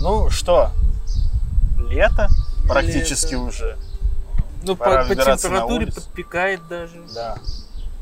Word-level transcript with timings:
Ну 0.00 0.30
что, 0.30 0.70
лето 1.78 2.28
практически 2.66 3.34
Лето. 3.34 3.44
уже. 3.44 3.76
Ну, 4.62 4.76
Пора 4.76 5.02
по, 5.04 5.14
по 5.14 5.14
температуре 5.14 5.86
подпекает 5.86 6.66
даже. 6.68 7.02
Да. 7.14 7.38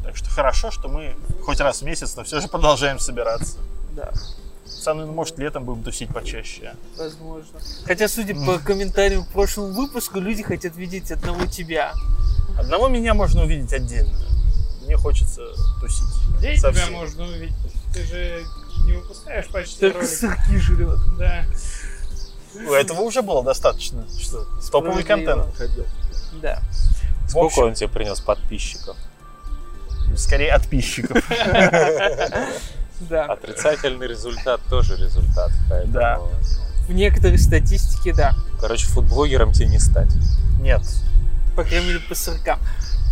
Так 0.04 0.16
что 0.16 0.30
хорошо, 0.30 0.70
что 0.70 0.88
мы 0.88 1.14
хоть 1.44 1.60
раз 1.60 1.82
в 1.82 1.84
месяц, 1.84 2.16
но 2.16 2.24
все 2.24 2.40
же 2.40 2.48
продолжаем 2.48 2.98
собираться. 2.98 3.58
Да, 3.92 4.12
Пацаны, 4.64 5.06
ну, 5.06 5.12
может, 5.12 5.38
летом 5.38 5.64
будем 5.64 5.82
тусить 5.82 6.08
почаще. 6.12 6.74
возможно. 6.96 7.58
Хотя, 7.84 8.08
судя 8.08 8.34
по 8.34 8.58
комментариям 8.58 9.24
к 9.24 9.28
прошлому 9.28 9.72
выпуску, 9.72 10.20
люди 10.20 10.42
хотят 10.42 10.76
видеть 10.76 11.10
одного 11.10 11.46
тебя. 11.46 11.92
Одного 12.58 12.88
меня 12.88 13.14
можно 13.14 13.42
увидеть 13.42 13.72
отдельно. 13.72 14.16
Мне 14.84 14.96
хочется 14.96 15.42
тусить. 15.80 16.04
Где 16.38 16.56
тебя 16.56 16.86
можно 16.90 17.24
увидеть? 17.24 17.54
Ты 17.92 18.04
же 18.04 18.44
не 18.84 18.92
выпускаешь 18.92 19.48
почти 19.48 19.80
Только 19.80 19.98
ролик. 19.98 20.10
сырки 20.10 20.56
жрет. 20.58 20.98
Да. 21.18 21.44
У 22.54 22.72
этого 22.72 23.00
уже 23.02 23.22
было 23.22 23.42
достаточно. 23.42 24.04
Что? 24.18 24.46
Топовый 24.70 25.04
контент 25.04 25.46
выходил. 25.46 25.86
Да. 26.42 26.60
Сколько 27.28 27.46
общем, 27.46 27.62
он 27.64 27.74
тебе 27.74 27.88
принес 27.88 28.20
подписчиков? 28.20 28.96
скорее 30.16 30.52
отписчиков. 30.52 31.22
Да. 33.00 33.26
Отрицательный 33.26 34.08
результат 34.08 34.60
тоже 34.68 34.96
результат. 34.96 35.52
Поэтому... 35.70 35.92
Да. 35.92 36.20
В 36.88 36.92
некоторой 36.92 37.38
статистике, 37.38 38.12
да. 38.12 38.34
Короче, 38.60 38.88
фудблогером 38.88 39.52
тебе 39.52 39.68
не 39.68 39.78
стать. 39.78 40.10
Нет. 40.60 40.82
По 41.54 41.62
крайней 41.62 41.86
мере, 41.86 42.00
по 42.00 42.16
сыркам. 42.16 42.58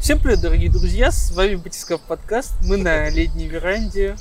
Всем 0.02 0.18
привет, 0.18 0.40
дорогие 0.40 0.72
друзья. 0.72 1.12
С 1.12 1.30
вами 1.30 1.54
Батискав 1.54 2.00
подкаст. 2.00 2.54
Мы 2.62 2.78
на 2.78 3.08
летней 3.10 3.46
веранде. 3.46 4.16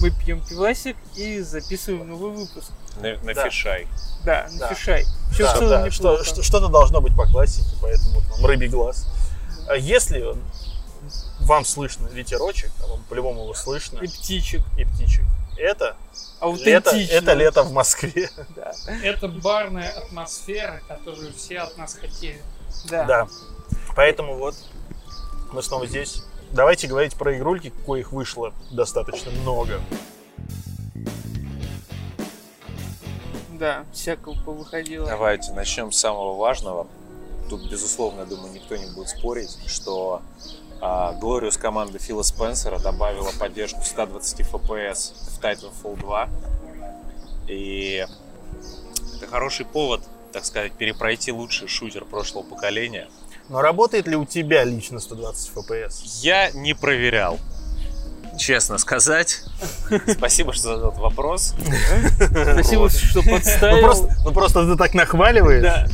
Мы 0.00 0.10
пьем 0.10 0.40
пивасик 0.44 0.96
и 1.16 1.40
записываем 1.40 2.08
новый 2.08 2.32
выпуск. 2.32 2.70
На, 3.00 3.16
на 3.18 3.34
Да. 3.34 3.44
фишай. 3.48 3.86
Да, 4.24 4.48
Да. 4.58 4.68
нафишай. 4.68 5.04
Все 5.32 5.44
Да, 5.44 5.54
в 5.54 5.58
целом 5.58 5.68
да, 5.84 5.90
что, 5.90 6.02
неплохо. 6.04 6.24
что- 6.24 6.42
что-то 6.42 6.68
должно 6.68 7.00
быть 7.00 7.14
по 7.16 7.26
классике, 7.26 7.68
поэтому 7.80 8.20
вот 8.20 8.24
вам 8.30 8.46
рыбий 8.46 8.68
глаз. 8.68 9.06
А 9.68 9.76
Если 9.76 10.24
вам 11.40 11.64
слышно 11.64 12.06
ветерочек, 12.08 12.70
а 12.82 12.86
вам 12.88 13.02
по-любому 13.08 13.42
его 13.44 13.54
слышно, 13.54 13.98
И 14.00 14.06
птичек. 14.08 14.62
и 14.76 14.84
птичек, 14.84 15.24
это 15.56 15.96
Аутентично. 16.40 16.70
лето, 16.96 17.14
это 17.14 17.32
лето 17.34 17.62
в 17.62 17.72
Москве. 17.72 18.30
Да. 18.56 18.72
Это 19.02 19.28
барная 19.28 19.90
атмосфера, 19.90 20.80
которую 20.88 21.32
все 21.34 21.58
от 21.60 21.76
нас 21.78 21.94
хотели. 21.94 22.42
Да. 22.88 23.04
Да. 23.04 23.28
Поэтому 23.94 24.36
вот 24.36 24.54
мы 25.52 25.62
снова 25.62 25.86
здесь. 25.86 26.22
Давайте 26.52 26.88
говорить 26.88 27.14
про 27.14 27.36
игрульки, 27.36 27.72
коих 27.86 28.12
вышло 28.12 28.52
достаточно 28.72 29.30
много. 29.30 29.80
Да, 33.52 33.84
всякого 33.92 34.34
повыходило. 34.34 35.06
Давайте 35.06 35.52
начнем 35.52 35.92
с 35.92 35.98
самого 35.98 36.36
важного. 36.36 36.88
Тут, 37.48 37.70
безусловно, 37.70 38.20
я 38.20 38.26
думаю, 38.26 38.52
никто 38.52 38.76
не 38.76 38.86
будет 38.94 39.08
спорить, 39.08 39.58
что 39.66 40.22
а, 40.80 41.14
Glorious 41.20 41.58
команда 41.58 41.98
Фила 41.98 42.22
Спенсера 42.22 42.78
добавила 42.78 43.30
поддержку 43.38 43.82
120 43.84 44.40
FPS 44.40 45.12
в 45.14 45.44
Titanfall 45.44 46.00
2. 46.00 46.28
И 47.48 48.06
это 49.16 49.26
хороший 49.26 49.66
повод, 49.66 50.00
так 50.32 50.44
сказать, 50.44 50.72
перепройти 50.72 51.30
лучший 51.30 51.68
шутер 51.68 52.04
прошлого 52.04 52.44
поколения. 52.44 53.08
Но 53.50 53.60
работает 53.60 54.06
ли 54.06 54.14
у 54.16 54.24
тебя 54.24 54.62
лично 54.62 55.00
120 55.00 55.50
FPS? 55.56 55.94
Я 56.22 56.52
не 56.52 56.72
проверял, 56.72 57.38
честно 58.38 58.78
сказать. 58.78 59.42
Спасибо, 60.06 60.52
что 60.52 60.74
задал 60.74 60.90
этот 60.90 61.00
вопрос. 61.00 61.54
Спасибо, 62.52 62.88
что 62.88 63.22
Ну 63.24 63.32
подставил. 63.32 63.80
просто, 63.82 64.16
ну 64.24 64.32
просто 64.32 64.66
ты 64.72 64.76
так 64.76 64.94
нахваливаешь. 64.94 65.90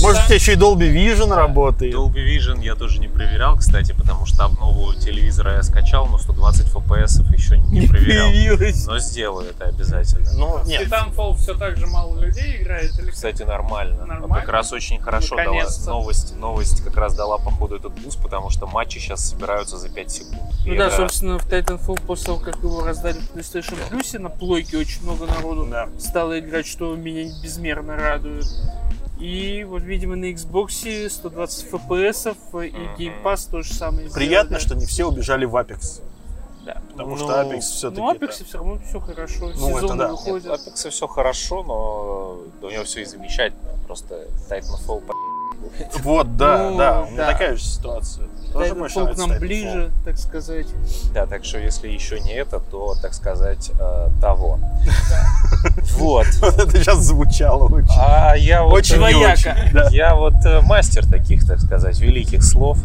Да. 0.00 0.06
Может, 0.08 0.22
у 0.22 0.26
тебя 0.26 0.34
еще 0.34 0.52
и 0.52 0.56
Dolby 0.56 0.92
Vision 0.92 1.34
работает. 1.34 1.94
Dolby 1.94 2.24
Vision 2.26 2.62
я 2.62 2.74
тоже 2.74 2.98
не 3.00 3.08
проверял, 3.08 3.56
кстати, 3.56 3.92
потому 3.92 4.26
что 4.26 4.44
обнову 4.44 4.94
телевизора 4.94 5.54
я 5.56 5.62
скачал, 5.62 6.06
но 6.06 6.18
120 6.18 6.66
FPS 6.68 7.32
еще 7.34 7.58
не, 7.58 7.80
Не 7.80 7.86
проверял. 7.88 8.28
появилось. 8.30 8.86
Но 8.86 8.98
сделаю 8.98 9.50
это 9.50 9.66
обязательно. 9.66 10.32
Ну, 10.34 10.58
В 10.58 10.66
нет. 10.66 10.88
Titanfall 10.88 11.36
все 11.36 11.54
так 11.54 11.76
же 11.76 11.86
мало 11.86 12.18
людей 12.20 12.60
играет? 12.62 12.98
Или 12.98 13.10
Кстати, 13.10 13.42
нормально. 13.42 14.06
Нормально? 14.06 14.34
Как 14.40 14.48
раз 14.48 14.72
очень 14.72 15.00
хорошо 15.00 15.36
дала 15.36 15.46
Наконец-то. 15.52 15.90
новость. 15.90 16.36
Новость 16.36 16.82
как 16.84 16.96
раз 16.96 17.14
дала, 17.14 17.38
походу, 17.38 17.76
этот 17.76 17.92
буст, 18.00 18.20
потому 18.22 18.50
что 18.50 18.66
матчи 18.66 18.98
сейчас 18.98 19.28
собираются 19.28 19.76
за 19.78 19.88
5 19.88 20.10
секунд. 20.10 20.40
Ну 20.66 20.72
И 20.74 20.78
да, 20.78 20.86
это- 20.88 20.96
собственно, 20.96 21.38
в 21.38 21.46
Titanfall 21.46 22.00
после 22.06 22.26
того, 22.26 22.38
как 22.38 22.56
его 22.56 22.84
раздали 22.84 23.18
в 23.18 23.36
PlayStation 23.36 23.76
Plus, 23.90 24.18
на 24.18 24.28
плойке 24.30 24.78
очень 24.78 25.02
много 25.02 25.26
народу 25.26 25.66
Да. 25.70 25.88
стало 25.98 26.38
играть, 26.40 26.66
что 26.66 26.94
меня 26.96 27.30
безмерно 27.42 27.96
радует. 27.96 28.46
И 29.22 29.62
вот, 29.64 29.82
видимо, 29.82 30.16
на 30.16 30.24
Xbox 30.32 31.08
120 31.08 31.70
FPS 31.72 32.36
и. 32.66 33.02
Game 33.02 33.22
Pass 33.22 33.48
то 33.50 33.62
же 33.62 33.72
самое. 33.72 34.10
Приятно, 34.10 34.58
сделали. 34.58 34.64
что 34.64 34.74
не 34.74 34.86
все 34.86 35.06
убежали 35.08 35.44
в 35.44 35.54
Apex. 35.54 36.00
Да. 36.66 36.80
Потому 36.90 37.10
Ну, 37.10 37.16
что 37.16 37.28
Apex 37.40 37.60
все-таки... 37.60 38.00
Ну, 38.00 38.12
Apex 38.14 38.44
все 38.44 38.58
равно 38.58 38.78
все 38.88 39.00
хорошо. 39.00 39.50
это 39.50 39.58
Сезоны 39.58 39.96
да. 39.96 40.08
Нет, 40.08 40.10
выходят. 40.10 40.44
в 40.44 40.68
Apex 40.68 40.90
все 40.90 41.06
хорошо, 41.06 41.62
но 41.62 42.66
у 42.66 42.70
него 42.70 42.84
все 42.84 43.02
и 43.02 43.04
замечательно. 43.04 43.70
Просто 43.86 44.26
Titanfall 44.50 45.00
по- 45.02 45.14
Вот, 46.02 46.36
да, 46.36 46.70
Ну, 46.70 46.78
да. 46.78 47.02
У 47.02 47.06
меня 47.10 47.16
да. 47.26 47.32
такая 47.32 47.54
же 47.56 47.62
ситуация. 47.62 48.26
Тоже 48.52 48.74
больше 48.74 48.98
Titanfall 48.98 49.14
к 49.14 49.16
нам 49.16 49.38
ближе, 49.38 49.90
так 50.04 50.18
сказать. 50.18 50.66
Да, 51.14 51.26
так 51.26 51.44
что 51.44 51.58
если 51.58 51.88
еще 51.88 52.20
не 52.20 52.32
это, 52.32 52.58
то, 52.58 52.94
так 53.00 53.14
сказать, 53.14 53.70
э, 53.78 54.08
того. 54.20 54.58
Вот. 55.96 56.26
Вот 56.40 56.58
это 56.58 56.70
сейчас 56.78 56.98
звучало 56.98 57.64
очень. 57.64 57.94
А 57.98 58.34
я 58.34 58.62
вот... 58.62 58.74
Очень 58.74 59.00
да. 59.72 59.88
Я 59.90 60.14
вот 60.14 60.34
э, 60.44 60.60
мастер 60.62 61.06
таких, 61.06 61.46
так 61.46 61.60
сказать, 61.60 61.98
великих 62.00 62.42
слов. 62.42 62.78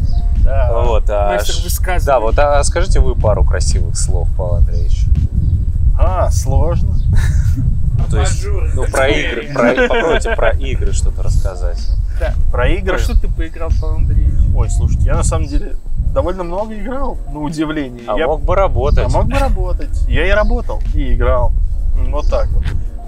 Да. 0.44 0.72
Вот, 0.72 1.04
а 1.10 1.34
Мастер 1.34 1.62
высказывания. 1.62 2.06
Да, 2.06 2.20
вот 2.20 2.38
а 2.38 2.62
скажите 2.64 3.00
вы 3.00 3.14
пару 3.14 3.44
красивых 3.44 3.96
слов, 3.98 4.28
Павел 4.36 4.56
Андреевич. 4.56 5.04
А, 5.98 6.30
сложно. 6.30 6.96
То 8.10 8.20
есть, 8.20 8.46
ну, 8.74 8.86
про 8.86 9.08
игры, 9.08 9.52
про, 9.52 9.74
попробуйте 9.74 10.34
про 10.34 10.50
игры 10.50 10.92
что-то 10.92 11.22
рассказать. 11.22 11.78
Да. 12.18 12.32
Про 12.50 12.62
Про 12.62 12.68
игры. 12.68 12.98
что 12.98 13.20
ты 13.20 13.28
поиграл, 13.28 13.70
Павел 13.80 13.96
Андреевич? 13.96 14.37
Ой, 14.58 14.68
слушайте, 14.70 15.04
я 15.04 15.14
на 15.14 15.22
самом 15.22 15.46
деле 15.46 15.76
довольно 16.12 16.42
много 16.42 16.74
играл, 16.76 17.16
на 17.32 17.38
удивление. 17.38 18.02
А 18.08 18.18
я 18.18 18.26
мог 18.26 18.42
бы 18.42 18.56
работать. 18.56 19.04
а 19.06 19.08
мог 19.08 19.26
бы 19.26 19.38
работать. 19.38 20.02
Я 20.08 20.26
и 20.26 20.30
работал, 20.30 20.82
и 20.94 21.14
играл. 21.14 21.52
Вот 22.08 22.28
так 22.28 22.48
вот. 22.48 22.64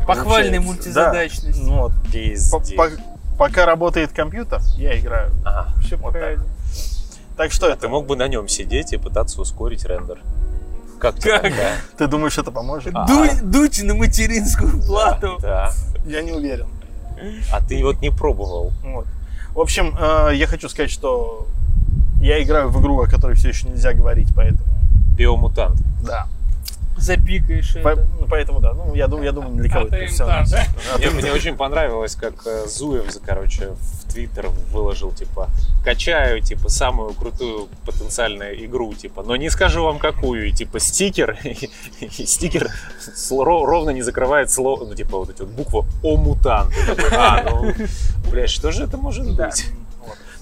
Получается. 0.07 0.61
мультизадачность. 0.61 1.67
Да. 1.67 1.73
Вот. 1.73 1.93
По- 1.93 2.11
Пиздец. 2.13 2.73
по- 2.77 2.89
Пока 3.37 3.65
работает 3.67 4.13
компьютер, 4.13 4.61
я 4.77 4.97
играю. 4.99 5.33
Ага. 5.45 5.73
Все 5.83 5.97
вот 5.97 6.13
так. 6.13 6.21
правильно. 6.23 6.45
Так 7.37 7.51
что 7.53 7.67
Ты 7.67 7.73
это? 7.73 7.89
мог 7.89 8.07
бы 8.07 8.15
на 8.15 8.29
нем 8.29 8.47
сидеть 8.49 8.93
и 8.93 8.97
пытаться 8.97 9.41
ускорить 9.41 9.85
рендер. 9.85 10.19
Как 11.01 11.17
Как? 11.17 11.43
такая? 11.43 11.77
Ты 11.99 12.07
думаешь, 12.07 12.39
это 12.39 12.53
поможет? 12.53 12.93
А. 12.95 13.07
Дуй, 13.09 13.31
дуйте 13.43 13.85
на 13.85 13.95
материнскую 13.95 14.81
плату. 14.87 15.37
Да. 15.41 15.73
Я 16.07 16.23
не 16.23 16.31
уверен. 16.33 16.69
А 17.53 17.61
ты 17.65 17.83
вот 17.83 18.01
не 18.03 18.11
пробовал. 18.11 18.73
Вот. 18.85 19.07
В 19.55 19.61
общем, 19.61 19.95
э, 19.99 20.31
я 20.35 20.47
хочу 20.47 20.69
сказать, 20.69 20.91
что 20.91 21.47
я 22.21 22.43
играю 22.43 22.71
в 22.71 22.81
игру, 22.81 23.03
о 23.03 23.07
которой 23.07 23.35
все 23.35 23.49
еще 23.49 23.69
нельзя 23.69 23.93
говорить, 23.93 24.29
поэтому 24.35 24.65
Биомутант. 25.17 25.81
да. 26.03 26.27
Запикаешь 26.97 27.75
По- 27.83 27.89
это. 27.91 28.07
ну, 28.21 28.27
поэтому 28.29 28.61
да. 28.61 28.75
Ну, 28.75 28.95
я 28.95 29.07
думаю, 29.07 29.25
я 29.25 29.33
думаю, 29.33 29.55
для 29.55 29.71
кого 29.71 29.87
это 29.87 30.07
все. 30.07 30.25
Атентат, 30.25 30.51
да? 30.51 30.99
Мне, 30.99 31.11
мне 31.11 31.33
очень 31.33 31.57
понравилось, 31.57 32.15
как 32.15 32.35
э, 32.47 32.67
Зуев, 32.67 33.11
за- 33.11 33.21
короче, 33.21 33.71
в 33.71 34.13
Твиттер 34.13 34.49
выложил, 34.71 35.11
типа, 35.13 35.49
качаю, 35.85 36.43
типа, 36.43 36.69
самую 36.69 37.15
крутую 37.15 37.69
потенциальную 37.87 38.65
игру, 38.67 38.93
типа, 38.93 39.23
но 39.23 39.37
не 39.37 39.49
скажу 39.51 39.83
вам 39.85 39.99
какую, 39.99 40.49
и, 40.49 40.53
типа, 40.53 40.79
стикер, 40.79 41.39
и, 41.45 41.71
и 42.01 42.27
стикер 42.27 42.71
ровно 43.31 43.91
не 43.91 44.03
закрывает 44.03 44.51
слово, 44.51 44.85
ну, 44.85 44.95
типа, 44.95 45.17
вот 45.19 45.31
эти 45.31 45.41
вот 45.41 45.51
буквы 45.51 45.85
«О 46.03 46.17
мутант». 46.17 46.73
И 46.77 46.87
такой, 46.87 47.17
А, 47.17 47.43
ну, 47.51 47.73
блядь, 48.31 48.51
что 48.51 48.73
же 48.73 48.85
это 48.85 48.97
может 48.99 49.37
Да. 49.37 49.47
быть? 49.47 49.67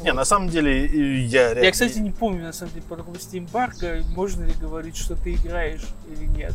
Не, 0.01 0.13
на 0.13 0.25
самом 0.25 0.49
деле 0.49 0.87
и 0.87 1.23
я 1.27 1.49
реально... 1.55 1.65
Я, 1.65 1.73
кстати, 1.73 1.99
не 1.99 2.11
помню, 2.11 2.45
на 2.45 2.53
самом 2.53 2.73
деле, 2.73 2.85
подробности 2.89 3.37
эмбарго. 3.39 4.03
Можно 4.15 4.45
ли 4.45 4.53
говорить, 4.61 4.97
что 4.97 5.17
ты 5.17 5.35
играешь 5.35 5.83
или 6.11 6.27
нет? 6.27 6.53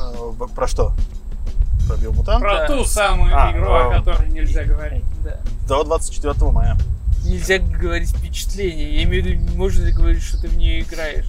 э, 0.00 0.32
Про 0.54 0.66
что? 0.66 0.92
Про 1.86 1.96
биомутант? 1.96 2.40
Про 2.40 2.54
Да. 2.60 2.66
ту 2.66 2.84
самую 2.84 3.32
А, 3.36 3.52
игру, 3.52 3.66
о 3.70 3.88
а. 3.90 3.98
которой 3.98 4.28
нельзя 4.30 4.64
говорить. 4.64 5.04
Да. 5.24 5.38
До 5.68 5.84
24 5.84 6.34
мая. 6.50 6.76
Нельзя 7.24 7.58
говорить 7.58 8.10
впечатление. 8.10 8.96
Я 8.96 9.02
имею 9.04 9.22
в 9.22 9.26
виду, 9.26 9.56
можно 9.56 9.84
ли 9.84 9.92
говорить, 9.92 10.22
что 10.22 10.40
ты 10.40 10.48
в 10.48 10.56
нее 10.56 10.80
играешь. 10.80 11.26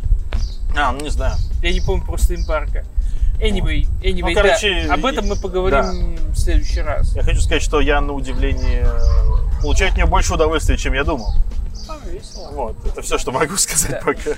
А, 0.75 0.91
ну 0.91 1.01
не 1.01 1.09
знаю. 1.09 1.35
Я 1.61 1.73
не 1.73 1.81
помню 1.81 2.05
просто 2.05 2.35
эмбарго. 2.35 2.83
Anyway, 3.39 3.87
anyway, 4.01 4.21
Ну, 4.21 4.33
да. 4.35 4.41
короче, 4.41 4.87
Об 4.89 5.05
этом 5.05 5.27
мы 5.27 5.35
поговорим 5.35 6.15
в 6.31 6.35
следующий 6.37 6.81
раз. 6.81 7.15
Я 7.15 7.23
хочу 7.23 7.39
сказать, 7.41 7.61
что 7.61 7.79
я 7.81 7.99
на 8.01 8.13
удивление 8.13 8.87
получаю 9.61 9.91
от 9.91 9.97
нее 9.97 10.05
больше 10.07 10.33
удовольствия, 10.33 10.77
чем 10.77 10.93
я 10.93 11.03
думал. 11.03 11.33
А, 12.07 12.13
весело. 12.13 12.49
Вот, 12.51 12.75
это 12.85 13.01
все, 13.01 13.17
что 13.17 13.31
могу 13.31 13.55
сказать 13.57 13.91
Да. 13.91 14.01
пока. 14.05 14.31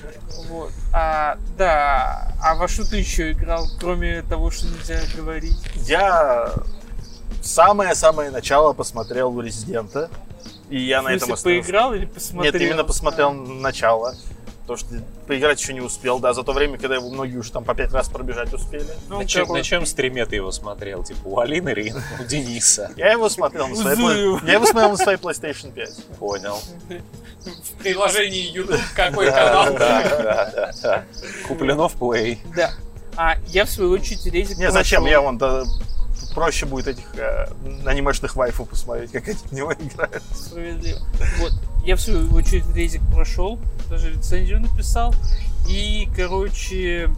Вот. 0.49 0.71
А, 0.93 1.37
да, 1.57 2.33
а 2.41 2.55
во 2.55 2.67
что 2.67 2.89
ты 2.89 2.97
еще 2.97 3.31
играл, 3.31 3.67
кроме 3.79 4.21
того, 4.23 4.51
что 4.51 4.67
нельзя 4.67 4.99
говорить? 5.15 5.57
Я 5.85 6.51
самое-самое 7.41 8.31
начало 8.31 8.73
посмотрел 8.73 9.29
у 9.35 9.41
Резидента. 9.41 10.09
И 10.69 10.79
я 10.79 11.01
на 11.01 11.09
этом 11.09 11.33
остановился. 11.33 11.65
поиграл 11.65 11.93
или 11.95 12.05
посмотрел? 12.05 12.53
Нет, 12.53 12.61
именно 12.61 12.83
посмотрел 12.83 13.33
начало. 13.33 14.13
Потому 14.69 14.87
что 14.87 15.03
поиграть 15.25 15.59
еще 15.59 15.73
не 15.73 15.81
успел, 15.81 16.19
да, 16.19 16.31
за 16.31 16.43
то 16.43 16.53
время, 16.53 16.77
когда 16.77 16.93
его 16.93 17.09
многие 17.09 17.37
уже 17.37 17.51
там 17.51 17.63
по 17.63 17.73
пять 17.73 17.91
раз 17.91 18.07
пробежать 18.07 18.53
успели. 18.53 18.85
Ну, 19.07 19.17
На 19.17 19.25
чем, 19.25 19.47
на 19.47 19.63
чем 19.63 19.83
стриме 19.87 20.27
ты 20.27 20.35
его 20.35 20.51
смотрел? 20.51 21.03
Типа 21.03 21.21
у 21.25 21.39
Алины 21.39 21.69
или 21.69 21.91
у 22.19 22.23
Дениса? 22.27 22.91
Я 22.95 23.11
его 23.11 23.29
смотрел 23.29 23.67
на 23.67 23.75
своей, 23.75 24.45
я 24.45 24.53
его 24.53 24.67
смотрел 24.67 24.91
на 24.91 24.97
своей 24.97 25.17
PlayStation 25.17 25.71
5. 25.71 26.05
Понял. 26.19 26.59
В 26.87 27.81
приложении 27.81 28.51
YouTube 28.51 28.79
какой 28.95 29.31
канал. 29.31 29.73
да, 29.73 30.51
да, 30.53 30.71
да. 30.83 31.05
Куплено 31.47 31.87
в 31.89 31.95
Play. 31.95 32.37
Да. 32.55 32.69
А 33.15 33.37
я, 33.47 33.65
в 33.65 33.71
свою 33.71 33.89
очередь, 33.89 34.23
резик 34.27 34.59
Не, 34.59 34.69
зачем? 34.69 35.03
Я 35.07 35.21
вон 35.21 35.39
проще 36.35 36.67
будет 36.67 36.89
этих 36.89 37.15
э, 37.15 37.47
анимешных 37.87 38.35
вайфу 38.35 38.65
посмотреть, 38.65 39.11
как 39.11 39.27
они 39.27 39.37
в 39.37 39.51
него 39.51 39.73
играют. 39.73 40.21
Справедливо. 40.31 40.99
Вот. 41.39 41.53
Я 41.85 41.95
в 41.95 42.01
свою 42.01 42.31
очередь 42.33 42.65
резик 42.75 43.01
прошел, 43.13 43.59
даже 43.89 44.11
рецензию 44.11 44.61
написал. 44.61 45.13
И, 45.67 46.07
короче, 46.15 47.09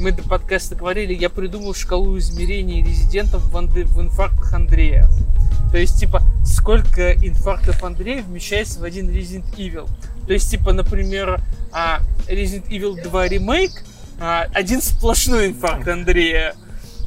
мы 0.00 0.12
до 0.12 0.22
подкаста 0.22 0.74
говорили, 0.74 1.14
я 1.14 1.28
придумал 1.28 1.74
шкалу 1.74 2.18
измерений 2.18 2.82
резидентов 2.82 3.42
в, 3.44 3.56
Анде- 3.56 3.84
в 3.84 4.00
инфарктах 4.00 4.52
Андрея. 4.52 5.08
То 5.72 5.78
есть, 5.78 5.98
типа, 5.98 6.22
сколько 6.44 7.12
инфарктов 7.12 7.82
Андрея 7.84 8.22
вмещается 8.22 8.80
в 8.80 8.84
один 8.84 9.08
Resident 9.10 9.44
Evil. 9.56 9.88
То 10.26 10.32
есть, 10.32 10.50
типа, 10.50 10.72
например, 10.72 11.40
а, 11.72 12.00
Resident 12.26 12.68
Evil 12.68 13.02
2 13.02 13.28
ремейк, 13.28 13.72
а, 14.20 14.46
один 14.54 14.80
сплошной 14.80 15.48
инфаркт 15.48 15.86
Андрея, 15.88 16.54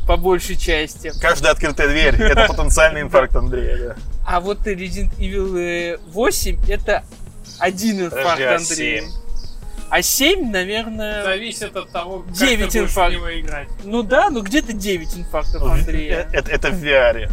по 0.08 0.18
большей 0.18 0.56
части. 0.56 1.12
Каждая 1.22 1.54
открытая 1.54 1.88
дверь— 1.88 2.16
это 2.22 2.48
потенциальный 2.48 3.02
инфаркт 3.04 3.36
Андрея. 3.36 3.78
Да. 3.78 3.96
А 4.26 4.40
вот 4.40 4.60
Resident 4.68 5.12
Evil 5.18 5.58
э, 5.58 5.98
8 6.08 6.58
это 6.70 7.04
один 7.60 8.02
инфаркт 8.06 8.24
Подожди, 8.24 8.44
а 8.44 8.56
Андрея. 8.56 9.02
семь? 9.02 9.10
А 9.90 10.02
7, 10.02 10.52
наверное... 10.52 11.24
Зависит 11.24 11.76
от 11.76 11.90
того, 11.92 12.20
как 12.20 12.32
Девять 12.32 12.72
ты 12.72 12.80
будешь 12.80 12.92
в 12.92 12.92
инфаркт. 12.94 13.16
него 13.16 13.40
играть. 13.40 13.68
Ну 13.84 14.04
да, 14.04 14.30
ну 14.30 14.42
где-то 14.42 14.72
9 14.74 15.18
инфарктов 15.18 15.64
Андрея. 15.64 16.30
Это, 16.32 16.50
это 16.50 16.70
в 16.70 16.82
VR. 16.82 17.30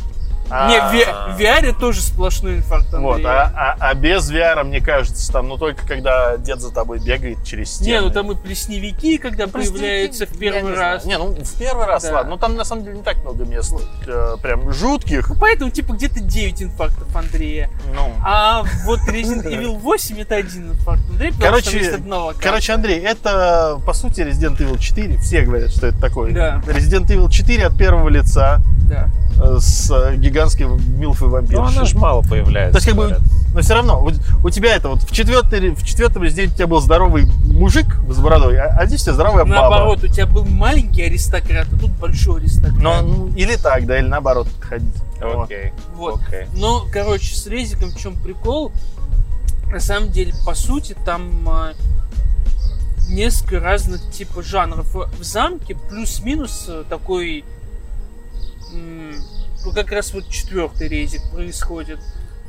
А, 0.50 0.68
Не, 0.70 0.80
в, 0.80 0.92
Ви- 0.92 1.34
в 1.34 1.40
VR 1.40 1.78
тоже 1.78 2.00
сплошной 2.00 2.56
инфаркт. 2.56 2.92
Вот, 2.92 3.24
а, 3.24 3.52
а- 3.54 3.76
а 3.78 3.94
без 3.94 4.30
VR, 4.30 4.64
мне 4.64 4.80
кажется, 4.80 5.30
там, 5.32 5.48
ну 5.48 5.56
только 5.58 5.86
когда 5.86 6.36
дед 6.38 6.60
за 6.60 6.72
тобой 6.72 6.98
бегает 7.00 7.44
через 7.44 7.72
стены. 7.72 7.88
Не, 7.88 8.00
ну 8.00 8.10
там 8.10 8.32
и 8.32 8.34
плесневики, 8.34 9.18
когда 9.18 9.46
Просто 9.46 9.72
появляются 9.72 10.26
в 10.26 10.38
первый 10.38 10.62
не 10.62 10.70
раз. 10.76 11.02
знаю. 11.04 11.18
Не, 11.20 11.24
ну 11.24 11.34
в 11.44 11.58
первый 11.58 11.86
раз, 11.86 12.04
Да. 12.04 12.12
ладно. 12.14 12.30
Ну 12.30 12.36
там 12.38 12.56
на 12.56 12.64
самом 12.64 12.84
деле 12.84 12.96
не 12.98 13.02
так 13.02 13.18
много 13.18 13.44
мест 13.44 13.74
э, 14.06 14.36
прям 14.42 14.72
жутких. 14.72 15.28
Ну, 15.28 15.36
поэтому, 15.38 15.70
типа, 15.70 15.92
где-то 15.92 16.20
9 16.20 16.62
инфарктов 16.62 17.14
Андрея. 17.14 17.68
Ну, 17.94 18.12
А 18.24 18.62
вот 18.84 19.00
Resident 19.00 19.44
Evil 19.44 19.78
8 19.78 20.20
это 20.20 20.36
один 20.36 20.70
инфаркт 20.72 21.02
Андрея, 21.10 21.32
потому 21.32 21.50
Короче, 21.50 21.62
что 21.68 21.78
там 21.78 21.86
есть 21.86 21.94
одного 21.98 22.32
Короче, 22.40 22.72
Андрей, 22.72 23.00
это 23.00 23.80
по 23.84 23.92
сути 23.92 24.20
Resident 24.22 24.56
Evil 24.58 24.78
4. 24.78 25.16
Все 25.18 25.42
говорят, 25.42 25.70
что 25.70 25.86
это 25.88 25.98
такое. 25.98 26.32
Да. 26.32 26.62
Resident 26.66 27.06
Evil 27.08 27.30
4 27.30 27.66
от 27.66 27.76
первого 27.76 28.08
лица 28.08 28.60
Да. 28.88 29.08
э, 29.42 29.58
с 30.46 30.54
э, 30.54 30.58
гигантским 30.58 30.98
милфой 30.98 31.42
Ну, 31.48 31.62
она 31.62 31.84
же 31.84 31.98
мало 31.98 32.22
появляется. 32.22 32.72
То 32.72 32.78
есть, 32.78 32.86
как 32.86 32.96
бы, 32.96 33.18
но 33.54 33.60
все 33.60 33.74
равно, 33.74 34.02
у, 34.04 34.46
у 34.46 34.50
тебя 34.50 34.76
это 34.76 34.88
вот 34.88 35.02
в, 35.02 35.12
четвертой, 35.12 35.70
в 35.70 35.82
четвертом 35.84 36.22
Resident 36.22 36.52
у 36.52 36.54
тебя 36.54 36.66
был 36.66 36.80
здоровый 36.80 37.26
мужик 37.46 37.86
с 38.08 38.18
бородой, 38.18 38.58
а, 38.58 38.76
а 38.78 38.86
здесь 38.86 39.02
у 39.02 39.04
тебя 39.04 39.14
здоровая 39.14 39.44
баба. 39.44 39.54
Наоборот, 39.54 40.04
у 40.04 40.08
тебя 40.08 40.26
был 40.26 40.44
маленький 40.44 41.02
аристократ, 41.02 41.66
а 41.72 41.78
тут 41.78 41.90
большой 41.92 42.40
аристократ. 42.40 42.78
Но, 42.78 43.02
ну, 43.02 43.28
или 43.36 43.56
так, 43.56 43.86
да, 43.86 43.98
или 43.98 44.06
наоборот 44.06 44.48
подходить. 44.48 44.94
Вот. 45.20 45.44
Окей. 45.44 45.72
Вот. 45.94 46.20
Окей. 46.26 46.46
Но, 46.54 46.84
короче, 46.92 47.34
с 47.34 47.46
резиком 47.46 47.90
в 47.90 47.98
чем 47.98 48.16
прикол? 48.16 48.72
На 49.72 49.80
самом 49.80 50.10
деле, 50.10 50.32
по 50.46 50.54
сути, 50.54 50.96
там 51.04 51.46
а, 51.48 51.72
несколько 53.08 53.60
разных 53.60 54.10
типа 54.10 54.42
жанров. 54.42 54.94
В 54.94 55.22
замке 55.22 55.76
плюс-минус 55.88 56.66
э, 56.68 56.84
такой, 56.88 57.44
ну 59.64 59.72
как 59.72 59.90
раз 59.92 60.12
вот 60.12 60.28
четвертый 60.28 60.88
резик 60.88 61.22
происходит. 61.30 62.00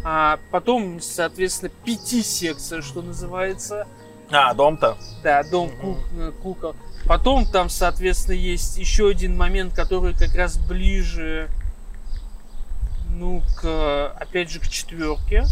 А 0.04 0.40
потом, 0.52 1.02
соответственно, 1.02 1.72
пяти 1.84 2.24
секция, 2.24 2.82
что 2.82 3.02
называется. 3.02 3.86
А, 4.32 4.54
дом-то. 4.54 4.98
Да, 5.24 5.44
дом 5.44 5.72
кук- 5.82 5.98
э, 6.18 6.32
кукол. 6.42 6.76
Потом 7.06 7.46
там, 7.46 7.70
соответственно, 7.70 8.36
есть 8.36 8.78
еще 8.78 9.10
один 9.10 9.36
момент, 9.36 9.74
который 9.74 10.14
как 10.14 10.36
раз 10.36 10.58
ближе, 10.58 11.50
ну, 13.10 13.42
к, 13.58 14.08
опять 14.20 14.50
же, 14.52 14.60
к 14.60 14.68
четверке. 14.70 15.46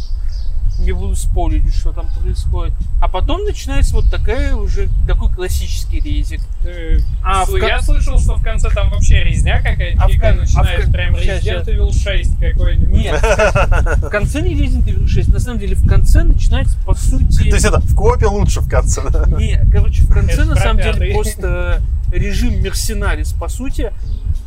Не 0.79 0.91
буду 0.91 1.15
спорить, 1.15 1.74
что 1.74 1.91
там 1.91 2.07
происходит. 2.21 2.74
А 3.01 3.07
потом 3.07 3.44
начинается 3.44 3.95
вот 3.95 4.09
такая 4.12 4.56
уже 4.56 4.89
такой 5.07 5.29
классический 5.31 6.00
резик. 6.00 6.39
Э, 6.63 7.00
А, 7.24 7.45
кон- 7.45 7.62
Я 7.62 7.81
слышал, 7.81 8.19
что 8.19 8.35
в 8.35 8.44
конце 8.44 8.69
там 8.69 8.89
вообще 8.89 9.24
резня 9.24 9.57
какая-то 9.62 10.03
А 10.03 10.07
в 10.07 10.12
кон- 10.19 10.39
а 10.56 10.63
в 10.63 10.91
Прям 10.91 11.15
Resident. 11.15 11.65
Evil 11.65 11.91
6 11.91 12.39
какой-нибудь. 12.39 12.89
Нет, 12.95 13.21
в 13.21 14.09
конце 14.09 14.41
не 14.41 14.53
Resident 14.56 14.85
Evil 14.85 15.07
6. 15.07 15.29
На 15.33 15.39
самом 15.39 15.59
деле 15.59 15.75
в 15.75 15.88
конце 15.88 16.24
начинается, 16.24 16.77
по 16.85 16.94
сути... 16.94 17.50
То 17.50 17.56
есть 17.56 17.65
это 17.65 17.79
в 17.79 17.95
копе 17.95 18.27
лучше 18.27 18.62
в 18.62 18.69
конце? 18.69 19.01
Не, 19.38 19.65
короче, 19.71 20.03
в 20.03 20.09
конце 20.12 20.45
на 20.45 20.56
самом 20.56 20.77
деле 20.81 21.13
просто 21.13 21.81
режим 22.12 22.62
Мерсенарис, 22.62 23.33
по 23.33 23.47
сути. 23.50 23.91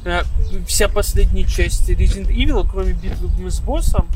Э, 0.04 0.22
Вся 0.66 0.88
последняя 0.88 1.44
часть 1.44 1.90
Resident 1.90 2.28
Evil, 2.28 2.66
кроме 2.70 2.92
битвы 2.92 3.50
с 3.50 3.60
боссом, 3.60 4.06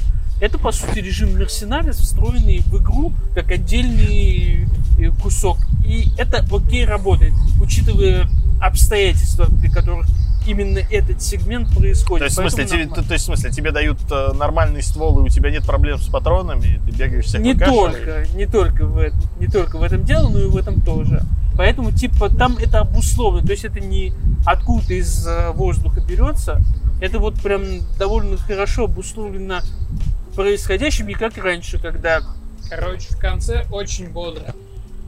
это, 0.41 0.59
по 0.59 0.73
сути, 0.73 0.99
режим 0.99 1.39
Мерсенарис, 1.39 1.97
встроенный 1.97 2.61
в 2.67 2.77
игру 2.83 3.13
как 3.35 3.51
отдельный 3.51 4.67
э, 4.99 5.11
кусок. 5.23 5.59
И 5.87 6.09
это 6.19 6.45
окей 6.51 6.85
работает, 6.85 7.33
учитывая 7.61 8.29
обстоятельства, 8.61 9.47
при 9.61 9.69
которых 9.69 10.07
именно 10.47 10.79
этот 10.79 11.23
сегмент 11.23 11.75
происходит. 11.75 12.21
То 12.21 12.25
есть, 12.25 12.37
в 12.37 12.41
смысле, 12.41 12.67
тебе, 12.67 12.87
то, 12.87 13.03
то 13.03 13.13
есть, 13.15 13.25
в 13.25 13.27
смысле, 13.27 13.51
тебе 13.51 13.71
дают 13.71 13.99
э, 14.11 14.33
нормальный 14.35 14.83
ствол, 14.83 15.21
и 15.21 15.23
у 15.23 15.29
тебя 15.29 15.51
нет 15.51 15.65
проблем 15.65 15.99
с 15.99 16.07
патронами, 16.09 16.67
и 16.67 16.91
ты 16.91 16.97
бегаешь 16.97 17.25
всех 17.25 17.41
Не 17.41 17.55
только, 17.55 18.27
не 18.35 18.47
только 18.47 18.87
в 18.87 18.99
этом, 18.99 19.21
не 19.41 19.47
только 19.47 19.79
в 19.79 19.83
этом 19.83 20.05
дело, 20.05 20.29
но 20.29 20.41
и 20.41 20.47
в 20.47 20.57
этом 20.57 20.81
тоже. 20.81 21.23
Поэтому, 21.57 21.93
типа, 21.93 22.29
там 22.31 22.57
это 22.59 22.81
обусловлено. 22.81 23.47
То 23.47 23.53
есть 23.53 23.65
это 23.65 23.81
не 23.81 24.13
откуда 24.45 24.95
из 24.95 25.27
э, 25.27 25.51
воздуха 25.53 26.01
берется. 26.01 26.61
Это 27.01 27.19
вот 27.19 27.41
прям 27.41 27.63
довольно 27.99 28.37
хорошо 28.37 28.85
обусловлено 28.85 29.61
происходящим, 30.35 31.07
не 31.07 31.15
как 31.15 31.37
раньше, 31.39 31.79
когда, 31.79 32.21
Короче, 32.69 33.09
в 33.15 33.19
конце 33.19 33.67
очень 33.71 34.09
бодро. 34.09 34.55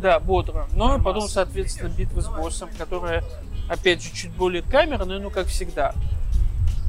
да, 0.01 0.19
бодро. 0.21 0.67
Но 0.73 0.89
Нормас. 0.89 1.05
потом, 1.05 1.29
соответственно, 1.29 1.89
битва 1.89 2.21
с 2.21 2.29
боссом, 2.29 2.69
которая, 2.79 3.25
опять 3.69 4.03
же, 4.03 4.11
чуть 4.13 4.31
более 4.33 4.63
камерная, 4.63 5.19
ну, 5.19 5.31
как 5.31 5.47
всегда. 5.47 5.95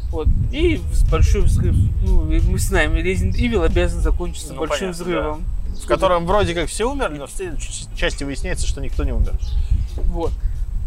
Вот. 0.10 0.27
И 0.51 0.82
большой 1.12 1.41
взрыв. 1.41 1.75
Ну, 2.03 2.24
мы 2.24 2.60
знаем, 2.60 2.94
Resident 2.94 3.36
Evil 3.36 3.65
обязан 3.65 4.01
закончиться 4.01 4.53
Ну, 4.53 4.60
большим 4.60 4.91
понятно, 4.94 5.03
взрывом. 5.03 5.46
В 5.84 5.86
котором 5.86 6.25
вроде 6.25 6.53
как 6.56 6.70
все 6.70 6.89
умерли, 6.89 7.17
но 7.17 7.27
в 7.27 7.32
следующей 7.32 7.86
части 7.96 8.24
выясняется, 8.24 8.65
что 8.65 8.82
никто 8.82 9.03
не 9.03 9.12
умер. 9.12 9.34
Вот. 9.98 10.32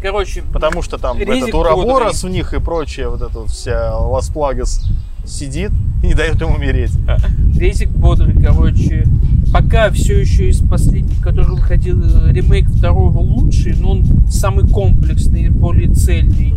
Короче, 0.00 0.42
Потому 0.42 0.80
что 0.80 0.96
там 0.96 1.18
этот 1.18 1.52
Ураборос 1.52 2.24
в 2.24 2.28
них 2.28 2.54
и 2.54 2.58
прочее, 2.58 3.08
вот 3.10 3.20
эта 3.20 3.40
вот 3.40 3.50
вся 3.50 3.94
Лас 3.98 4.28
Плагас 4.30 4.82
сидит 5.30 5.70
и 6.02 6.08
не 6.08 6.14
дает 6.14 6.40
им 6.42 6.54
умереть. 6.54 6.92
Резик 7.56 7.90
бодрый, 7.90 8.34
короче. 8.34 9.06
Пока 9.52 9.90
все 9.90 10.20
еще 10.20 10.48
из 10.48 10.60
последних, 10.60 11.20
который 11.20 11.50
выходил 11.50 12.00
э, 12.02 12.32
ремейк 12.32 12.68
второго 12.68 13.18
лучший, 13.18 13.74
но 13.74 13.92
он 13.92 14.04
самый 14.30 14.68
комплексный, 14.68 15.48
более 15.48 15.92
цельный. 15.92 16.54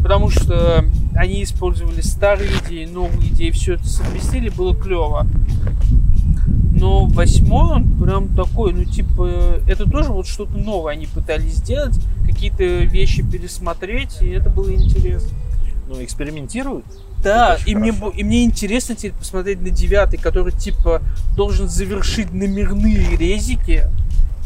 Потому 0.00 0.30
что 0.30 0.84
они 1.16 1.42
использовали 1.42 2.00
старые 2.00 2.48
идеи, 2.64 2.86
новые 2.86 3.30
идеи, 3.30 3.50
все 3.50 3.74
это 3.74 3.88
совместили, 3.88 4.48
было 4.48 4.76
клево. 4.76 5.26
Но 6.70 7.06
восьмой 7.06 7.76
он 7.76 7.98
прям 7.98 8.28
такой, 8.28 8.72
ну 8.72 8.84
типа, 8.84 9.60
это 9.66 9.84
тоже 9.90 10.12
вот 10.12 10.28
что-то 10.28 10.56
новое 10.56 10.92
они 10.92 11.06
пытались 11.06 11.56
сделать, 11.56 11.98
какие-то 12.24 12.62
вещи 12.84 13.22
пересмотреть, 13.22 14.18
и 14.20 14.28
это 14.28 14.50
было 14.50 14.72
интересно. 14.72 15.30
Ну, 15.88 16.02
экспериментируют. 16.02 16.84
Да, 17.34 17.58
и 17.66 17.74
мне, 17.74 17.92
хорошо. 17.92 18.10
и 18.16 18.22
мне 18.24 18.44
интересно 18.44 18.94
теперь 18.94 19.12
посмотреть 19.12 19.60
на 19.60 19.70
девятый, 19.70 20.18
который 20.18 20.52
типа 20.52 21.02
должен 21.36 21.68
завершить 21.68 22.32
номерные 22.32 23.16
резики. 23.16 23.84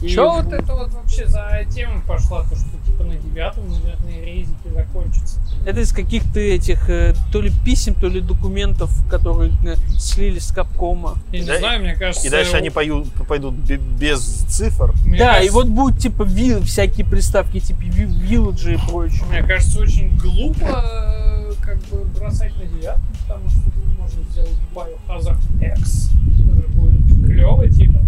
И 0.03 0.09
Че 0.09 0.31
в- 0.31 0.45
вот 0.45 0.53
это 0.53 0.73
вот 0.75 0.91
вообще 0.95 1.27
за 1.27 1.61
тема 1.71 2.01
пошла, 2.07 2.43
то 2.49 2.57
что 2.57 2.65
типа 2.87 3.05
на 3.05 3.17
девятом, 3.17 3.65
наверное, 3.71 4.25
резики 4.25 4.57
закончатся. 4.75 5.39
Это 5.67 5.81
из 5.81 5.93
каких-то 5.93 6.41
этих 6.41 6.89
э, 6.89 7.15
то 7.31 7.43
ли 7.43 7.53
писем, 7.67 7.93
то 7.93 8.07
ли 8.09 8.23
документов, 8.23 8.91
которые 9.11 9.53
э, 9.67 9.75
слили 9.99 10.39
с 10.39 10.53
Капкома. 10.53 11.17
Я 11.33 11.41
не 11.41 11.47
Да, 11.47 11.59
знаю, 11.59 11.83
мне 11.83 11.95
кажется... 11.95 12.27
И 12.27 12.31
дальше 12.31 12.57
они 12.57 12.71
пою- 12.71 13.05
пойдут 13.29 13.53
бе- 13.57 13.77
без 13.77 14.21
цифр. 14.49 14.95
мне 15.05 15.19
да, 15.19 15.33
и 15.33 15.49
кажется- 15.49 15.53
вот 15.55 15.67
будут 15.69 15.99
типа 15.99 16.23
вил, 16.23 16.63
всякие 16.63 17.05
приставки 17.07 17.61
типа 17.61 17.83
ви- 17.83 18.07
вилладжи 18.07 18.73
и 18.75 18.79
прочее. 18.79 19.23
Мне 19.29 19.43
кажется, 19.43 19.81
очень 19.81 20.17
глупо, 20.17 20.83
э, 20.83 21.50
как 21.63 21.79
бы 21.91 22.05
бросать 22.19 22.53
на 22.59 22.65
девятку, 22.67 23.03
потому 23.29 23.49
что 23.51 23.61
тут 23.65 23.99
можно 23.99 24.23
сделать 24.31 24.57
Biohazard 24.75 25.39
X. 25.77 26.11
Тоже 26.39 26.69
будет 26.69 27.27
клево, 27.27 27.69
типа. 27.69 27.99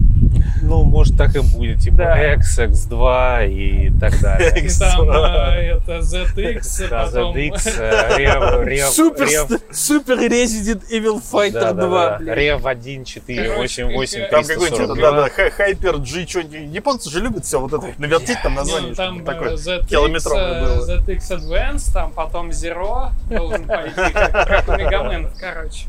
Ну, 0.63 0.85
может, 0.85 1.17
так 1.17 1.35
и 1.35 1.41
будет. 1.41 1.81
Типа 1.81 1.97
Да. 1.97 2.35
X, 2.35 2.59
X2 2.59 3.49
и 3.51 3.91
так 4.01 4.19
далее. 4.21 4.65
И 4.65 4.69
там 4.79 5.11
э, 5.11 5.77
это 5.77 5.99
ZX, 5.99 6.89
Да, 6.89 7.05
потом... 7.07 7.35
ZX, 7.37 7.81
э, 7.81 8.19
Rev, 8.19 8.65
Rev, 8.65 8.89
Супер, 8.91 9.25
Rev, 9.27 9.61
Супер 9.73 10.19
Resident 10.19 10.83
Evil 10.91 11.21
Fighter 11.21 11.53
да, 11.53 11.73
да, 11.73 11.87
2, 11.87 12.19
да. 12.21 12.35
Rev 12.35 12.67
1, 12.67 13.05
4, 13.05 13.49
Короче, 13.49 13.85
8, 13.85 13.97
8, 13.97 14.21
как- 14.21 14.31
Там 14.31 14.45
какой-нибудь, 14.45 14.77
342. 14.79 15.11
да, 15.11 15.29
да, 15.37 15.65
Hyper 15.67 15.99
G, 15.99 16.27
что 16.29 16.41
Японцы 16.41 17.11
же 17.11 17.21
любят 17.21 17.45
все 17.45 17.59
вот 17.61 17.73
это 17.73 17.79
вот 17.85 17.99
навертеть 17.99 18.39
там 18.43 18.53
Не, 18.53 18.59
название, 18.59 18.89
ну, 18.91 18.95
там 18.95 19.25
такое 19.25 19.51
э, 19.51 19.55
ZX, 19.55 19.87
э, 19.91 20.61
было. 20.61 20.99
ZX 21.01 21.19
Advance, 21.39 21.93
там 21.93 22.13
потом 22.13 22.51
Zero 22.51 23.11
должен 23.59 23.67
пойти, 23.95 24.13
как, 24.13 24.33
как 24.49 24.69
у 24.69 24.73
Мегаменов, 24.73 25.33
короче. 25.39 25.87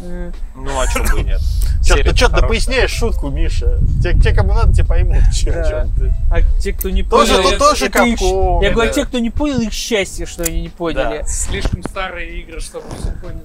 Ну, 0.00 0.80
а 0.80 0.86
что 0.88 1.00
бы 1.14 1.22
нет. 1.22 1.40
Чё, 1.82 1.96
ты 2.02 2.14
что-то 2.16 2.46
поясняешь 2.46 2.90
шутку, 2.90 3.28
Миша. 3.30 3.78
Те, 4.02 4.14
те, 4.14 4.32
кому 4.34 4.54
надо, 4.54 4.72
те 4.74 4.84
поймут, 4.84 5.22
чё, 5.34 5.52
Да. 5.52 5.60
о 5.60 5.70
чём 5.70 5.92
ты. 5.94 6.12
А 6.30 6.40
те, 6.60 6.72
кто 6.72 6.90
не 6.90 7.02
Тоже, 7.02 7.32
понял, 7.34 7.42
тут 7.44 7.52
это- 7.52 7.68
тоже 7.70 7.86
это 7.86 8.02
их- 8.04 8.20
Я 8.20 8.70
говорю, 8.72 8.88
да. 8.88 8.94
те, 8.94 9.04
кто 9.06 9.18
не 9.18 9.30
понял, 9.30 9.60
их 9.60 9.72
счастье, 9.72 10.26
что 10.26 10.42
они 10.42 10.62
не 10.62 10.68
поняли. 10.68 11.24
Слишком 11.26 11.82
старые 11.82 12.40
игры, 12.40 12.60
чтобы 12.60 12.86
все 12.98 13.12
поняли. 13.22 13.42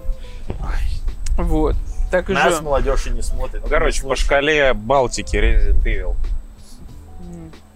Вот. 1.37 1.75
Так 2.11 2.29
и 2.29 2.33
Нас 2.33 2.55
же. 2.55 2.61
молодежь 2.61 3.07
и 3.07 3.11
не 3.11 3.21
смотрит. 3.21 3.61
Ну, 3.61 3.69
короче, 3.69 4.03
Не 4.03 4.09
по 4.09 4.15
шкале 4.15 4.73
Балтики 4.73 5.35
Resident 5.37 5.83
Evil. 5.83 6.15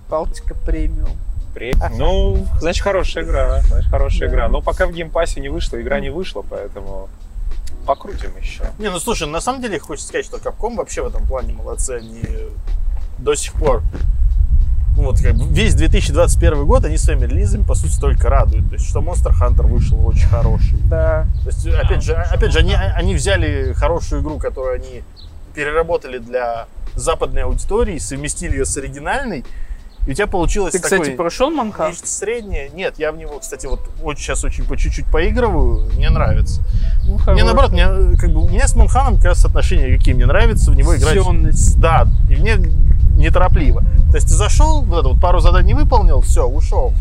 Балтика 0.10 0.56
премиум. 0.56 1.18
При- 1.53 1.75
Ну, 1.98 2.48
значит, 2.60 2.83
хорошая 2.83 3.24
игра. 3.24 3.62
Значит, 3.62 3.89
хорошая 3.89 4.27
Да. 4.29 4.36
игра. 4.36 4.48
Но 4.50 4.62
пока 4.62 4.88
в 4.88 4.91
Game 4.92 5.13
Pass 5.13 5.34
е 5.34 5.39
не 5.39 5.50
вышла, 5.50 5.79
игра 5.81 6.00
не 6.00 6.10
вышла, 6.10 6.43
поэтому 6.48 7.10
покрутим 7.86 8.31
еще. 8.41 8.63
Не, 8.79 8.89
ну 8.89 9.00
слушай, 9.00 9.27
на 9.27 9.41
самом 9.41 9.62
деле 9.62 9.77
хочется 9.79 10.07
сказать, 10.07 10.25
что 10.25 10.38
Capcom 10.38 10.75
вообще 10.75 11.03
в 11.03 11.07
этом 11.07 11.25
плане 11.27 11.53
молодцы. 11.53 11.91
Они 12.00 12.22
до 13.19 13.36
сих 13.36 13.53
пор 13.53 13.83
ну, 14.95 15.03
вот 15.05 15.19
как 15.22 15.33
бы 15.36 15.45
весь 15.48 15.74
2021 15.74 16.65
год 16.65 16.86
они 16.86 16.98
своими 16.98 17.25
релизами, 17.25 17.63
по 17.63 17.74
сути, 17.74 18.00
только 18.00 18.29
радуют. 18.29 18.67
То 18.69 18.75
есть, 18.75 18.88
что 18.88 19.00
Monster 19.00 19.31
Hunter 19.31 19.63
вышел 19.63 20.05
очень 20.05 20.27
хороший. 20.27 20.77
Да. 20.83 21.25
То 21.43 21.50
есть, 21.50 21.65
опять 21.67 22.03
же, 22.03 22.13
опять 22.13 22.51
же 22.51 22.60
они, 22.60 22.75
они 22.75 23.15
взяли 23.15 23.74
хорошую 23.74 24.22
игру, 24.22 24.38
которую 24.38 24.75
они 24.75 25.03
переработали 25.55 26.19
для 26.19 26.67
западной 26.93 27.43
аудитории, 27.43 27.98
совместили 27.98 28.51
ее 28.53 28.65
с 28.65 28.77
оригинальной, 28.77 29.43
и 30.05 30.12
у 30.12 30.13
тебя 30.13 30.27
получилось 30.27 30.74
Ты, 30.74 30.79
такой... 30.79 31.00
кстати, 31.00 31.15
прошел? 31.15 31.50
Нечто 31.51 32.07
среднее. 32.07 32.69
Нет, 32.74 33.00
я 33.00 33.12
в 33.12 33.17
него, 33.17 33.39
кстати, 33.39 33.67
вот 33.67 33.79
очень, 34.01 34.22
сейчас 34.24 34.43
очень 34.43 34.65
по 34.65 34.75
чуть-чуть 34.75 35.05
поигрываю. 35.05 35.89
Мне 35.95 36.10
нравится. 36.10 36.62
Ну, 37.05 37.13
Мне 37.13 37.19
хороший. 37.19 37.43
наоборот, 37.43 37.72
мне, 37.72 37.86
э, 37.88 38.13
как 38.19 38.31
бы, 38.31 38.41
у 38.43 38.50
меня 38.50 38.67
с 38.67 38.75
Монханом 38.75 39.15
как 39.15 39.25
раз 39.25 39.45
отношения 39.45 39.95
какие. 39.95 40.13
Мне 40.13 40.25
нравится 40.25 40.72
в 40.72 40.75
него 40.75 40.95
играть. 40.95 41.13
Сённость. 41.13 41.79
Да, 41.79 42.07
и 42.29 42.36
мне 42.36 42.57
неторопливо. 43.15 43.81
То 44.10 44.15
есть 44.15 44.27
ты 44.27 44.33
зашел, 44.33 44.81
вот 44.81 45.00
это 45.00 45.10
вот 45.10 45.22
пару 45.22 45.39
заданий 45.39 45.74
выполнил, 45.74 46.22
все, 46.22 46.45
ушел. 46.45 46.93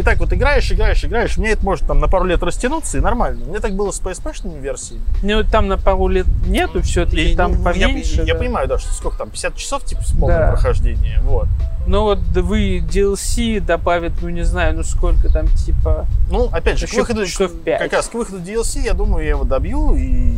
И 0.00 0.02
так 0.02 0.16
вот 0.16 0.32
играешь, 0.32 0.72
играешь, 0.72 1.04
играешь. 1.04 1.36
Мне 1.36 1.50
это 1.50 1.62
может 1.62 1.86
там 1.86 1.98
на 1.98 2.08
пару 2.08 2.24
лет 2.24 2.42
растянуться, 2.42 2.96
и 2.96 3.02
нормально. 3.02 3.44
Мне 3.44 3.60
так 3.60 3.74
было 3.74 3.90
с 3.90 4.00
PSP-шными 4.00 4.58
версиями. 4.58 5.02
Ну, 5.22 5.44
там 5.44 5.68
на 5.68 5.76
пару 5.76 6.08
лет 6.08 6.26
нету 6.46 6.80
все-таки, 6.80 7.32
И, 7.32 7.36
там 7.36 7.52
ну, 7.52 7.58
я, 7.74 7.88
поменьше. 7.88 8.22
я 8.22 8.32
да. 8.32 8.38
понимаю, 8.40 8.66
да, 8.66 8.78
что 8.78 8.90
сколько 8.94 9.18
там, 9.18 9.28
50 9.28 9.56
часов, 9.56 9.84
типа, 9.84 10.02
с 10.02 10.12
полное 10.12 10.38
Да. 10.38 10.52
прохождение. 10.52 11.20
Вот. 11.22 11.48
Ну 11.86 12.04
вот 12.04 12.20
вы 12.34 12.78
DLC 12.78 13.60
добавят, 13.60 14.12
ну 14.22 14.30
не 14.30 14.42
знаю, 14.42 14.74
ну 14.74 14.84
сколько 14.84 15.30
там, 15.30 15.48
типа... 15.48 16.06
Ну, 16.30 16.48
опять 16.50 16.78
же, 16.78 16.86
к 16.86 16.94
выходу, 16.94 17.26
часов 17.26 17.52
пять. 17.62 17.82
как 17.82 17.92
раз 17.92 18.08
к 18.08 18.14
выходу 18.14 18.38
DLC, 18.38 18.80
я 18.82 18.94
думаю, 18.94 19.24
я 19.24 19.30
его 19.32 19.44
добью. 19.44 19.94
И 19.96 20.32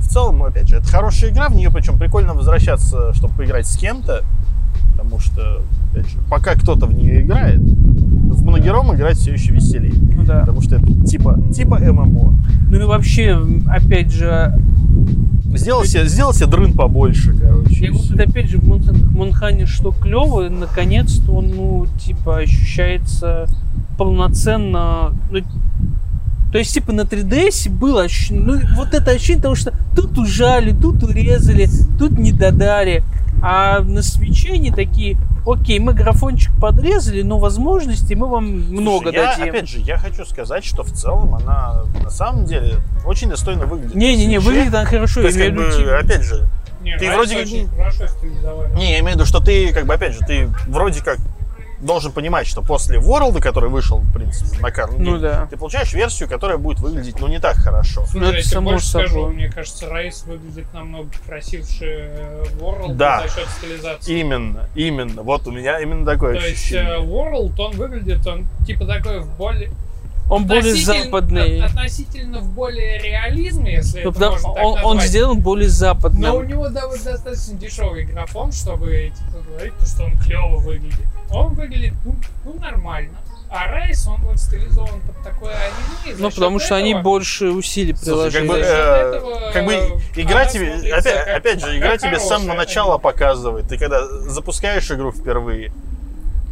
в 0.00 0.08
целом, 0.08 0.42
опять 0.42 0.68
же, 0.68 0.76
это 0.76 0.86
хорошая 0.86 1.30
игра, 1.32 1.50
в 1.50 1.54
нее 1.54 1.70
причем 1.70 1.98
прикольно 1.98 2.32
возвращаться, 2.32 3.12
чтобы 3.12 3.34
поиграть 3.34 3.66
с 3.66 3.76
кем-то. 3.76 4.24
Потому 4.92 5.20
что, 5.20 5.60
опять 5.92 6.06
же, 6.06 6.16
пока 6.30 6.54
кто-то 6.54 6.86
в 6.86 6.94
нее 6.94 7.20
играет, 7.20 7.60
в 8.56 8.58
моногером 8.58 8.94
играть 8.94 9.16
все 9.16 9.32
еще 9.32 9.52
веселее. 9.52 9.94
Ну 10.14 10.24
да. 10.24 10.40
Потому 10.40 10.60
что 10.62 10.76
это 10.76 10.86
типа, 11.04 11.38
типа 11.54 11.78
ММО. 11.78 12.38
Ну 12.70 12.76
и 12.76 12.84
вообще, 12.84 13.40
опять 13.68 14.12
же, 14.12 14.58
Сделал 15.54 15.84
себе, 15.84 16.06
сделал 16.06 16.34
себе 16.34 16.46
дрын 16.48 16.74
побольше, 16.74 17.34
короче. 17.34 17.86
я 17.86 17.92
тут 17.92 18.20
опять 18.20 18.50
же 18.50 18.58
в 18.58 19.16
Монхане 19.16 19.64
что 19.64 19.90
клево, 19.90 20.50
наконец-то 20.50 21.32
он, 21.32 21.48
ну, 21.48 21.86
типа, 21.98 22.40
ощущается 22.40 23.46
полноценно, 23.96 25.14
ну, 25.30 25.40
то 26.52 26.58
есть, 26.58 26.74
типа, 26.74 26.92
на 26.92 27.02
3DS 27.02 27.70
было 27.70 28.02
ощущение, 28.02 28.44
ну, 28.44 28.60
вот 28.76 28.92
это 28.92 29.12
ощущение 29.12 29.42
того, 29.42 29.54
что 29.54 29.72
тут 29.94 30.18
ужали, 30.18 30.72
тут 30.72 31.02
урезали, 31.02 31.68
тут 31.98 32.18
не 32.18 32.32
додали. 32.32 33.02
А 33.42 33.80
на 33.80 34.02
свече 34.02 34.52
они 34.54 34.70
такие, 34.70 35.16
окей, 35.46 35.78
мы 35.78 35.94
графончик 35.94 36.52
подрезали, 36.60 37.22
но 37.22 37.38
возможностей 37.38 38.14
мы 38.14 38.28
вам 38.28 38.44
много 38.46 39.10
Слушай, 39.10 39.14
я, 39.14 39.36
дадим. 39.36 39.48
Опять 39.54 39.68
же, 39.68 39.78
я 39.78 39.96
хочу 39.96 40.24
сказать, 40.24 40.64
что 40.64 40.82
в 40.82 40.92
целом 40.92 41.34
она 41.34 41.84
на 42.02 42.10
самом 42.10 42.44
деле 42.44 42.78
очень 43.04 43.30
достойно 43.30 43.66
выглядит. 43.66 43.94
Не-не-не, 43.94 44.38
выглядит 44.38 44.74
она 44.74 44.84
хорошо. 44.84 45.20
То 45.20 45.28
есть, 45.28 45.38
как 45.38 45.54
бы, 45.54 45.64
опять 45.98 46.22
же, 46.22 46.48
Не, 46.82 46.98
Ты 46.98 47.10
вроде 47.10 47.36
как. 47.36 47.46
Не, 48.74 48.92
я 48.92 48.98
имею 49.00 49.12
в 49.12 49.14
виду, 49.14 49.24
что 49.24 49.40
ты, 49.40 49.72
как 49.72 49.86
бы, 49.86 49.94
опять 49.94 50.14
же, 50.14 50.20
ты 50.26 50.48
вроде 50.66 51.02
как 51.02 51.18
должен 51.80 52.12
понимать, 52.12 52.46
что 52.46 52.62
после 52.62 52.98
World, 52.98 53.40
который 53.40 53.68
вышел, 53.70 53.98
в 53.98 54.12
принципе, 54.12 54.58
на 54.60 54.68
Carl 54.68 54.94
Ну 54.98 55.18
да. 55.18 55.46
ты 55.50 55.56
получаешь 55.56 55.92
версию, 55.92 56.28
которая 56.28 56.58
будет 56.58 56.80
выглядеть, 56.80 57.20
ну, 57.20 57.28
не 57.28 57.38
так 57.38 57.56
хорошо. 57.56 58.04
Слушай, 58.06 58.20
Ну, 58.20 58.28
это 58.32 58.48
я 58.54 58.60
больше 58.60 58.86
скажу, 58.88 59.08
собой. 59.14 59.34
мне 59.34 59.48
кажется, 59.50 59.88
Райс 59.88 60.24
выглядит 60.24 60.72
намного 60.72 61.08
красивше 61.26 61.84
э, 61.86 62.44
World 62.60 62.94
Да. 62.94 63.22
за 63.22 63.34
счет 63.34 63.48
стилизации. 63.58 64.18
Именно, 64.20 64.68
именно. 64.74 65.22
Вот 65.22 65.46
у 65.46 65.52
меня 65.52 65.80
именно 65.80 66.04
такое 66.06 66.38
То 66.40 66.46
есть 66.46 66.58
ощущение. 66.62 66.98
э, 66.98 67.04
World, 67.04 67.52
он 67.60 67.72
выглядит, 67.76 68.26
он 68.26 68.46
типа 68.66 68.86
такой 68.86 69.20
в 69.20 69.28
более... 69.36 69.70
Он 70.28 70.44
более 70.46 70.74
западный. 70.74 71.62
от- 71.62 71.70
относительно 71.70 72.40
в 72.40 72.48
более 72.52 72.98
реализме, 72.98 73.74
если 73.74 74.02
Ну, 74.02 74.10
это 74.10 74.12
потому- 74.12 74.32
можно 74.32 74.54
так 74.54 74.64
он, 74.64 74.72
он 74.72 74.82
назвать. 74.96 75.08
сделан 75.08 75.40
более 75.40 75.68
Но 75.68 75.72
у 75.72 75.76
западным. 75.76 76.48
него 76.48 76.68
да, 76.68 76.86
вот 76.88 77.02
достаточно 77.04 77.54
дешевый 77.54 78.04
графон, 78.04 78.50
чтобы 78.52 79.12
типа, 79.16 79.44
говорить, 79.48 79.72
что 79.86 80.04
он 80.04 80.18
клево 80.18 80.56
выглядит. 80.56 81.06
Он 81.30 81.54
выглядит 81.54 81.94
ну, 82.04 82.16
ну, 82.44 82.54
нормально. 82.60 83.16
А 83.48 83.68
Райс, 83.70 84.04
он 84.08 84.20
вот 84.22 84.38
стилизован 84.40 85.00
под 85.02 85.22
такое 85.22 85.54
аниме. 85.54 86.16
Ну, 86.18 86.30
потому 86.32 86.58
что 86.58 86.74
они 86.74 86.90
этого- 86.90 87.02
больше 87.04 87.50
усилий 87.50 87.94
Слушай, 87.94 88.32
как 88.32 88.42
приложили. 88.42 88.48
бы, 88.48 88.54
э, 88.58 89.16
этого, 89.16 89.52
как 89.52 89.64
бы 89.66 89.74
игра 90.16 90.40
она 90.40 90.46
тебе, 90.46 90.72
опять, 90.92 91.04
как- 91.14 91.28
опять 91.36 91.60
же, 91.60 91.78
игра 91.78 91.96
тебе 91.96 92.18
с 92.18 92.26
самого 92.26 92.54
начала 92.54 92.94
аниме. 92.94 93.02
показывает. 93.02 93.68
Ты 93.68 93.78
когда 93.78 94.04
запускаешь 94.28 94.90
игру 94.90 95.12
впервые, 95.12 95.70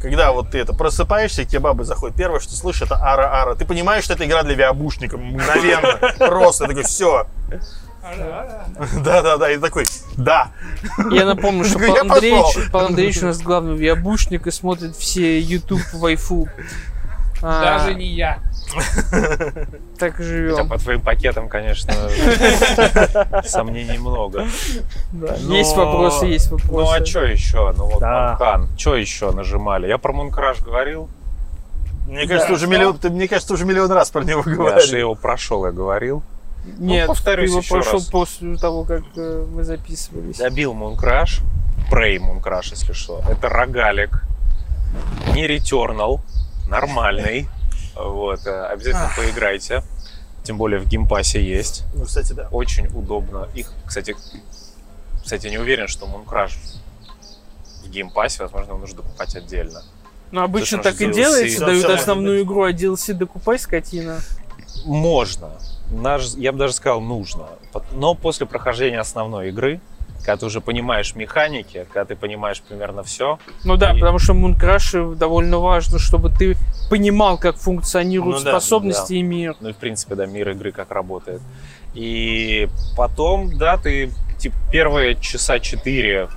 когда 0.04 0.32
вот 0.32 0.50
ты 0.50 0.58
это 0.58 0.74
просыпаешься, 0.74 1.42
и 1.42 1.46
тебе 1.46 1.60
бабы 1.60 1.84
заходят, 1.84 2.14
первое, 2.14 2.38
что 2.38 2.52
слышишь, 2.52 2.82
это 2.82 2.96
ара-ара. 2.96 3.54
Ты 3.54 3.64
понимаешь, 3.64 4.04
что 4.04 4.12
это 4.12 4.26
игра 4.26 4.42
для 4.42 4.54
виабушника 4.54 5.16
мгновенно, 5.16 5.98
просто. 6.18 6.66
Такой, 6.66 6.82
все. 6.82 7.26
Да-да-да, 9.02 9.50
и 9.50 9.56
такой, 9.56 9.86
да. 10.18 10.50
Я 11.10 11.24
напомню, 11.24 11.64
что 11.64 11.78
Андреевич. 12.00 12.70
Павел 12.70 12.88
Андреевич 12.88 13.22
у 13.22 13.26
нас 13.26 13.40
главный 13.40 13.76
виабушник 13.76 14.46
и 14.46 14.50
смотрит 14.50 14.94
все 14.94 15.40
YouTube 15.40 15.80
вайфу. 15.94 16.48
А, 17.46 17.60
Даже 17.78 17.94
не 17.94 18.06
я. 18.06 18.38
Так 19.98 20.14
Хотя 20.16 20.24
живем. 20.24 20.68
по 20.68 20.78
твоим 20.78 21.00
пакетам, 21.02 21.48
конечно, 21.48 21.92
сомнений 23.44 23.98
много. 23.98 24.46
Да. 25.12 25.36
Но- 25.42 25.54
Есть 25.54 25.76
вопросы, 25.76 26.24
есть 26.26 26.50
вопросы. 26.50 26.72
Ну 26.72 26.90
а 26.90 27.04
что 27.04 27.24
еще? 27.24 27.72
Ну 27.76 27.84
вот 27.86 28.00
Да. 28.00 28.30
Манхан. 28.40 28.68
Что 28.78 28.96
еще 28.96 29.30
нажимали? 29.32 29.86
Я 29.86 29.98
про 29.98 30.12
Мункраш 30.12 30.60
говорил. 30.60 31.08
Мне 32.08 32.26
кажется, 32.26 32.48
Да, 32.48 32.54
уже 32.54 32.66
миллион, 32.66 32.98
ты, 32.98 33.10
мне 33.10 33.28
кажется, 33.28 33.54
уже 33.54 33.64
миллион 33.64 33.90
раз 33.92 34.10
про 34.10 34.24
него 34.24 34.42
Я 34.44 34.50
же 34.50 34.56
говорил. 34.56 34.98
его 34.98 35.14
прошел, 35.14 35.64
я 35.66 35.72
говорил. 35.72 36.22
Нет, 36.78 37.06
повторюсь 37.06 37.50
ты 37.52 37.58
его 37.58 37.62
прошел 37.68 37.98
раз. 37.98 38.06
после 38.08 38.56
того, 38.56 38.84
как 38.84 39.02
э, 39.16 39.46
мы 39.54 39.64
записывались. 39.64 40.38
Добил 40.38 40.72
Мункраш. 40.74 41.40
Прей 41.90 42.18
Мункраш, 42.18 42.70
если 42.70 42.92
что. 42.94 43.22
Это 43.30 43.48
рогалик. 43.50 44.24
Не 45.34 45.46
Returnal. 45.46 46.20
Нормальный. 46.68 47.48
Вот. 47.96 48.46
э, 48.46 48.66
Обязательно 48.66 49.10
поиграйте. 49.16 49.82
Тем 50.42 50.58
более 50.58 50.78
в 50.78 50.86
Game 50.86 51.11
Pass 51.11 51.36
е 51.36 51.42
есть. 51.42 51.84
Ну, 51.94 52.04
кстати, 52.04 52.32
да. 52.32 52.48
Очень 52.50 52.86
удобно. 52.88 53.48
Их, 53.54 53.72
кстати, 53.86 54.14
кстати, 55.22 55.46
не 55.46 55.58
уверен, 55.58 55.88
что 55.88 56.06
Mooncrash 56.06 56.58
в 57.84 57.88
Game 57.88 58.10
Pass 58.10 58.31
е, 58.31 58.42
возможно, 58.42 58.70
его 58.70 58.78
нужно 58.78 58.96
докупать 58.98 59.34
отдельно. 59.36 59.82
Ну, 60.30 60.42
обычно 60.42 60.78
так 60.82 61.00
и 61.00 61.06
DLC. 61.06 61.14
делается, 61.14 61.60
Да, 61.60 61.66
дают 61.66 61.84
основную 61.86 62.42
игру, 62.42 62.64
а 62.64 62.72
DLC 62.72 63.12
докупай, 63.14 63.58
скотина. 63.58 64.20
Можно. 64.84 65.50
Наш- 65.90 66.34
я 66.34 66.52
бы 66.52 66.58
даже 66.58 66.72
сказал, 66.74 67.00
нужно. 67.00 67.46
Но 67.92 68.14
после 68.14 68.46
прохождения 68.46 68.98
основной 69.00 69.48
игры, 69.50 69.80
когда 70.24 70.38
ты 70.38 70.46
уже 70.46 70.60
понимаешь 70.60 71.14
механики, 71.14 71.86
когда 71.92 72.04
ты 72.06 72.16
понимаешь 72.16 72.60
примерно 72.60 73.02
все, 73.02 73.38
Ну 73.64 73.76
да, 73.76 73.92
И- 73.92 74.00
потому 74.00 74.18
что 74.18 74.32
в 74.32 74.36
Mooncrash 74.36 74.97
е 74.97 75.04
довольно 75.14 75.58
важно, 75.58 75.98
чтобы 75.98 76.30
ты 76.30 76.56
понимал, 76.90 77.38
как 77.38 77.56
функционируют 77.56 78.38
Ну 78.38 78.44
да, 78.44 78.50
способности 78.52 79.14
и 79.14 79.22
мир. 79.22 79.54
Ну 79.60 79.68
и 79.68 79.72
в 79.72 79.76
принципе, 79.76 80.14
да, 80.14 80.26
мир 80.26 80.50
игры 80.50 80.72
как 80.72 80.90
работает. 80.90 81.42
И 81.94 82.68
потом, 82.96 83.56
да, 83.56 83.76
ты 83.76 84.10
типа 84.38 84.56
первые 84.72 85.14
часа 85.16 85.58
четыре, 85.60 86.28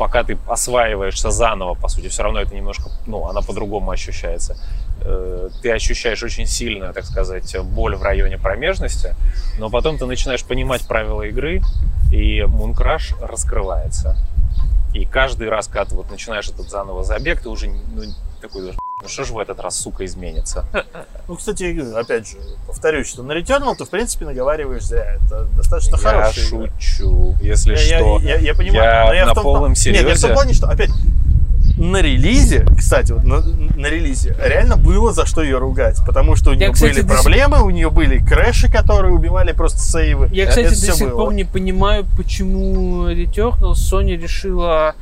пока 0.00 0.24
ты 0.24 0.38
осваиваешься 0.48 1.30
заново, 1.30 1.74
по 1.74 1.88
сути, 1.88 2.08
все 2.08 2.22
равно 2.22 2.40
это 2.40 2.54
немножко, 2.54 2.90
ну, 3.06 3.26
она 3.26 3.42
по-другому 3.42 3.90
ощущается. 3.90 4.56
Э, 5.02 5.50
Ты 5.60 5.72
ощущаешь 5.72 6.22
очень 6.22 6.46
сильную, 6.46 6.94
так 6.94 7.04
сказать, 7.04 7.54
боль 7.62 7.96
в 7.96 8.02
районе 8.02 8.38
промежности, 8.38 9.14
но 9.58 9.68
потом 9.68 9.98
ты 9.98 10.06
начинаешь 10.06 10.42
понимать 10.42 10.88
правила 10.88 11.20
игры, 11.24 11.60
и 12.10 12.42
Мункраш 12.44 13.12
раскрывается. 13.20 14.16
И 14.94 15.04
каждый 15.04 15.50
раз, 15.50 15.66
когда 15.66 15.84
ты 15.84 15.94
вот 15.94 16.10
начинаешь 16.10 16.48
этот 16.48 16.70
заново 16.70 17.04
забег, 17.04 17.42
ты 17.42 17.50
уже 17.50 17.68
ну, 17.68 18.02
такой 18.40 18.62
думаешь, 18.62 18.78
ну 19.02 19.08
что 19.08 19.24
же 19.24 19.32
в 19.32 19.38
этот 19.38 19.60
раз, 19.60 19.76
сука, 19.76 20.04
изменится? 20.04 20.64
Ну, 21.28 21.36
кстати, 21.36 21.78
опять 21.94 22.28
же, 22.28 22.38
повторюсь, 22.66 23.06
что 23.06 23.22
на 23.22 23.30
Returnal 23.38 23.76
ты, 23.76 23.84
в 23.84 23.88
принципе, 23.90 24.24
наговариваешь 24.24 24.82
зря. 24.82 25.14
Это 25.24 25.44
достаточно 25.56 25.92
я 25.92 26.02
хорошая 26.02 26.44
игра. 26.48 26.70
шучу, 26.80 27.36
если 27.40 27.70
Я, 27.72 27.78
что. 28.00 28.18
я, 28.20 28.34
я- 28.34 28.38
я 28.38 28.54
понимаю, 28.54 28.82
я 28.82 29.04
но 29.06 29.14
я 29.14 29.26
на 29.26 29.30
в 29.30 29.34
том, 29.36 29.44
полном 29.44 29.70
Нет, 29.74 29.78
я 29.86 29.92
в 29.92 29.96
серьезе. 29.96 30.26
том 30.26 30.32
плане, 30.34 30.54
что 30.54 30.66
опять 30.68 30.90
на 31.78 32.02
релизе, 32.02 32.66
кстати, 32.76 33.12
вот 33.12 33.22
на, 33.24 33.40
на 33.42 33.86
релизе 33.86 34.36
реально 34.44 34.76
было 34.76 35.12
за 35.12 35.24
что 35.24 35.40
ее 35.42 35.58
ругать, 35.58 35.98
потому 36.04 36.34
что 36.34 36.50
у 36.50 36.54
нее 36.54 36.72
кстати, 36.72 36.94
были 36.94 37.02
до 37.02 37.14
сих- 37.14 37.22
проблемы, 37.22 37.62
у 37.62 37.70
нее 37.70 37.90
были 37.90 38.18
крэши, 38.18 38.68
которые 38.70 39.14
убивали 39.14 39.52
просто 39.52 39.78
сейвы. 39.78 40.28
Я, 40.32 40.46
кстати, 40.48 40.66
Это 40.66 40.86
до 40.86 40.92
сих 40.92 41.08
было. 41.10 41.16
пор 41.26 41.32
не 41.34 41.44
понимаю, 41.44 42.06
почему 42.16 43.08
Returnal 43.08 43.72
Sony 43.74 44.16
решила 44.20 44.94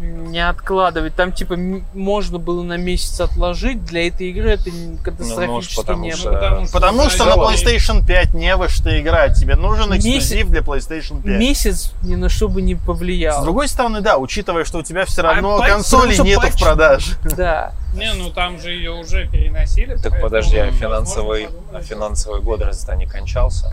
не 0.00 0.40
откладывать. 0.46 1.14
Там, 1.14 1.32
типа, 1.32 1.56
можно 1.94 2.38
было 2.38 2.62
на 2.62 2.76
месяц 2.76 3.20
отложить. 3.20 3.84
Для 3.84 4.08
этой 4.08 4.30
игры 4.30 4.50
это 4.50 4.68
н- 4.70 4.98
катастрофически 4.98 5.76
потому 5.76 6.04
не 6.04 6.12
что- 6.12 6.30
было. 6.30 6.66
Потому 6.72 7.08
что 7.08 7.24
на 7.24 7.36
Да, 7.36 7.42
PlayStation 7.42 8.04
5 8.06 8.34
не 8.34 8.54
во 8.56 8.68
что 8.68 9.00
играть. 9.00 9.34
Тебе 9.38 9.56
нужен 9.56 9.90
Месяц- 9.92 10.06
эксклюзив 10.06 10.50
для 10.50 10.60
PlayStation 10.60 11.22
5. 11.22 11.38
Месяц 11.38 11.92
ни 12.02 12.14
на 12.16 12.28
что 12.28 12.48
бы 12.48 12.60
не 12.62 12.74
С 12.74 12.78
повлиял. 12.78 13.42
другой 13.42 13.68
стороны, 13.68 14.00
да, 14.00 14.18
учитывая, 14.18 14.64
что 14.64 14.78
у 14.78 14.82
тебя 14.82 15.04
все 15.04 15.22
равно 15.22 15.56
А 15.56 15.66
консолей 15.68 16.02
потому 16.02 16.12
что 16.14 16.22
нету 16.24 16.40
в 16.40 16.44
патч- 16.56 16.62
продаже. 16.62 17.16
Да. 17.36 17.72
Не, 17.94 18.12
ну 18.14 18.30
там 18.30 18.58
же 18.60 18.72
ее 18.72 18.90
уже 18.90 19.28
переносили. 19.28 19.96
Так 19.96 20.20
подожди, 20.20 20.58
а 20.58 20.70
финансовый, 20.72 21.48
а 21.72 21.80
финансовый 21.80 22.40
год 22.40 22.60
разве 22.62 22.96
не 22.96 23.06
кончался? 23.06 23.72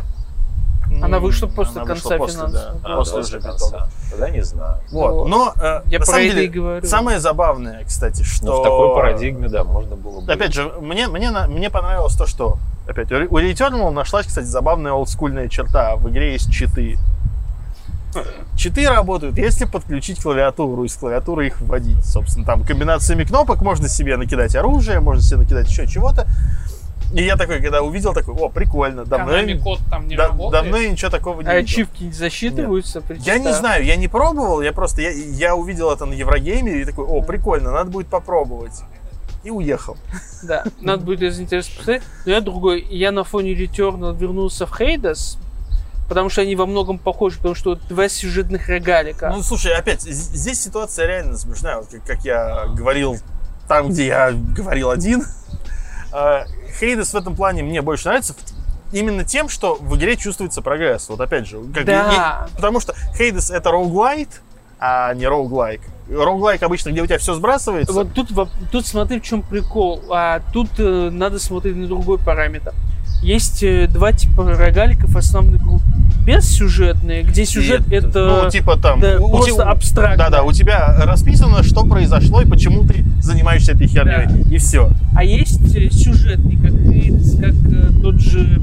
Она 1.02 1.20
вышла 1.20 1.48
после 1.48 1.82
она 1.82 1.94
конца 1.94 2.18
после, 2.18 2.38
финансового 2.38 2.74
да, 2.74 2.90
года. 2.90 2.96
после 2.96 3.18
после 3.18 3.38
уже 3.38 3.48
конца. 3.48 3.88
Тогда 4.10 4.30
не 4.30 4.44
знаю. 4.44 4.82
Вот. 4.92 5.12
Вот. 5.14 5.28
Но, 5.28 5.54
э, 5.56 5.82
Я 5.86 6.00
на 6.00 6.06
про 6.06 6.06
самом 6.06 6.22
деле, 6.24 6.48
говорю. 6.48 6.86
самое 6.88 7.20
забавное, 7.20 7.84
кстати, 7.86 8.24
что... 8.24 8.46
Но 8.46 8.60
в 8.60 8.64
такой 8.64 8.94
парадигме, 8.96 9.48
да, 9.48 9.64
можно 9.64 9.96
было 9.96 10.22
бы. 10.22 10.32
Опять 10.32 10.54
же, 10.54 10.72
мне, 10.82 11.08
мне, 11.08 11.32
на- 11.32 11.48
мне 11.48 11.70
понравилось 11.70 12.16
то, 12.16 12.26
что... 12.26 12.58
Опять, 12.88 13.12
у 13.12 13.16
у 13.16 13.40
Returnal 13.40 13.90
нашлась, 13.92 14.26
кстати, 14.26 14.46
забавная 14.46 14.92
олдскульная 14.92 15.48
черта. 15.48 15.96
В 15.96 16.10
игре 16.10 16.34
есть 16.34 16.52
читы. 16.52 16.98
Читы 18.58 18.88
работают, 18.90 19.38
если 19.38 19.66
подключить 19.66 20.22
клавиатуру, 20.22 20.84
и 20.84 20.90
с 20.90 20.96
клавиатуры 20.96 21.48
их 21.48 21.62
вводить. 21.62 22.04
Собственно, 22.06 22.46
там 22.46 22.64
комбинациями 22.66 23.24
кнопок 23.24 23.62
можно 23.62 23.88
себе 23.88 24.18
накидать 24.18 24.56
оружие, 24.56 25.00
можно 25.00 25.22
себе 25.22 25.38
накидать 25.38 25.70
еще 25.70 25.88
чего-то. 25.88 26.28
И 27.14 27.24
я 27.24 27.36
такой, 27.36 27.60
когда 27.62 27.82
увидел, 27.82 28.14
такой, 28.14 28.34
о, 28.36 28.48
прикольно, 28.50 29.04
давно, 29.06 29.34
Konami 29.34 29.52
я- 29.56 29.62
код 29.62 29.80
там 29.90 30.08
не 30.08 30.16
да- 30.16 30.28
работает. 30.30 30.64
давно 30.64 30.78
я 30.78 30.90
ничего 30.90 31.12
такого 31.12 31.42
не 31.42 31.48
А 31.48 31.56
видел. 31.56 31.66
ачивки 31.66 32.04
не 32.04 32.12
засчитываются? 32.14 33.04
Я 33.20 33.38
не 33.38 33.52
знаю, 33.54 33.84
я 33.84 33.96
не 33.98 34.08
пробовал, 34.08 34.62
я 34.62 34.72
просто, 34.72 35.02
я, 35.02 35.10
я 35.12 35.56
увидел 35.56 35.92
это 35.92 36.06
на 36.06 36.14
Еврогейме 36.14 36.82
и 36.82 36.86
такой, 36.86 37.06
о, 37.06 37.22
прикольно, 37.22 37.72
надо 37.72 37.90
будет 37.90 38.08
попробовать. 38.08 38.82
И 39.44 39.50
уехал. 39.50 39.98
Да, 40.44 40.64
надо 40.82 41.04
будет, 41.04 41.22
если 41.22 41.42
интересно, 41.42 41.74
посмотреть. 41.78 42.04
Но 42.28 42.32
я 42.32 42.42
другой. 42.42 42.86
Я 42.90 43.12
на 43.12 43.24
фоне 43.24 43.54
Returnal 43.54 44.16
вернулся 44.16 44.68
в 44.68 44.78
Хейдас, 44.78 45.38
потому 46.08 46.30
что 46.30 46.42
они 46.42 46.56
во 46.56 46.68
многом 46.68 47.00
похожи, 47.00 47.38
потому 47.38 47.56
что 47.56 47.74
два 47.76 48.08
сюжетных 48.08 48.70
рогалика. 48.70 49.32
Ну, 49.36 49.42
слушай, 49.42 49.74
опять, 49.74 50.02
здесь 50.04 50.62
ситуация 50.62 51.08
реально 51.08 51.38
смешная. 51.40 51.78
Вот 51.78 51.88
как, 51.92 52.06
как 52.06 52.24
я 52.24 52.68
говорил 52.68 53.18
там, 53.68 53.90
где 53.90 54.06
я 54.08 54.32
говорил 54.32 54.92
один. 54.92 55.24
Хейдес 56.80 57.14
в 57.14 57.16
этом 57.16 57.36
плане 57.36 57.64
мне 57.64 57.82
больше 57.82 58.08
нравится 58.08 58.36
именно 58.92 59.24
тем, 59.24 59.48
что 59.50 59.76
в 59.76 59.96
игре 59.98 60.18
чувствуется 60.18 60.62
прогресс. 60.62 61.08
Вот 61.10 61.20
опять 61.22 61.48
же, 61.48 61.60
как 61.74 61.86
Да. 61.86 61.94
я- 62.12 62.48
потому 62.56 62.80
что 62.80 62.94
Хейдес 63.18 63.50
это 63.52 63.72
роуглайт, 63.72 64.42
а 64.80 65.14
не 65.14 65.28
роуглайк. 65.28 65.82
Роуглайк 66.10 66.62
обычно, 66.64 66.90
где 66.90 67.02
у 67.02 67.06
тебя 67.06 67.18
все 67.20 67.34
сбрасывается. 67.36 67.94
Вот 67.94 68.14
тут, 68.14 68.30
тут 68.72 68.86
смотри, 68.86 69.20
в 69.20 69.24
чем 69.24 69.44
прикол. 69.44 70.02
А 70.10 70.42
тут 70.52 70.68
э, 70.80 71.10
надо 71.12 71.40
смотреть 71.40 71.76
на 71.78 71.88
другой 71.88 72.18
параметр. 72.18 72.74
Есть 73.22 73.64
э, 73.64 73.88
два 73.88 74.12
типа 74.12 74.44
рогаликов 74.56 75.16
основных 75.16 75.62
групп. 75.64 75.82
Бессюжетные, 76.26 77.24
где 77.24 77.46
сюжет 77.46 77.82
И 77.88 77.96
это, 77.96 78.42
ну, 78.44 78.50
типа 78.50 78.78
там, 78.78 79.00
да, 79.00 79.18
у- 79.20 79.26
у 79.26 79.30
просто 79.32 79.52
тебя- 79.54 79.64
абстрактно. 79.64 80.18
Да-да, 80.18 80.44
у 80.44 80.52
тебя 80.52 80.96
расписано, 81.06 81.64
что 81.64 81.84
произошло 81.86 82.42
и 82.42 82.46
почему 82.46 82.84
ты 82.86 83.04
занимаешься 83.22 83.72
этой 83.74 83.88
херней. 83.88 84.44
И 84.52 84.58
все. 84.58 84.92
А 85.16 85.24
есть 85.24 85.76
э, 85.76 85.90
сюжетный, 85.90 86.56
как 86.58 86.72
как 87.42 87.56
э, 87.72 88.02
тот 88.02 88.20
же 88.20 88.60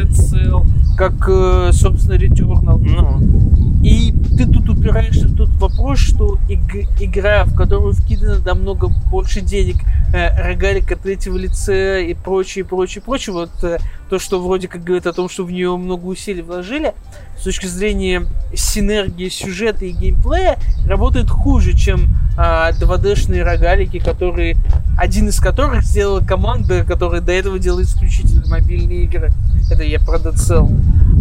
Cell, 0.00 0.66
как, 0.96 1.12
э, 1.28 1.70
собственно, 1.72 2.14
Returnal. 2.14 2.78
Ну, 2.78 3.78
И 3.82 4.12
ты 4.36 4.46
тут 4.46 4.68
упираешься 4.68 5.26
в 5.26 5.36
тот 5.36 5.48
вопрос, 5.60 5.98
что 5.98 6.38
иг- 6.48 6.88
игра, 7.00 7.44
в 7.44 7.54
которую 7.56 7.94
вкидано 7.94 8.38
намного 8.44 8.88
больше 9.10 9.40
денег, 9.40 9.76
э, 10.14 10.50
рогалика 10.50 10.94
третьего 10.94 11.36
лица 11.36 11.98
и 11.98 12.14
прочее, 12.14 12.64
прочее, 12.64 13.02
прочее, 13.04 13.34
вот 13.34 13.50
э, 13.64 13.78
то, 14.08 14.20
что 14.20 14.40
вроде 14.40 14.68
как 14.68 14.84
говорит 14.84 15.06
о 15.08 15.12
том, 15.12 15.28
что 15.28 15.44
в 15.44 15.50
нее 15.50 15.76
много 15.76 16.06
усилий 16.06 16.42
вложили, 16.42 16.94
с 17.38 17.42
точки 17.42 17.66
зрения 17.66 18.22
синергии 18.54 19.28
сюжета 19.28 19.84
и 19.84 19.90
геймплея, 19.90 20.58
работает 20.86 21.28
хуже, 21.28 21.72
чем 21.76 22.08
а, 22.36 22.70
2D-шные 22.72 23.42
рогалики, 23.42 23.98
которые, 23.98 24.56
один 24.96 25.28
из 25.28 25.40
которых 25.40 25.82
сделала 25.82 26.20
команда, 26.20 26.84
которая 26.84 27.20
до 27.20 27.32
этого 27.32 27.58
делала 27.58 27.82
исключительно 27.82 28.44
мобильные 28.46 29.04
игры. 29.04 29.32
Это 29.70 29.82
я 29.82 29.98
про 30.00 30.18
Dead 30.18 30.34
Cell. 30.34 30.68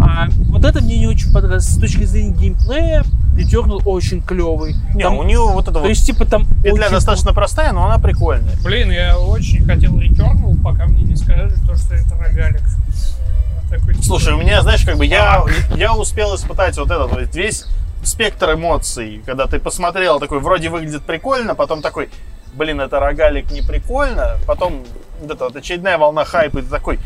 А 0.02 0.28
вот 0.50 0.66
это 0.66 0.82
мне 0.82 0.98
не 0.98 1.08
очень 1.08 1.32
понравилось. 1.32 1.66
С 1.66 1.80
точки 1.80 2.04
зрения 2.04 2.32
геймплея, 2.32 3.04
Returnal 3.36 3.82
очень 3.86 4.22
клевый. 4.22 4.76
не, 4.94 5.04
Там- 5.04 5.18
у 5.18 5.24
нее 5.24 5.40
вот 5.40 5.64
это 5.64 5.74
то 5.74 5.80
вот 5.80 5.88
есть, 5.88 6.06
типа, 6.06 6.26
там 6.26 6.46
петля 6.64 6.86
очень 6.86 6.92
достаточно 6.96 7.34
простая, 7.34 7.72
но 7.72 7.86
она 7.86 7.98
прикольная. 7.98 8.56
Блин, 8.64 8.92
я 8.92 9.18
очень 9.18 9.66
хотел 9.66 9.98
Returnal, 9.98 10.62
пока 10.62 10.86
мне 10.86 11.04
не 11.04 11.16
сказали, 11.16 11.54
то, 11.68 11.76
что 11.76 11.96
это 11.96 12.16
рогалик. 12.18 12.62
Такой, 13.70 13.96
Слушай, 14.04 14.34
у 14.34 14.38
меня, 14.38 14.62
знаешь, 14.64 14.84
как 14.84 14.98
бы 14.98 15.06
я, 15.06 15.46
я 15.78 15.96
успел 15.96 16.36
испытать 16.36 16.78
вот 16.78 16.92
этот 16.92 17.10
вот 17.10 17.36
весь 17.36 17.66
спектр 18.04 18.54
эмоций, 18.54 19.22
когда 19.26 19.46
ты 19.48 19.60
посмотрел, 19.60 20.20
такой, 20.20 20.40
вроде 20.40 20.70
выглядит 20.70 21.04
прикольно, 21.04 21.56
потом 21.56 21.82
такой, 21.82 22.10
блин, 22.54 22.82
это 22.82 23.00
рогалик 23.00 23.50
не 23.52 23.62
прикольно, 23.62 24.38
потом 24.46 24.84
вот 25.22 25.32
эта 25.32 25.46
вот 25.46 25.56
очередная 25.56 25.98
волна 25.98 26.26
хайпа, 26.26 26.58
и 26.58 26.62
ты 26.64 26.70
такой, 26.70 27.00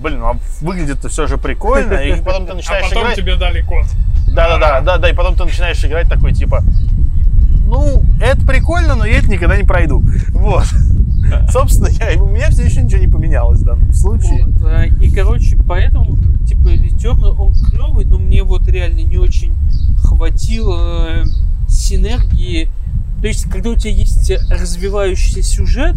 блин, 0.00 0.20
а 0.22 0.36
выглядит-то 0.60 1.08
все 1.08 1.26
же 1.26 1.36
прикольно, 1.38 1.94
и 1.94 2.20
потом 2.24 2.46
ты 2.46 2.52
А 2.52 2.54
начинаешь 2.56 2.88
потом 2.88 3.02
играть. 3.02 3.16
тебе 3.16 3.36
дали 3.36 3.62
код. 3.62 3.84
Да-да-да, 4.28 4.80
да, 4.80 4.98
да, 4.98 5.08
и 5.10 5.14
потом 5.14 5.34
ты 5.36 5.44
начинаешь 5.44 5.84
играть 5.84 6.08
такой, 6.08 6.32
типа, 6.32 6.62
ну, 7.66 8.02
это 8.20 8.44
прикольно, 8.46 8.94
но 8.96 9.04
я 9.04 9.18
это 9.18 9.28
никогда 9.28 9.56
не 9.56 9.64
пройду. 9.64 10.02
Вот. 10.30 10.64
Собственно, 11.50 11.88
я, 11.88 12.20
у 12.20 12.28
меня 12.28 12.48
все 12.50 12.64
еще 12.64 12.82
ничего 12.82 13.00
не 13.00 13.08
поменялось 13.08 13.60
в 13.60 13.64
данном 13.64 13.92
случае. 13.92 14.44
Вот, 14.44 14.66
а, 14.66 14.86
И, 14.86 15.10
короче, 15.10 15.56
поэтому, 15.68 16.16
типа, 16.46 16.68
Returnal, 16.68 17.36
он 17.38 17.54
клевый, 17.54 18.04
но 18.06 18.18
мне 18.18 18.42
вот 18.42 18.66
реально 18.68 19.00
не 19.00 19.18
очень 19.18 19.52
хватило 20.02 21.08
э, 21.08 21.24
синергии. 21.80 22.68
То 23.20 23.26
есть, 23.28 23.50
когда 23.50 23.70
у 23.70 23.74
тебя 23.74 23.92
есть 23.92 24.32
развивающийся 24.50 25.42
сюжет, 25.42 25.94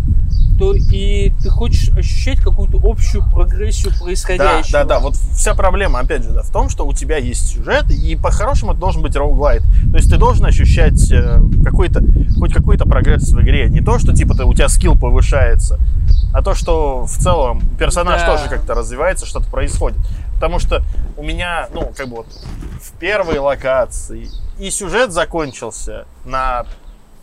то 0.60 0.74
и 0.74 1.32
ты 1.42 1.50
хочешь 1.50 1.90
ощущать 1.98 2.40
какую-то 2.40 2.80
общую 2.84 3.24
прогрессию 3.32 3.92
Да, 3.94 4.04
происходящего. 4.04 4.72
да, 4.80 4.84
да. 4.86 5.00
Вот 5.00 5.16
вся 5.16 5.56
проблема, 5.56 6.00
опять 6.00 6.24
же, 6.24 6.30
да, 6.32 6.44
в 6.44 6.50
том, 6.52 6.70
что 6.70 6.86
у 6.86 6.94
тебя 6.94 7.18
есть 7.18 7.48
сюжет, 7.48 7.90
и 7.90 8.16
по-хорошему 8.16 8.72
это 8.72 8.80
должен 8.82 9.02
быть 9.02 9.16
роуглайт. 9.16 9.64
То 9.92 9.98
есть 9.98 10.10
ты 10.12 10.18
должен 10.18 10.46
ощущать 10.46 11.12
э, 11.12 11.42
какой-то, 11.64 12.04
хоть 12.38 12.54
какой-то 12.54 12.86
прогресс 12.86 13.30
в 13.30 13.42
игре. 13.42 13.68
Не 13.70 13.82
то, 13.82 13.98
что 14.00 14.14
типа 14.14 14.36
ты, 14.36 14.44
у 14.44 14.54
тебя 14.54 14.70
скилл 14.70 14.96
повышается, 14.96 15.80
а 16.34 16.42
то, 16.44 16.54
что 16.54 17.06
в 17.06 17.18
целом 17.18 17.62
персонаж 17.80 18.22
Да. 18.22 18.36
тоже 18.38 18.50
как-то 18.50 18.74
развивается, 18.76 19.26
что-то 19.26 19.50
происходит. 19.50 19.98
Потому 20.44 20.60
что 20.60 20.84
у 21.16 21.24
меня, 21.24 21.70
ну, 21.74 21.94
как 21.96 22.10
бы 22.10 22.18
вот 22.18 22.28
в 22.82 22.92
первой 23.00 23.38
локации 23.40 24.30
и 24.60 24.70
сюжет 24.72 25.14
закончился 25.14 26.06
на, 26.26 26.66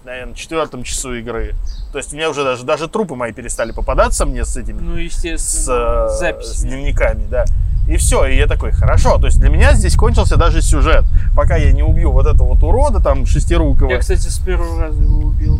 наверное, 0.06 0.32
четвертом 0.32 0.84
часу 0.84 1.12
игры. 1.12 1.52
То 1.92 1.98
есть 1.98 2.14
у 2.14 2.16
меня 2.16 2.30
уже 2.30 2.44
даже, 2.44 2.64
даже 2.64 2.88
трупы 2.88 3.16
мои 3.16 3.32
перестали 3.34 3.72
попадаться 3.72 4.24
мне 4.24 4.46
с 4.46 4.56
этими 4.56 4.80
Ну, 4.80 4.96
с, 4.96 5.00
естественно, 5.00 6.06
э, 6.06 6.08
с 6.08 6.18
запись. 6.18 6.62
дневниками, 6.62 7.26
да. 7.28 7.44
И 7.90 7.96
все, 7.96 8.24
и 8.26 8.36
я 8.36 8.46
такой, 8.46 8.70
хорошо, 8.70 9.18
то 9.18 9.26
есть 9.26 9.40
для 9.40 9.50
меня 9.50 9.74
здесь 9.74 9.96
кончился 9.96 10.36
даже 10.36 10.62
сюжет, 10.62 11.04
пока 11.34 11.56
я 11.56 11.72
не 11.72 11.82
убью 11.82 12.12
вот 12.12 12.24
этого 12.26 12.48
вот 12.54 12.62
урода 12.62 13.00
там 13.00 13.26
шестирукого. 13.26 13.90
Я, 13.90 13.98
кстати, 13.98 14.28
с 14.28 14.38
первого 14.38 14.80
раза 14.80 15.02
его 15.02 15.18
убил. 15.18 15.58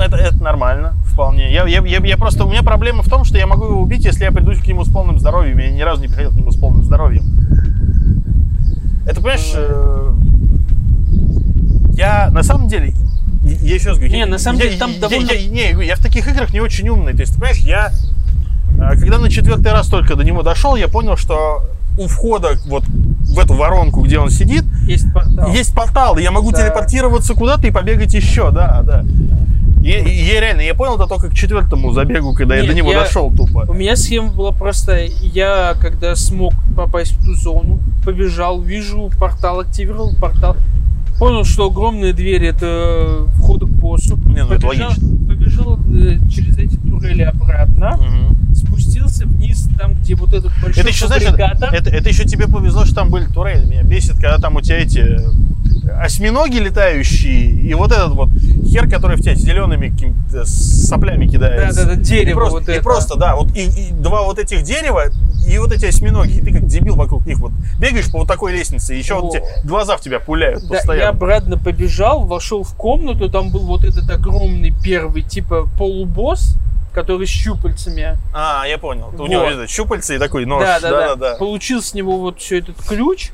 Это, 0.00 0.16
это 0.16 0.42
нормально, 0.42 0.94
вполне. 1.04 1.52
Я, 1.52 1.66
я, 1.66 1.82
я, 1.84 1.98
я 1.98 2.16
просто, 2.16 2.44
у 2.46 2.50
меня 2.50 2.62
проблема 2.62 3.02
в 3.02 3.08
том, 3.10 3.24
что 3.24 3.36
я 3.36 3.46
могу 3.46 3.64
его 3.66 3.80
убить, 3.80 4.04
если 4.06 4.24
я 4.24 4.32
приду 4.32 4.52
к 4.54 4.66
нему 4.66 4.84
с 4.84 4.88
полным 4.90 5.18
здоровьем. 5.20 5.58
Я 5.58 5.70
ни 5.70 5.82
разу 5.82 6.00
не 6.00 6.08
приходил 6.08 6.30
к 6.32 6.34
нему 6.36 6.50
с 6.50 6.56
полным 6.56 6.82
здоровьем. 6.82 7.24
Это, 9.06 9.16
понимаешь, 9.20 9.52
э, 9.54 10.12
я 11.92 12.30
на 12.30 12.42
самом 12.42 12.68
деле, 12.68 12.92
я 13.44 13.74
еще 13.74 13.90
раз 13.90 13.98
говорю, 13.98 14.12
Не, 14.14 14.20
я- 14.20 14.26
на 14.26 14.38
самом 14.38 14.58
я- 14.60 14.66
деле 14.66 14.78
там 14.78 14.90
я- 14.92 15.00
довольно- 15.00 15.32
я- 15.32 15.48
не, 15.48 15.60
я 15.66 15.72
говорю, 15.72 15.88
я 15.88 15.96
в 15.96 16.00
таких 16.00 16.26
играх 16.28 16.52
не 16.52 16.60
очень 16.60 16.88
умный. 16.88 17.12
То 17.12 17.20
есть, 17.20 17.32
ты 17.34 17.38
понимаешь, 17.38 17.58
я, 17.58 17.92
когда 18.76 19.18
на 19.18 19.30
четвертый 19.30 19.72
раз 19.72 19.88
только 19.88 20.16
до 20.16 20.24
него 20.24 20.42
дошел, 20.42 20.76
я 20.76 20.88
понял, 20.88 21.16
что 21.16 21.62
у 21.98 22.08
входа 22.08 22.58
вот 22.66 22.84
в 22.86 23.38
эту 23.38 23.54
воронку, 23.54 24.02
где 24.02 24.18
он 24.18 24.30
сидит, 24.30 24.64
Есть 24.86 25.12
портал. 25.12 25.50
есть 25.50 25.74
портал, 25.74 26.18
и 26.18 26.22
я 26.22 26.30
могу 26.30 26.52
Да. 26.52 26.58
телепортироваться 26.62 27.34
куда-то 27.34 27.66
и 27.66 27.70
побегать 27.70 28.12
еще, 28.14 28.50
да, 28.50 28.82
да. 28.82 29.04
И 29.82 29.88
я 29.90 30.40
реально, 30.40 30.62
я 30.62 30.74
понял 30.74 30.96
это 30.96 31.06
только 31.06 31.28
к 31.30 31.34
четвертому 31.34 31.92
забегу, 31.92 32.34
когда 32.34 32.56
я 32.56 32.62
Нет, 32.62 32.70
до 32.70 32.76
него 32.76 32.90
я- 32.92 33.00
дошел 33.04 33.30
тупо. 33.30 33.66
У 33.68 33.72
меня 33.72 33.94
схема 33.96 34.30
была 34.30 34.50
простая. 34.52 35.08
Я, 35.22 35.74
когда 35.80 36.16
смог 36.16 36.52
попасть 36.76 37.12
в 37.12 37.24
ту 37.24 37.34
зону, 37.34 37.78
побежал, 38.04 38.60
вижу 38.60 39.10
портал, 39.18 39.60
активировал 39.60 40.14
портал. 40.16 40.56
Понял, 41.20 41.44
что 41.44 41.66
огромные 41.70 42.12
двери 42.12 42.48
это 42.48 43.26
вход 43.38 43.60
к 43.62 43.68
боссу. 43.68 44.16
Не, 44.16 44.44
ну 44.44 44.52
это 44.52 44.66
побежал, 44.66 44.88
логично. 44.90 45.08
побежал 45.28 45.78
э, 45.88 46.18
через 46.30 46.58
эти 46.58 46.76
турели 46.76 47.22
обратно, 47.22 47.96
Мгм. 47.96 48.36
Спустился 48.76 49.26
вниз, 49.26 49.68
там, 49.78 49.94
где 49.94 50.14
вот 50.14 50.32
этот 50.32 50.52
большой 50.62 50.80
Это 50.80 50.88
еще, 50.88 51.06
знаешь, 51.06 51.22
это, 51.24 51.90
это, 51.90 52.08
еще 52.08 52.24
тебе 52.24 52.46
повезло, 52.46 52.84
что 52.84 52.94
там 52.94 53.10
были 53.10 53.26
турели. 53.26 53.64
Меня 53.64 53.82
бесит, 53.82 54.14
когда 54.14 54.38
там 54.38 54.56
у 54.56 54.60
тебя 54.60 54.78
эти 54.78 54.98
э, 54.98 55.90
осьминоги 56.00 56.58
летающие, 56.58 57.50
и 57.50 57.74
вот 57.74 57.92
этот 57.92 58.10
вот 58.10 58.28
хер, 58.66 58.88
который 58.88 59.16
в 59.16 59.20
тебя 59.20 59.34
зелеными 59.34 59.88
какими-то 59.88 60.44
соплями 60.44 61.26
кидается. 61.26 61.84
Да-да-да, 61.86 62.02
дерево 62.02 62.30
и 62.30 62.34
просто, 62.34 62.58
вот 62.58 62.68
и 62.68 62.72
это. 62.72 62.82
просто, 62.82 63.18
да, 63.18 63.36
вот 63.36 63.56
и, 63.56 63.64
и 63.64 63.90
два 63.92 64.22
вот 64.22 64.38
этих 64.38 64.62
дерева, 64.62 65.04
и 65.48 65.58
вот 65.58 65.72
эти 65.72 65.86
осьминоги, 65.86 66.32
и 66.32 66.40
ты 66.40 66.52
как 66.52 66.66
дебил 66.66 66.96
вокруг 66.96 67.26
них 67.26 67.38
вот 67.38 67.52
бегаешь 67.78 68.10
по 68.10 68.18
вот 68.18 68.28
такой 68.28 68.52
лестнице, 68.52 68.94
и 68.94 68.98
еще 68.98 69.14
вот 69.14 69.32
Во. 69.32 69.36
эти 69.38 69.66
глаза 69.66 69.96
в 69.96 70.00
тебя 70.00 70.20
пуляют 70.20 70.62
Да, 70.62 70.74
я 70.74 70.80
постоянно. 70.80 71.08
обратно 71.10 71.58
побежал, 71.58 72.26
вошел 72.26 72.62
в 72.62 72.74
комнату, 72.74 73.30
там 73.30 73.50
был 73.50 73.60
вот 73.60 73.84
этот 73.84 74.08
огромный 74.10 74.74
первый, 74.82 75.22
типа, 75.22 75.68
полубосс, 75.78 76.56
который 76.96 77.26
с 77.26 77.30
щупальцами. 77.30 78.16
А, 78.32 78.64
я 78.66 78.78
понял. 78.78 79.08
У 79.08 79.16
Вот. 79.18 79.28
него 79.28 79.42
это, 79.42 79.66
щупальца 79.68 80.14
и 80.14 80.18
такой 80.18 80.46
нож. 80.46 80.62
да, 80.64 80.80
да, 80.80 80.90
да, 80.90 81.14
да. 81.14 81.36
Получил 81.36 81.82
с 81.82 81.92
него 81.92 82.16
вот 82.18 82.40
все 82.40 82.58
этот 82.60 82.76
ключ, 82.88 83.32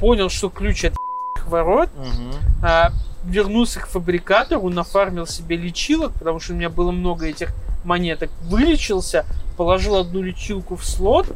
понял, 0.00 0.30
что 0.30 0.48
ключ 0.48 0.86
от 0.86 0.94
ворот, 1.46 1.90
Мгм. 1.94 2.32
а, 2.62 2.92
вернулся 3.24 3.80
к 3.80 3.88
фабрикатору, 3.88 4.70
нафармил 4.70 5.26
себе 5.26 5.56
лечилок, 5.58 6.12
потому 6.14 6.40
что 6.40 6.54
у 6.54 6.56
меня 6.56 6.70
было 6.70 6.92
много 6.92 7.26
этих 7.26 7.50
монеток, 7.84 8.30
вылечился, 8.44 9.26
положил 9.58 9.96
одну 9.96 10.22
лечилку 10.22 10.74
в 10.76 10.84
слот, 10.86 11.26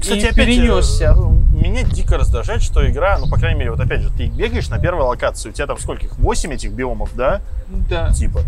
Кстати, 0.00 0.18
И 0.20 0.24
опять 0.24 0.34
перенесся. 0.46 1.14
э, 1.16 1.54
Меня 1.54 1.82
дико 1.84 2.18
раздражает, 2.18 2.62
что 2.62 2.88
игра, 2.88 3.16
ну, 3.18 3.28
по 3.28 3.36
крайней 3.36 3.58
мере, 3.60 3.70
вот 3.70 3.80
опять 3.80 4.02
же, 4.02 4.10
ты 4.10 4.26
бегаешь 4.26 4.68
на 4.68 4.78
первой 4.78 5.04
локации, 5.04 5.48
у 5.50 5.52
тебя 5.52 5.66
там 5.66 5.78
сколько 5.78 6.06
их? 6.06 6.18
8 6.18 6.52
этих 6.52 6.72
биомов, 6.72 7.10
да? 7.14 7.40
ну 7.68 7.78
да, 7.88 8.12
Типа. 8.12 8.40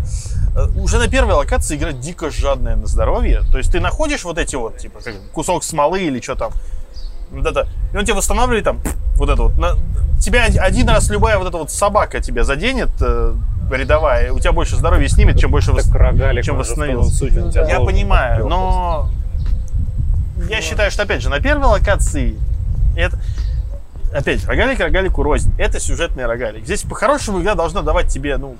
Э, 0.55 0.67
Уже 0.79 0.97
на 0.99 1.07
первой 1.07 1.33
локации 1.33 1.75
игра 1.77 1.91
дико 1.93 2.29
жадная 2.29 2.75
на 2.75 2.85
здоровье. 2.85 3.41
То 3.51 3.57
есть 3.57 3.71
ты 3.71 3.79
находишь 3.79 4.23
вот 4.25 4.37
эти 4.37 4.55
вот, 4.55 4.77
типа, 4.77 4.99
как 5.03 5.13
кусок 5.33 5.63
смолы 5.63 6.01
или 6.03 6.19
что 6.21 6.35
там. 6.35 6.51
Вот 7.31 7.45
это. 7.45 7.67
И 7.93 7.97
он 7.97 8.03
тебе 8.05 8.13
восстанавливает 8.15 8.63
там 8.65 8.79
вот 9.15 9.29
это 9.29 9.41
вот. 9.43 9.57
На- 9.57 9.75
тебя 10.19 10.45
од- 10.47 10.57
один 10.57 10.87
раз 10.89 11.09
любая 11.09 11.37
вот 11.37 11.47
эта 11.47 11.57
вот 11.57 11.71
собака 11.71 12.19
тебя 12.21 12.43
заденет, 12.43 12.89
э, 13.01 13.33
рядовая, 13.71 14.31
у 14.31 14.39
тебя 14.39 14.51
больше 14.53 14.75
здоровья 14.77 15.07
снимет, 15.07 15.37
чем 15.39 15.51
больше 15.51 15.71
вос- 15.71 15.91
чем 16.41 16.55
восстановился. 16.57 17.15
суть, 17.15 17.33
тебя 17.51 17.67
Я 17.67 17.79
понимаю, 17.81 18.47
но 18.47 19.09
я 20.49 20.61
считаю, 20.61 20.91
что 20.91 21.03
опять 21.03 21.21
же 21.21 21.29
на 21.29 21.39
первой 21.39 21.65
локации 21.65 22.37
это 22.95 23.19
опять 24.13 24.45
рогалик 24.45 24.79
рогалику 24.79 25.23
рознь. 25.23 25.51
Это 25.57 25.79
сюжетный 25.79 26.25
рогалик. 26.25 26.63
Здесь 26.65 26.83
по-хорошему 26.83 27.41
игра 27.41 27.55
должна 27.55 27.81
давать 27.81 28.07
тебе 28.07 28.37
ну 28.37 28.57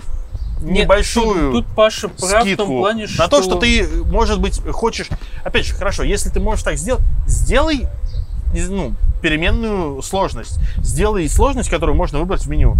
Нет, 0.61 0.83
небольшую 0.83 1.51
Тут, 1.51 1.65
тут 1.65 1.75
Паша 1.75 2.09
прав 2.09 2.41
скидку 2.41 2.63
в 2.63 2.67
том 2.67 2.77
плане, 2.79 3.07
что... 3.07 3.23
на 3.23 3.27
то, 3.27 3.41
что 3.41 3.55
ты, 3.55 3.87
может 4.05 4.39
быть, 4.39 4.61
хочешь. 4.71 5.07
Опять 5.43 5.65
же, 5.65 5.73
хорошо, 5.73 6.03
если 6.03 6.29
ты 6.29 6.39
можешь 6.39 6.63
так 6.63 6.77
сделать, 6.77 7.03
сделай 7.25 7.87
ну, 8.53 8.93
переменную 9.21 10.01
сложность. 10.01 10.59
Сделай 10.77 11.27
сложность, 11.29 11.69
которую 11.69 11.95
можно 11.95 12.19
выбрать 12.19 12.43
в 12.43 12.49
меню. 12.49 12.77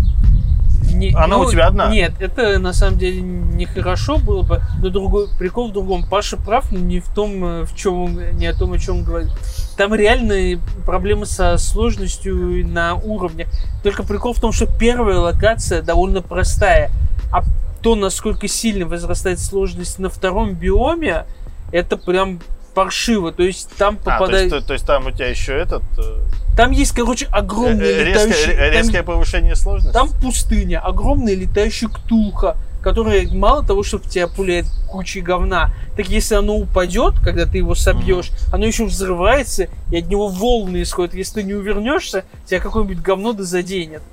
Не- 0.93 1.11
ну, 1.11 1.17
Она 1.19 1.37
у 1.37 1.49
тебя 1.49 1.67
одна. 1.67 1.89
Нет, 1.89 2.13
это 2.19 2.59
на 2.59 2.73
самом 2.73 2.97
деле 2.97 3.21
нехорошо 3.21 4.17
было 4.17 4.41
бы, 4.41 4.61
но 4.81 4.89
другой 4.89 5.27
прикол 5.37 5.69
в 5.69 5.73
другом. 5.73 6.05
Паша 6.09 6.37
прав, 6.37 6.71
но 6.71 6.79
не 6.79 6.99
в 6.99 7.07
том, 7.09 7.43
э, 7.43 7.65
в 7.65 7.75
чем 7.75 8.03
он, 8.03 8.37
не 8.37 8.47
о 8.47 8.53
том, 8.53 8.73
о 8.73 8.79
чем 8.79 8.97
он 8.97 9.03
говорит. 9.03 9.31
Там 9.77 9.93
реальные 9.93 10.59
проблемы 10.85 11.25
со 11.25 11.57
сложностью 11.57 12.67
на 12.67 12.95
уровне. 12.95 13.47
Только 13.83 14.03
прикол 14.03 14.33
в 14.33 14.39
том, 14.41 14.51
что 14.51 14.65
первая 14.65 15.19
локация 15.19 15.81
довольно 15.81 16.21
простая, 16.21 16.91
а 17.31 17.43
то, 17.81 17.95
насколько 17.95 18.47
сильно 18.47 18.85
возрастает 18.85 19.39
сложность 19.39 19.99
на 19.99 20.09
втором 20.09 20.53
биоме, 20.55 21.25
это 21.71 21.97
прям 21.97 22.39
паршиво. 22.77 23.31
То 23.31 23.41
есть 23.41 23.69
там 23.75 23.95
А, 23.95 23.97
то, 23.97 24.03
попадает... 24.19 24.51
есть, 24.51 24.55
то, 24.55 24.67
то 24.67 24.73
есть 24.73 24.85
там 24.85 25.07
у 25.07 25.11
тебя 25.11 25.29
еще 25.29 25.57
этот 25.57 25.81
э, 25.97 26.19
Там 26.55 26.69
есть, 26.69 26.91
короче, 26.91 27.25
огромные 27.31 27.89
э, 27.89 28.03
резкое, 28.03 28.27
летающие... 28.27 28.55
ре- 28.55 28.71
там- 28.71 28.71
резкое 28.71 29.03
повышение 29.03 29.55
сложности. 29.55 29.93
там 29.93 30.09
пустыня, 30.09 30.79
огромная 30.79 31.33
летающая 31.33 31.89
ктулха, 31.89 32.55
которая 32.83 33.27
мало 33.31 33.65
того, 33.65 33.81
что 33.81 33.97
в 33.97 34.07
тебя 34.07 34.27
пуляет 34.27 34.67
кучей 34.87 35.21
говна, 35.21 35.73
так 35.95 36.07
если 36.07 36.35
оно 36.35 36.55
упадет, 36.55 37.15
когда 37.19 37.47
ты 37.47 37.57
его 37.57 37.73
собьешь, 37.73 38.29
оно 38.53 38.67
еще 38.67 38.85
взрывается, 38.85 39.69
и 39.91 39.97
от 39.97 40.05
него 40.05 40.27
волны 40.27 40.83
исходят. 40.83 41.15
Если 41.15 41.41
ты 41.41 41.43
не 41.47 41.55
увернешься, 41.55 42.25
тебя 42.45 42.59
какое-нибудь 42.59 43.01
говно 43.01 43.33
да 43.33 43.41
заденет. 43.43 44.03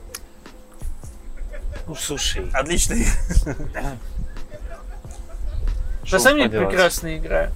Ну, 1.87 1.95
слушай, 1.95 2.47
Отлично. 2.55 2.97
На 6.11 6.19
самом 6.19 6.49
деле 6.49 6.67
прекрасная 6.67 7.19
игра. 7.19 7.51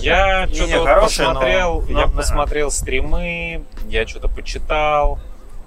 Я 0.00 0.48
что-то 0.52 0.78
вот 0.80 1.00
посмотрел, 1.02 1.84
но- 1.88 2.00
я 2.00 2.06
да. 2.06 2.12
посмотрел 2.12 2.70
стримы, 2.70 3.62
я 3.88 4.06
что-то 4.06 4.28
почитал. 4.28 5.18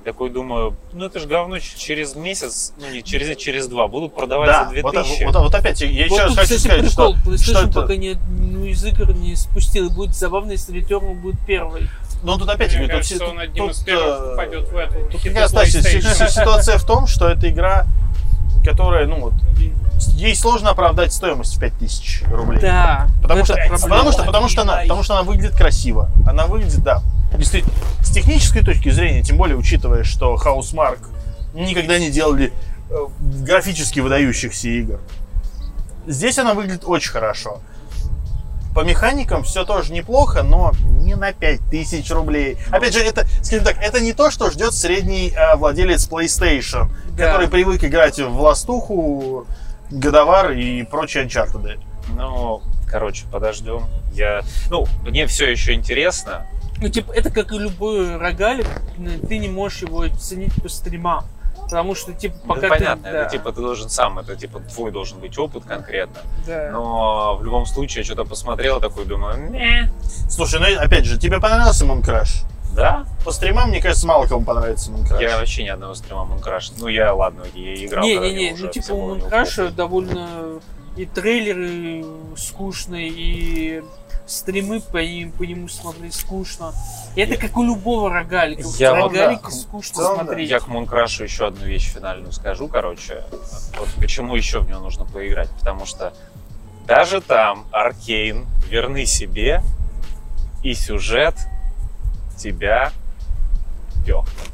Такой 0.04 0.30
думаю, 0.30 0.76
ну 0.94 1.06
это 1.08 1.20
же 1.20 1.28
говно 1.28 1.58
через 1.58 2.16
месяц, 2.16 2.74
ну 2.78 2.88
не 2.92 3.02
через, 3.02 3.36
через 3.38 3.66
два 3.66 3.88
будут 3.88 4.14
продавать 4.14 4.48
Да, 4.50 4.70
за 4.70 4.82
вот, 4.84 4.94
2000. 4.94 5.24
вот- 5.24 5.36
вот 5.36 5.56
опять, 5.56 5.82
я 5.82 5.88
еще 6.06 6.10
вот 6.10 6.22
раз 6.22 6.36
хочу 6.36 6.60
сказать, 6.60 6.82
прикол. 6.82 7.16
что, 7.16 7.30
PlayStation 7.32 7.44
что 7.44 7.62
это... 7.64 7.82
пока 7.82 7.96
не, 7.96 8.16
ну, 8.40 8.66
из 8.66 8.86
игр 8.86 9.12
не 9.14 9.36
спустил. 9.36 9.90
Будет 9.90 10.16
забавно, 10.16 10.52
если 10.52 10.80
Returnal 10.80 11.16
будет 11.16 11.40
первый. 11.48 11.90
Ну, 12.22 12.38
тут 12.38 12.48
опять, 12.50 12.76
Мне 12.76 12.86
говорю, 12.86 13.00
тут, 13.00 13.08
кажется, 13.10 13.26
он 13.26 13.32
тут- 13.32 13.40
одним 13.42 13.70
из 13.70 13.78
тут, 13.78 13.86
первых 13.86 14.20
э, 14.20 14.30
попадет 14.30 14.68
в 14.70 14.78
эту 14.78 14.94
Тут 15.12 15.22
как 15.24 15.36
раз 15.36 15.52
ситуация 16.34 16.78
в 16.78 16.86
том, 16.86 17.08
что 17.08 17.28
это 17.28 17.50
игра, 17.50 17.88
которая, 18.64 19.08
ну 19.08 19.22
вот, 19.22 19.34
ей 20.16 20.36
сложно 20.36 20.72
оправдать 20.72 21.14
стоимость 21.14 21.56
в 21.58 21.60
5000 21.60 22.24
рублей. 22.32 22.60
Да. 22.62 23.08
Потому 23.22 23.42
это 23.42 23.46
что, 23.46 23.56
проблема. 23.56 23.80
потому, 23.88 24.12
что, 24.12 24.24
потому, 24.24 24.50
что 24.50 24.62
она, 24.62 24.78
потому 24.82 25.04
что 25.04 25.14
она 25.16 25.24
выглядит 25.24 25.56
красиво. 25.56 26.10
Она 26.28 26.48
выглядит, 26.48 26.84
да. 26.84 27.02
Действительно, 27.38 27.74
с 28.02 28.12
технической 28.12 28.64
точки 28.64 28.90
зрения, 28.90 29.22
тем 29.24 29.38
более 29.38 29.58
учитывая, 29.58 30.04
что 30.04 30.36
Housemark 30.36 31.00
никогда 31.54 32.00
не 32.00 32.10
делали 32.10 32.54
э, 32.90 32.96
графически 33.20 34.00
выдающихся 34.00 34.70
игр. 34.70 35.00
Здесь 36.08 36.38
она 36.40 36.54
выглядит 36.54 36.84
очень 36.86 37.12
хорошо. 37.12 37.60
По 38.74 38.82
механикам 38.82 39.44
все 39.44 39.64
тоже 39.64 39.94
неплохо, 39.94 40.44
но 40.44 40.74
не 41.00 41.16
на 41.16 41.32
5000 41.32 42.12
рублей. 42.12 42.58
Опять 42.72 42.94
же, 42.94 43.00
это, 43.00 43.26
скажем 43.42 43.64
так, 43.64 43.78
это 43.82 44.02
не 44.02 44.12
то, 44.12 44.30
что 44.30 44.52
ждет 44.52 44.74
средний 44.74 45.30
э, 45.30 45.56
владелец 45.56 46.08
PlayStation, 46.10 46.90
Да. 47.18 47.26
который 47.26 47.48
привык 47.48 47.84
играть 47.86 48.20
в 48.20 48.42
Ластуху, 48.42 49.46
Годовар 49.92 50.52
и 50.52 50.84
прочие 50.84 51.26
Uncharted. 51.26 51.80
Ну, 52.16 52.62
короче, 52.90 53.26
подождем. 53.32 53.84
Я, 54.14 54.42
ну, 54.70 54.86
мне 55.04 55.28
все 55.28 55.50
еще 55.50 55.74
интересно. 55.74 56.46
Ну, 56.82 56.90
типа, 56.90 57.12
это 57.14 57.30
как 57.32 57.52
и 57.54 57.58
любой 57.58 58.18
рогалик, 58.18 58.68
ты 59.28 59.38
не 59.38 59.48
можешь 59.48 59.82
его 59.82 60.02
оценить 60.02 60.54
по 60.62 60.70
стримам. 60.70 61.26
Потому 61.64 61.96
что, 61.96 62.14
типа, 62.14 62.36
Ну, 62.46 62.54
пока 62.54 62.70
понятно, 62.70 63.04
ты... 63.04 63.10
это 63.10 63.24
да, 63.24 63.30
типа 63.30 63.52
ты 63.52 63.62
должен 63.62 63.90
сам, 63.90 64.20
это 64.20 64.36
типа 64.36 64.60
твой 64.60 64.92
должен 64.92 65.20
быть 65.20 65.36
опыт 65.40 65.66
конкретно. 65.66 66.22
да. 66.46 66.70
Но 66.72 67.38
в 67.38 67.44
любом 67.44 67.66
случае 67.66 68.02
я 68.02 68.06
что-то 68.06 68.24
посмотрел, 68.24 68.80
такой 68.80 69.06
думаю, 69.06 69.50
не, 69.50 69.92
Слушай, 70.30 70.60
ну 70.60 70.80
опять 70.80 71.06
же, 71.06 71.18
тебе 71.18 71.40
понравился 71.40 71.86
Moon 71.86 72.04
Crash? 72.04 72.46
Да, 72.76 73.06
По 73.24 73.32
стримам, 73.32 73.70
мне 73.70 73.82
кажется, 73.82 74.06
мало 74.06 74.28
кому 74.28 74.46
понравится 74.46 74.92
Crash. 74.92 75.22
я 75.22 75.38
вообще 75.38 75.64
ни 75.64 75.70
одного 75.70 75.94
стрима 75.94 76.28
Crash. 76.44 76.74
Ну 76.78 76.88
я 76.88 77.14
ладно, 77.14 77.44
я 77.54 77.86
играл. 77.86 78.06
Не-не-не, 78.06 78.56
ну, 78.58 78.68
типа, 78.68 78.88
похуй. 78.88 79.72
довольно 79.72 80.60
и 80.96 81.06
трейлеры 81.06 82.06
скучные, 82.38 83.10
и 83.10 83.84
стримы 84.26 84.80
по, 84.80 84.98
ним, 84.98 85.32
по 85.32 85.44
нему 85.44 85.68
смотреть 85.68 86.14
скучно. 86.14 86.74
Это 87.16 87.38
как 87.38 87.58
у 87.58 87.64
любого 87.64 88.10
рогалика. 88.10 88.64
Я 88.78 88.96
вот, 88.96 89.12
рогалики 89.12 89.44
да. 89.44 89.52
скучно 89.52 89.96
целом, 89.96 90.18
да. 90.18 90.24
смотреть. 90.26 90.50
Я 90.50 90.60
к 90.60 90.68
Мункрашу 90.68 91.24
еще 91.24 91.48
одну 91.48 91.66
вещь 91.66 91.94
финальную 91.94 92.32
скажу, 92.32 92.68
короче. 92.68 93.24
Вот 93.78 93.90
почему 93.98 94.36
еще 94.36 94.60
в 94.60 94.70
него 94.70 94.80
нужно 94.80 95.06
поиграть. 95.06 95.50
Потому 95.52 95.86
что 95.86 96.14
даже 96.88 97.22
там 97.22 97.66
Аркейн 97.72 98.46
верны 98.70 99.06
себе, 99.06 99.62
и 100.64 100.74
сюжет 100.74 101.36
тебя 102.38 102.92
пехнет. 104.06 104.52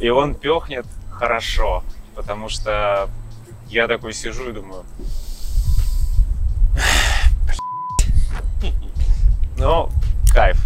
И 0.00 0.08
он 0.08 0.34
пехнет 0.34 0.86
хорошо, 1.10 1.82
потому 2.14 2.48
что 2.48 3.08
я 3.68 3.86
такой 3.86 4.12
сижу 4.12 4.50
и 4.50 4.52
думаю... 4.52 4.84
Ну, 9.56 9.90
кайф. 10.32 10.58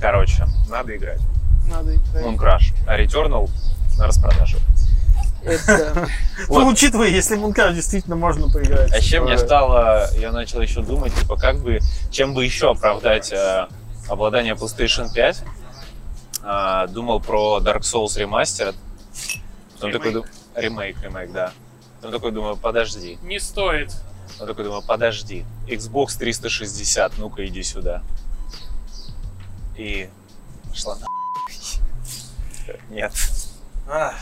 Короче, 0.00 0.46
надо 0.68 0.96
играть. 0.96 1.20
Надо 1.68 1.96
играть. 1.96 2.24
Mooncrash. 2.24 2.74
А 2.86 2.96
Returnal 2.96 3.50
на 3.98 4.06
распродаже. 4.06 4.58
Это... 5.42 6.08
Вот. 6.48 6.60
Ну, 6.60 6.68
учитывая, 6.68 7.08
если 7.08 7.34
Мункар 7.34 7.72
действительно 7.72 8.14
можно 8.14 8.48
поиграть. 8.48 8.92
А 8.92 9.00
чем 9.00 9.24
мне 9.24 9.36
то- 9.36 9.44
стало, 9.44 10.10
я 10.16 10.30
начал 10.30 10.60
еще 10.60 10.82
думать, 10.82 11.14
типа, 11.14 11.36
как 11.36 11.58
бы, 11.58 11.80
чем 12.10 12.34
бы 12.34 12.44
еще 12.44 12.70
оправдать 12.70 13.32
э, 13.32 13.66
обладание 14.08 14.54
PlayStation 14.54 15.12
5. 15.12 15.44
А, 16.42 16.86
думал 16.86 17.20
про 17.20 17.58
Dark 17.60 17.80
Souls 17.80 18.16
Remastered. 18.16 18.74
Потом 19.74 19.92
такой 19.92 20.12
думаю, 20.12 20.30
ремейк, 20.54 21.02
ремейк, 21.02 21.32
да. 21.32 21.52
Потом 21.96 22.12
такой 22.12 22.32
думаю, 22.32 22.56
подожди. 22.56 23.18
Не 23.22 23.40
стоит. 23.40 23.92
Потом 24.32 24.48
такой 24.48 24.64
думаю, 24.64 24.82
подожди. 24.86 25.44
Xbox 25.66 26.18
360, 26.18 27.18
ну-ка 27.18 27.44
иди 27.46 27.62
сюда. 27.62 28.02
И 29.76 30.08
шла 30.74 30.96
на 30.96 31.06
Нет. 32.90 33.12
Ах, 33.88 34.14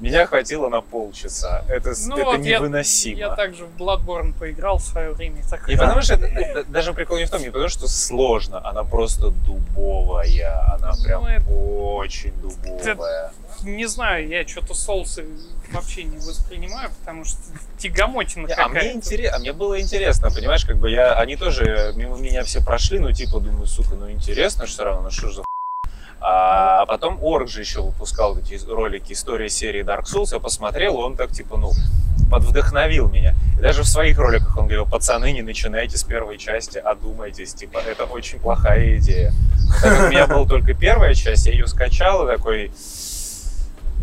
Меня 0.00 0.26
хватило 0.26 0.68
на 0.68 0.80
полчаса. 0.80 1.64
Это, 1.68 1.94
Ну 2.06 2.16
это 2.16 2.24
вот 2.24 2.40
я- 2.44 2.58
невыносимо. 2.58 3.18
Я 3.18 3.34
также 3.36 3.64
в 3.66 3.76
Bloodborne 3.80 4.32
поиграл 4.38 4.78
в 4.78 4.82
свое 4.82 5.12
время. 5.12 5.42
Так 5.48 5.68
Не 5.68 5.76
потому 5.76 6.02
что 6.02 6.14
это, 6.14 6.26
это- 6.26 6.64
даже 6.70 6.92
прикол 6.92 7.18
не 7.18 7.24
в 7.26 7.30
том, 7.30 7.40
не 7.40 7.46
потому 7.50 7.68
что 7.68 7.86
сложно, 7.88 8.60
она 8.68 8.84
просто 8.84 9.30
дубовая, 9.30 10.74
она 10.74 10.92
прям 11.04 11.22
Ну, 11.22 11.28
это- 11.28 11.50
очень 11.50 12.32
дубовая. 12.40 13.32
не 13.62 13.86
знаю, 13.86 14.28
я 14.28 14.46
что-то 14.46 14.74
соусы 14.74 15.24
вообще 15.72 16.04
не 16.04 16.18
воспринимаю, 16.18 16.90
потому 17.00 17.24
что 17.24 17.38
тягомотина 17.78 18.46
Не, 18.46 18.52
А 18.54 18.68
мне 18.68 18.74
какая-то. 18.80 18.96
интересно, 18.96 19.36
а 19.36 19.40
мне 19.40 19.52
было 19.52 19.80
интересно, 19.80 20.30
понимаешь, 20.30 20.64
как 20.64 20.76
бы 20.76 20.90
я, 20.90 21.14
они 21.14 21.36
тоже 21.36 21.92
мимо 21.96 22.16
меня 22.16 22.44
все 22.44 22.62
прошли, 22.62 22.98
ну 22.98 23.12
типа 23.12 23.40
думаю, 23.40 23.66
сука, 23.66 23.94
ну 23.94 24.10
интересно 24.10 24.66
все 24.66 24.84
равно, 24.84 25.02
ну 25.02 25.10
что 25.10 25.28
ж 25.28 25.34
за 25.36 25.42
хуй. 25.42 25.43
А 26.20 26.86
потом 26.86 27.18
Орг 27.22 27.48
же 27.48 27.60
еще 27.60 27.82
выпускал 27.82 28.38
эти 28.38 28.58
ролики 28.68 29.12
истории 29.12 29.48
серии 29.48 29.84
Dark 29.84 30.04
Souls, 30.04 30.32
я 30.32 30.38
посмотрел, 30.38 30.96
он 30.96 31.16
так 31.16 31.32
типа, 31.32 31.56
ну, 31.56 31.72
подвдохновил 32.30 33.08
меня. 33.08 33.34
И 33.58 33.60
даже 33.60 33.82
в 33.82 33.86
своих 33.88 34.18
роликах 34.18 34.56
он 34.56 34.64
говорил, 34.64 34.86
пацаны, 34.86 35.32
не 35.32 35.42
начинайте 35.42 35.96
с 35.96 36.04
первой 36.04 36.38
части, 36.38 36.78
одумайтесь, 36.78 37.54
типа, 37.54 37.78
это 37.78 38.04
очень 38.04 38.38
плохая 38.38 38.96
идея. 38.96 39.32
Так 39.82 40.06
у 40.06 40.10
меня 40.10 40.26
была 40.26 40.46
только 40.46 40.74
первая 40.74 41.14
часть, 41.14 41.46
я 41.46 41.52
ее 41.52 41.66
скачал 41.66 42.26
и 42.26 42.36
такой... 42.36 42.70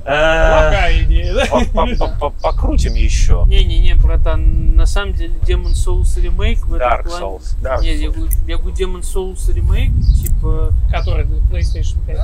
«Э, 0.03 0.51
Плохая 0.51 1.03
идея, 1.03 1.33
да? 1.35 1.45
по- 1.45 1.65
по- 1.65 1.95
по- 1.95 2.07
по- 2.19 2.29
Покрутим 2.31 2.93
еще. 2.95 3.43
Не-не-не, 3.47 3.95
братан, 3.95 4.75
на 4.75 4.85
самом 4.87 5.13
деле 5.13 5.33
Demon 5.47 5.73
Souls 5.73 6.19
ремейк 6.19 6.65
в 6.65 6.73
этом 6.73 6.87
Dark 6.89 7.03
плане- 7.03 7.23
Souls. 7.25 7.55
Да. 7.61 7.77
Нет, 7.81 7.97
я 7.99 8.09
говорю, 8.09 8.31
я 8.47 8.57
говорю 8.57 8.75
Demon 8.75 9.01
Souls 9.01 9.53
ремейк, 9.53 9.91
типа, 10.23 10.73
Который 10.91 11.25
для 11.25 11.37
PlayStation 11.37 11.97
5. 12.07 12.19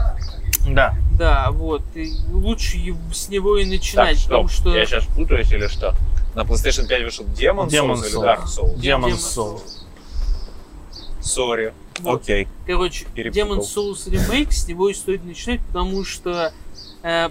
Да. 0.70 0.96
да, 1.18 1.52
вот, 1.52 1.84
и 1.96 2.14
лучше 2.32 2.78
с 3.14 3.30
него 3.30 3.58
и 3.58 3.66
начинать, 3.66 4.18
Так, 4.18 4.24
потому 4.26 4.48
что... 4.50 4.76
я 4.76 4.86
сейчас 4.86 5.06
путаюсь 5.06 5.52
или 5.52 5.68
что? 5.68 5.94
На 6.36 6.42
PlayStation 6.42 6.88
5 6.88 7.04
вышел 7.04 7.26
Demon, 7.26 7.68
Demon 7.68 7.94
Souls 7.94 8.08
или 8.08 8.16
Souls. 8.18 8.24
Dark 8.24 8.44
Souls? 8.46 8.80
Демон 8.80 9.12
Demon 9.12 9.18
Soul. 9.18 9.62
Сори. 11.22 11.74
Вот. 12.00 12.22
Окей. 12.22 12.48
Короче, 12.66 13.06
Перепутал. 13.14 13.48
Demon 13.48 13.60
Souls 13.62 14.10
ремейк, 14.10 14.52
с 14.52 14.68
него 14.68 14.90
и 14.90 14.94
стоит 14.94 15.24
начинать, 15.26 15.62
потому 15.62 16.04
что 16.06 16.52
э, 17.04 17.30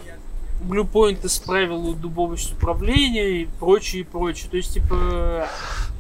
Blue 0.62 0.88
Point 0.90 1.24
исправил 1.26 1.94
дубовость 1.94 2.52
управления 2.52 3.42
и 3.42 3.46
прочее, 3.60 4.02
и 4.02 4.04
прочее. 4.04 4.48
То 4.50 4.56
есть, 4.56 4.74
типа, 4.74 5.46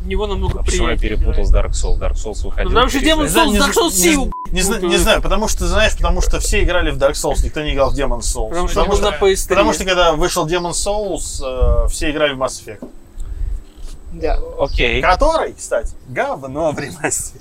него 0.04 0.26
намного 0.26 0.60
А 0.60 0.62
почему 0.62 0.88
я 0.88 0.96
приятнее 0.96 1.18
перепутал 1.18 1.44
играть. 1.44 1.74
с 1.74 1.84
Dark 1.84 1.98
Souls? 1.98 1.98
Dark 2.00 2.14
Souls 2.14 2.44
выходил. 2.44 2.70
Потому 2.70 2.88
что 2.88 2.98
Demon 2.98 3.22
Не 3.22 3.28
знаю, 3.28 3.48
Souls, 3.48 3.52
не 3.52 3.58
Dark 3.58 3.72
Souls 3.74 3.84
не 3.84 3.90
сил. 3.90 4.32
Не, 4.52 4.62
путаю. 4.62 4.88
не 4.88 4.96
знаю, 4.96 5.22
потому 5.22 5.48
что, 5.48 5.66
знаешь, 5.66 5.96
потому 5.96 6.20
что 6.20 6.40
все 6.40 6.62
играли 6.62 6.90
в 6.90 6.98
Dark 6.98 7.12
Souls, 7.12 7.44
никто 7.44 7.62
не 7.62 7.74
играл 7.74 7.90
в 7.90 7.94
Demon 7.98 8.20
Souls. 8.20 8.48
Потому 8.48 8.68
что 8.68 8.80
Потому 8.80 8.96
что, 8.96 9.10
на 9.10 9.16
PS3. 9.16 9.48
потому 9.48 9.72
что 9.72 9.84
когда 9.84 10.12
вышел 10.14 10.46
Demon 10.46 10.70
Souls, 10.72 11.42
э, 11.44 11.88
все 11.88 12.10
играли 12.10 12.34
в 12.34 12.42
Mass 12.42 12.64
Effect. 12.64 12.88
Да. 14.12 14.38
Окей. 14.58 15.02
Который, 15.02 15.52
кстати, 15.52 15.92
говно 16.08 16.72
в 16.72 16.78
ремастере. 16.78 17.40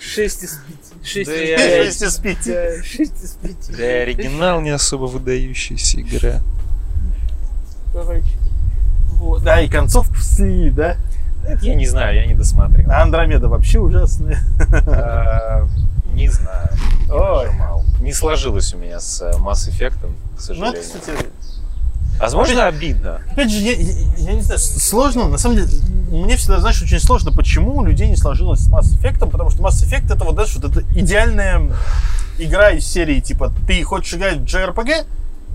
6 0.00 0.42
из 0.44 0.58
5. 1.02 1.06
6 1.08 1.26
Да 1.30 1.34
из 1.36 1.48
я- 1.48 1.56
5. 1.56 1.84
6 1.86 2.02
из 2.02 2.16
5. 2.18 2.36
Да, 2.46 2.82
6 2.84 3.24
из 3.24 3.30
5. 3.42 3.76
Да 3.76 3.84
и 3.84 4.02
оригинал 4.02 4.60
не 4.60 4.70
особо 4.70 5.04
выдающаяся 5.06 6.00
игра. 6.00 6.40
Короче. 7.92 8.24
Вот. 9.14 9.42
Да, 9.42 9.60
и 9.60 9.68
концовку 9.68 10.16
слили, 10.16 10.70
да? 10.70 10.96
Это 11.46 11.64
я 11.66 11.74
не 11.74 11.86
знаю, 11.86 12.14
я 12.16 12.26
не 12.26 12.34
досмотрел. 12.34 12.90
А 12.90 13.02
Андромеда 13.02 13.48
вообще 13.48 13.78
ужасная. 13.80 14.38
Э, 14.86 15.66
Не 16.14 16.28
знаю. 16.28 16.68
Не 17.06 17.10
Ой. 17.12 17.46
нажимал. 17.46 17.84
Не 18.00 18.12
сложилось 18.12 18.74
у 18.74 18.78
меня 18.78 19.00
с 19.00 19.20
э, 19.22 19.32
Mass 19.38 19.68
Effect, 19.68 19.98
к 19.98 20.02
Ну, 20.02 20.08
это, 20.34 20.42
сожалению. 20.42 20.82
кстати, 20.82 21.10
Возможно, 22.22 22.66
обидно. 22.66 23.20
опять 23.32 23.50
же, 23.50 23.58
я, 23.58 23.72
я- 23.72 24.04
я 24.16 24.32
не 24.34 24.42
знаю, 24.42 24.60
сложно, 24.60 25.26
на 25.28 25.38
самом 25.38 25.56
деле, 25.56 25.68
мне 26.08 26.36
всегда, 26.36 26.60
знаешь, 26.60 26.80
очень 26.80 27.00
сложно, 27.00 27.32
почему 27.32 27.76
у 27.76 27.84
людей 27.84 28.08
не 28.08 28.16
сложилось 28.16 28.60
с 28.60 28.70
Mass 28.70 28.96
Effect, 28.96 29.28
потому 29.28 29.50
что 29.50 29.60
Mass 29.60 29.84
Effect 29.84 30.14
это 30.14 30.24
вот, 30.24 30.34
знаешь, 30.34 30.54
вот 30.54 30.70
это 30.70 30.82
идеальная 30.96 31.60
игра 32.38 32.70
из 32.70 32.86
серии, 32.86 33.18
типа, 33.18 33.52
ты 33.66 33.82
хочешь 33.82 34.14
играть 34.14 34.36
в 34.36 34.44
JRPG 34.44 35.04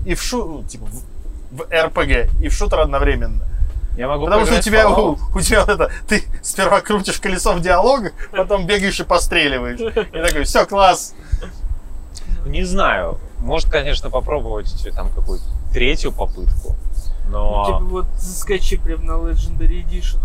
и 0.04 0.14
в 0.14 0.22
шу, 0.22 0.62
типа, 0.68 0.84
в, 0.86 1.56
в 1.56 1.62
RPG 1.62 2.42
и 2.42 2.48
в 2.48 2.52
шутер 2.52 2.80
одновременно. 2.80 3.42
Я 3.96 4.06
могу 4.06 4.26
Потому 4.26 4.44
что 4.44 4.56
у 4.56 4.60
тебя, 4.60 4.88
у, 4.90 5.18
у 5.34 5.40
тебя 5.40 5.64
вот 5.64 5.70
это, 5.70 5.90
ты 6.06 6.22
сперва 6.42 6.82
крутишь 6.82 7.18
колесо 7.18 7.54
в 7.54 7.60
диалогах, 7.60 8.12
потом 8.30 8.66
бегаешь 8.66 9.00
и 9.00 9.04
постреливаешь. 9.04 9.80
И 9.80 10.22
такой, 10.22 10.44
все, 10.44 10.66
класс. 10.66 11.14
Не 12.46 12.64
знаю. 12.64 13.18
Может, 13.38 13.70
конечно, 13.70 14.10
попробовать 14.10 14.72
там 14.94 15.08
какую-то 15.10 15.44
третью 15.72 16.12
попытку. 16.12 16.76
Типа 17.24 17.30
Но 17.30 17.80
вот 17.80 18.06
заскочи 18.16 18.76
прям 18.76 19.04
на 19.04 19.12
Legendary 19.12 19.84
Edition. 19.84 20.18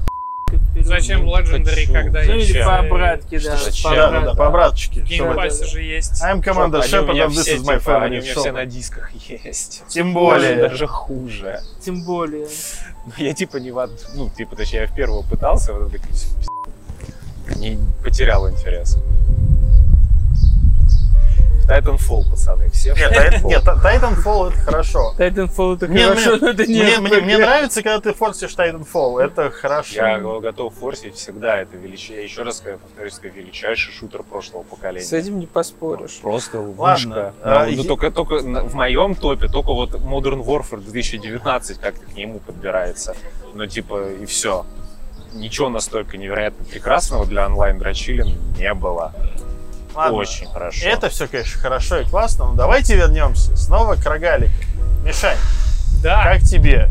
Зачем 0.81 1.27
Legendary, 1.27 1.85
хочу. 1.87 1.93
когда 1.93 2.23
Ну 2.23 2.33
или 2.33 2.39
есть, 2.39 2.63
по 2.63 2.77
обратке, 2.77 3.39
да. 3.39 3.57
Зачем? 3.57 3.91
по 3.91 3.95
Да, 3.95 4.21
да, 4.21 4.33
по 4.35 4.47
обраточке. 4.47 5.01
В 5.01 5.05
Game 5.05 5.32
Pass 5.32 5.58
е 5.58 5.65
же 5.65 5.81
есть. 5.81 6.21
I'm 6.23 6.43
Commander 6.43 6.81
Shepard, 6.81 7.15
and 7.15 7.29
this 7.29 7.41
все, 7.41 7.55
is 7.55 7.63
my 7.65 7.79
типа, 7.79 8.03
они 8.03 8.17
у 8.17 8.19
favorite 8.19 8.23
меня 8.23 8.35
все 8.35 8.51
на 8.51 8.65
дисках 8.65 9.11
есть. 9.11 9.83
Тем 9.87 10.13
более. 10.13 10.55
Даже 10.55 10.87
хуже. 10.87 11.61
Тем 11.81 12.03
более. 12.03 12.47
Ну, 13.05 13.11
я 13.17 13.33
типа 13.33 13.57
не 13.57 13.71
в 13.71 13.77
од- 13.77 14.07
ну, 14.15 14.29
типа, 14.29 14.55
точнее, 14.55 14.81
я 14.81 14.87
в 14.87 14.95
первую 14.95 15.23
пытался, 15.23 15.73
вот 15.73 15.93
это 15.93 15.99
не 17.57 17.77
потерял 18.03 18.49
интерес. 18.49 18.97
Titanfall, 21.67 22.29
пацаны, 22.29 22.69
все 22.69 22.93
Нет, 22.93 23.11
Titanfall. 23.11 23.47
нет, 23.47 23.63
Titanfall 23.63 24.49
это 24.51 24.57
хорошо. 24.59 25.15
Titanfall 25.17 25.75
это 25.77 25.87
Мне, 25.87 26.03
хорошо, 26.07 26.29
мне- 26.31 26.39
но 26.41 26.49
это 26.49 26.65
не 26.67 26.83
мне- 26.83 26.97
мне- 26.99 27.21
мне 27.21 27.37
нравится, 27.37 27.81
когда 27.81 27.99
ты 28.01 28.13
форсишь 28.13 28.53
Titanfall. 28.55 29.19
Это 29.21 29.49
хорошо. 29.51 29.93
Я 29.95 30.19
готов 30.19 30.73
форсить 30.75 31.15
всегда. 31.15 31.57
Это 31.61 31.77
велич... 31.77 32.09
Я 32.09 32.21
еще 32.21 32.43
раз 32.43 32.57
скажу, 32.57 32.77
повторюсь, 32.79 33.17
это 33.17 33.27
величайший 33.29 33.93
шутер 33.93 34.23
прошлого 34.23 34.63
поколения. 34.63 35.05
С 35.05 35.13
этим 35.13 35.39
не 35.39 35.45
поспоришь. 35.47 36.19
Просто 36.21 36.59
Ладно, 36.59 36.73
вышка. 37.15 37.33
а, 37.43 37.65
Ну, 37.67 37.83
только, 37.83 38.11
только 38.11 38.39
в 38.39 38.73
моем 38.75 39.15
топе 39.15 39.47
только 39.47 39.73
вот 39.73 39.91
Modern 39.95 40.43
Warfare 40.43 40.81
2019 40.81 41.79
как-то 41.79 42.05
к 42.05 42.13
нему 42.15 42.39
подбирается. 42.39 43.15
Ну, 43.53 43.65
типа, 43.67 44.09
и 44.09 44.25
все. 44.25 44.65
Ничего 45.33 45.69
настолько 45.69 46.17
невероятно 46.17 46.63
прекрасного 46.65 47.25
для 47.25 47.45
онлайн-дрочилин 47.47 48.37
не 48.57 48.73
было. 48.73 49.13
Ладно. 49.95 50.17
Очень 50.17 50.47
хорошо. 50.47 50.85
Это 50.87 51.09
все, 51.09 51.27
конечно, 51.27 51.59
хорошо 51.61 51.97
и 51.99 52.05
классно, 52.05 52.45
но 52.45 52.53
давайте 52.53 52.95
вернемся 52.95 53.55
снова 53.55 53.95
к 53.95 54.05
рогалику. 54.05 54.51
Мишань, 55.03 55.37
Да, 56.01 56.23
как 56.23 56.41
тебе 56.41 56.89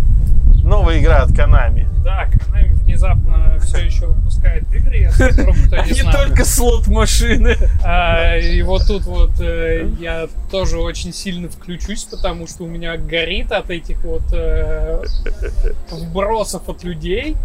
новая 0.64 0.98
игра 1.00 1.22
от 1.22 1.30
Konami? 1.30 1.86
да, 2.04 2.26
Konami 2.26 2.74
внезапно 2.92 3.58
все 3.60 3.78
еще 3.78 4.06
выпускает 4.06 4.64
игры, 4.72 4.96
если 4.96 5.28
вдруг 5.30 5.56
кто 5.66 5.76
не 5.84 5.92
Не 5.92 6.00
знал. 6.02 6.12
только 6.12 6.44
слот 6.44 6.86
машины. 6.88 7.56
А, 7.82 8.36
и 8.36 8.60
вот 8.62 8.86
тут 8.86 9.04
вот 9.04 9.40
э, 9.40 9.88
я 9.98 10.28
тоже 10.50 10.78
очень 10.78 11.12
сильно 11.12 11.48
включусь, 11.48 12.04
потому 12.04 12.46
что 12.46 12.64
у 12.64 12.66
меня 12.66 12.96
горит 12.96 13.50
от 13.52 13.70
этих 13.70 14.04
вот 14.04 14.22
э, 14.32 15.02
вбросов 15.90 16.68
от 16.68 16.84
людей, 16.84 17.36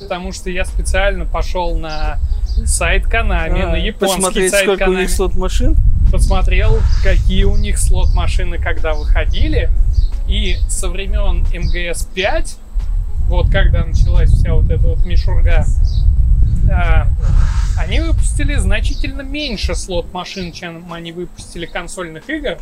потому 0.00 0.32
что 0.32 0.50
я 0.50 0.64
специально 0.64 1.26
пошел 1.26 1.76
на 1.76 2.18
сайт 2.64 3.04
Konami, 3.06 3.66
на 3.66 3.76
японский 3.76 4.14
А, 4.14 4.16
Посмотреть, 4.16 4.50
сайт 4.52 4.64
сколько 4.64 4.84
у 4.84 4.92
Konami, 4.92 5.00
них 5.00 5.10
слот 5.10 5.34
машин. 5.34 5.76
посмотрел, 6.10 6.78
какие 7.02 7.44
у 7.44 7.56
них 7.56 7.78
слот-машины 7.78 8.58
когда 8.58 8.94
выходили, 8.94 9.68
и 10.28 10.56
со 10.68 10.88
времен 10.88 11.44
МГС-5, 11.52 12.56
вот 13.28 13.50
когда 13.50 13.84
началась 13.84 14.30
вся 14.30 14.54
вот 14.54 14.70
эта 14.70 14.86
вот 14.86 15.04
мишурга, 15.04 15.66
а, 16.70 17.08
они 17.78 18.00
выпустили 18.00 18.54
значительно 18.56 19.22
меньше 19.22 19.74
слот-машин, 19.74 20.52
чем 20.52 20.92
они 20.92 21.12
выпустили 21.12 21.66
консольных 21.66 22.28
игр. 22.30 22.58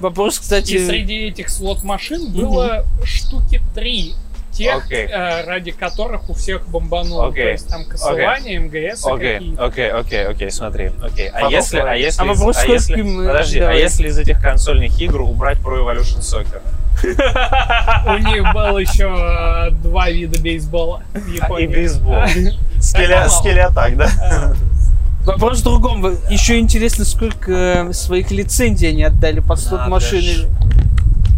Вопрос, 0.00 0.38
кстати, 0.38 0.74
И 0.74 0.86
среди 0.86 1.14
этих 1.26 1.48
слот-машин 1.48 2.32
было 2.32 2.84
штуки 3.04 3.60
три. 3.74 4.14
Тех, 4.52 4.84
Окей. 4.86 5.06
э, 5.06 5.44
ради 5.46 5.70
которых 5.70 6.28
у 6.30 6.34
всех 6.34 6.66
бомбануло. 6.68 7.28
Окей. 7.28 7.44
То 7.44 7.50
есть 7.50 7.68
там 7.68 7.82
Castlevania, 7.82 8.58
МГС 8.58 9.06
и 9.06 9.10
Окей, 9.10 9.34
какие-то. 9.38 9.64
окей, 9.64 9.90
окей, 9.90 10.26
окей, 10.26 10.50
смотри, 10.50 10.90
окей. 11.02 11.28
А 11.28 11.48
если, 11.50 11.78
а 11.78 11.94
если, 11.94 12.22
А 12.22 12.24
из- 12.24 12.38
вопрос 12.38 12.56
а 12.56 12.60
сколько 12.60 12.72
если- 12.74 13.02
мы- 13.02 13.26
подожди, 13.28 13.58
а 13.58 13.62
давай. 13.62 13.78
если 13.80 14.08
из 14.08 14.18
этих 14.18 14.40
консольных 14.42 15.00
игр 15.00 15.20
убрать 15.20 15.58
Pro 15.58 15.78
Evolution 15.78 16.20
Soccer? 16.20 16.60
У 17.04 18.18
них 18.18 18.52
было 18.52 18.78
еще 18.78 19.04
э, 19.06 19.70
два 19.70 20.10
вида 20.10 20.40
бейсбола 20.42 21.02
в 21.14 21.58
И 21.58 21.66
бейсбол. 21.68 22.22
Скелетак, 22.80 23.96
да? 23.96 24.54
вопрос 25.24 25.60
в 25.60 25.64
другом. 25.64 26.04
Еще 26.30 26.58
интересно, 26.58 27.04
сколько 27.04 27.52
э, 27.88 27.92
своих 27.92 28.30
лицензий 28.30 28.88
они 28.88 29.04
отдали 29.04 29.40
под 29.40 29.60
слот 29.60 29.86
машины. 29.88 30.48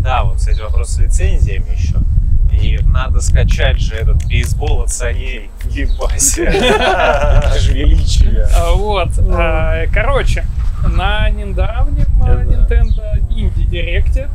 Да, 0.03 0.25
вот, 0.25 0.37
кстати, 0.39 0.61
вопрос 0.61 0.91
с 0.95 0.99
лицензиями 0.99 1.77
еще. 1.77 1.97
И 2.61 2.79
надо 2.85 3.21
скачать 3.21 3.79
же 3.81 3.95
этот 3.95 4.25
бейсбол 4.27 4.83
от 4.83 4.91
Sony 4.91 5.51
в 5.65 5.72
Game 5.72 6.01
Pass 6.01 6.30
е. 6.30 6.45
Это 6.45 7.59
же 7.59 7.73
величие. 7.73 8.47
А, 8.57 8.73
Вот. 8.75 9.11
а, 9.19 9.87
Короче, 9.93 10.45
на 10.87 11.29
недавнем 11.31 12.07
а, 12.23 12.43
Nintendo 12.45 13.19
Indie 13.31 13.69
Direct 13.71 14.29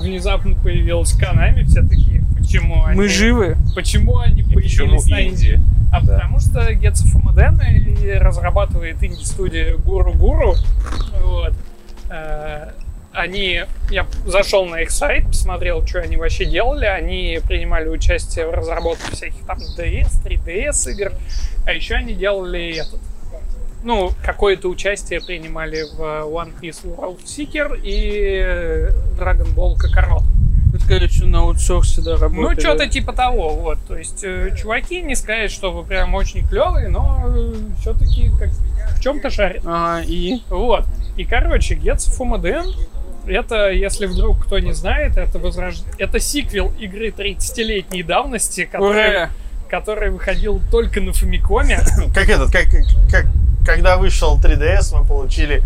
внезапно 0.00 0.54
появилась 0.54 1.18
Konami. 1.18 1.64
Все 1.64 1.82
такие, 1.82 2.22
почему 2.38 2.84
они... 2.84 2.96
Мы 3.00 3.08
живы. 3.08 3.56
Почему 3.74 4.18
они 4.18 4.42
появились 4.42 5.06
на 5.06 5.14
Indie? 5.16 5.28
Indie? 5.28 5.60
А 5.92 6.00
Да. 6.00 6.14
потому 6.14 6.40
что 6.40 6.60
Fumaden 6.70 7.62
и 7.68 8.12
разрабатывает 8.18 9.02
инди-студия 9.02 9.76
Гуру 9.76 10.12
Гуру. 10.14 10.54
Вот. 11.22 11.52
Э, 13.12 13.18
Они, 13.18 13.62
я 13.90 14.06
зашел 14.26 14.66
на 14.66 14.80
их 14.82 14.90
сайт, 14.90 15.26
посмотрел, 15.26 15.86
что 15.86 16.00
они 16.00 16.16
вообще 16.16 16.44
делали. 16.44 16.86
Они 16.86 17.40
принимали 17.46 17.88
участие 17.88 18.46
в 18.46 18.50
разработке 18.54 19.12
всяких 19.12 19.44
там 19.46 19.58
DS, 19.58 20.22
3DS 20.24 20.90
игр. 20.92 21.12
А 21.66 21.72
еще 21.72 21.94
они 21.94 22.14
делали 22.14 22.76
этот. 22.78 23.00
Ну, 23.84 24.12
какое-то 24.24 24.68
участие 24.68 25.20
принимали 25.20 25.82
в 25.96 26.00
One 26.00 26.52
Piece 26.60 26.84
World 26.84 27.24
Seeker 27.24 27.80
и 27.82 28.40
э, 28.44 28.90
Dragon 29.18 29.52
Ball 29.54 29.74
Kakarot. 29.76 30.22
Это, 30.74 30.88
короче, 30.88 31.24
на 31.26 31.40
аутсорсе, 31.40 32.00
да, 32.00 32.12
Ну, 32.12 32.20
работали. 32.20 32.60
что-то 32.60 32.88
типа 32.88 33.12
того, 33.12 33.50
вот. 33.56 33.78
То 33.86 33.98
есть, 33.98 34.22
э, 34.24 34.54
чуваки, 34.56 35.02
не 35.02 35.14
сказать, 35.16 35.50
что 35.50 35.70
вы 35.72 35.82
прям 35.84 36.14
очень 36.14 36.46
клевые, 36.46 36.88
но 36.88 37.28
все-таки 37.80 38.30
как 38.38 38.48
в 38.96 39.00
чем-то 39.02 39.28
шарят. 39.30 39.62
Ага, 39.66 40.02
и... 40.06 40.40
Вот. 40.48 40.86
И, 41.16 41.24
короче, 41.24 41.74
Getsu 41.74 42.16
Fumaden 42.18 42.72
это, 43.26 43.70
если 43.70 44.06
вдруг 44.06 44.44
кто 44.44 44.58
не 44.58 44.72
знает, 44.72 45.16
это, 45.16 45.38
возрож... 45.38 45.76
это 45.98 46.18
сиквел 46.20 46.72
игры 46.78 47.08
30-летней 47.08 48.02
давности, 48.02 48.64
который, 48.64 49.10
Ура! 49.10 49.30
который 49.68 50.10
выходил 50.10 50.60
только 50.70 51.00
на 51.00 51.12
Фамикоме. 51.12 51.78
Как 52.14 52.28
этот, 52.28 52.52
как, 52.52 52.66
как 53.10 53.26
когда 53.64 53.96
вышел 53.96 54.38
3DS, 54.42 54.98
мы 54.98 55.06
получили 55.06 55.62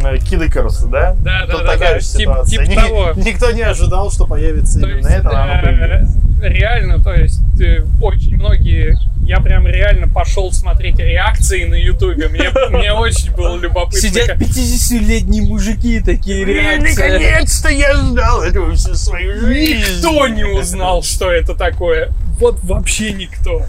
Kid 0.00 0.48
Icarus, 0.48 0.88
да? 0.88 1.14
Да, 1.20 1.46
да, 1.46 1.52
Тут 1.52 1.62
да, 1.62 1.72
такая 1.72 1.94
да, 1.94 2.00
же 2.00 2.06
тип- 2.06 2.20
ситуация. 2.20 2.64
типа 2.64 2.70
Ни- 2.70 2.74
того. 2.74 3.12
Никто 3.16 3.50
не 3.50 3.62
ожидал, 3.62 4.10
что 4.10 4.26
появится 4.26 4.80
То 4.80 4.86
именно 4.88 5.06
есть, 5.06 5.18
это, 5.18 5.28
а 5.30 5.44
оно 5.44 5.52
э, 5.54 5.62
появилось. 5.62 6.10
реально, 6.40 7.02
то 7.02 7.12
есть, 7.12 7.60
э, 7.60 7.84
очень 8.00 8.36
многие... 8.36 8.96
Я 9.30 9.38
прям 9.38 9.64
реально 9.64 10.08
пошел 10.08 10.50
смотреть 10.50 10.98
реакции 10.98 11.64
на 11.64 11.76
Ютубе. 11.76 12.26
Мне, 12.26 12.50
мне 12.70 12.92
очень 12.92 13.30
было 13.30 13.56
любопытно. 13.56 14.00
Сидят 14.00 14.26
как- 14.26 14.38
50-летние 14.38 15.42
мужики, 15.46 16.00
такие 16.00 16.44
реакции. 16.44 17.00
наконец-то 17.00 17.68
я 17.68 17.94
ждал 17.94 18.42
этого 18.42 18.74
всю 18.74 18.96
свою 18.96 19.38
жизнь. 19.38 19.98
Никто 19.98 20.26
не 20.26 20.42
узнал, 20.42 21.04
что 21.04 21.30
это 21.30 21.54
такое. 21.54 22.10
Вот 22.40 22.58
вообще 22.64 23.12
никто. 23.12 23.66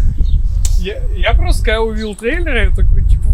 Я, 0.80 0.96
я 1.16 1.36
просто 1.36 1.64
когда 1.64 1.82
увидел 1.82 2.16
трейлер, 2.16 2.56
я 2.70 2.76
такой, 2.76 3.04
типа, 3.04 3.26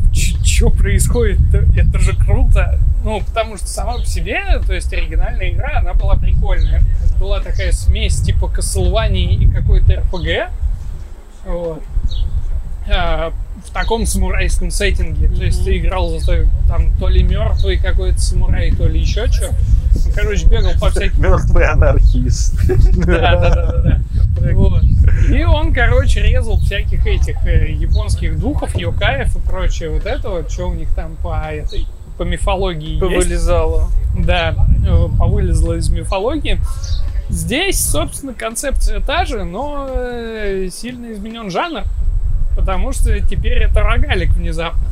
что 0.44 0.70
происходит? 0.70 1.40
Это, 1.54 1.80
это 1.80 2.00
же 2.00 2.14
круто. 2.14 2.78
Ну, 3.06 3.22
потому 3.22 3.56
что 3.56 3.68
сама 3.68 4.00
по 4.00 4.06
себе, 4.06 4.44
то 4.68 4.74
есть 4.74 4.92
оригинальная 4.92 5.52
игра, 5.52 5.80
она 5.80 5.94
была 5.94 6.16
прикольная. 6.18 6.82
Была 7.22 7.40
такая 7.40 7.72
смесь 7.72 8.20
типа 8.20 8.52
Castlevania 8.54 9.38
и 9.38 9.50
какой-то 9.50 9.94
RPG. 9.94 10.50
Вот. 11.46 11.82
А, 12.90 13.34
в 13.66 13.72
таком 13.72 14.06
самурайском 14.06 14.72
сеттинге. 14.72 15.28
То 15.30 15.44
есть 15.44 15.64
ты 15.66 15.78
играл 15.78 16.18
за 16.18 16.26
то- 16.26 16.46
там 16.68 16.92
то 16.98 17.10
ли 17.10 17.24
мертвый 17.24 17.78
какой-то 17.78 18.20
самурай, 18.20 18.72
то 18.72 18.88
ли 18.88 19.00
еще 19.02 19.28
что. 19.28 19.50
Ну, 20.06 20.12
короче, 20.16 20.48
бегал 20.48 20.72
по 20.80 20.90
всяким 20.90 21.22
Мертвый 21.22 21.66
анархист. 21.66 22.56
да, 23.06 23.36
да, 23.36 23.50
да, 23.50 23.66
да, 23.66 23.82
да. 23.82 24.00
Вот. 24.54 24.84
И 25.30 25.44
он, 25.44 25.74
короче, 25.74 26.22
резал 26.22 26.60
всяких 26.60 27.06
этих 27.06 27.36
э, 27.46 27.72
японских 27.72 28.40
духов, 28.40 28.76
йокаев 28.76 29.36
и 29.36 29.40
прочее 29.40 29.90
вот 29.90 30.06
это 30.06 30.30
вот, 30.30 30.52
что 30.52 30.70
у 30.70 30.74
них 30.74 30.94
там 30.96 31.16
по 31.18 31.44
этой 31.52 31.86
по 32.18 32.24
мифологии 32.24 32.92
есть. 32.92 33.00
Повылезало. 33.02 33.90
Да, 34.18 34.56
э, 34.88 35.08
повылезло 35.20 35.74
из 35.74 35.90
мифологии. 35.90 36.60
Здесь, 37.30 37.84
собственно, 37.84 38.34
концепция 38.34 39.02
та 39.02 39.26
же, 39.26 39.44
но 39.44 39.88
э, 39.90 40.70
сильно 40.72 41.12
изменен 41.12 41.52
жанр, 41.52 41.84
потому 42.58 42.92
что 42.92 43.18
теперь 43.22 43.60
это 43.64 43.82
рогалик 43.82 44.34
внезапно. 44.34 44.88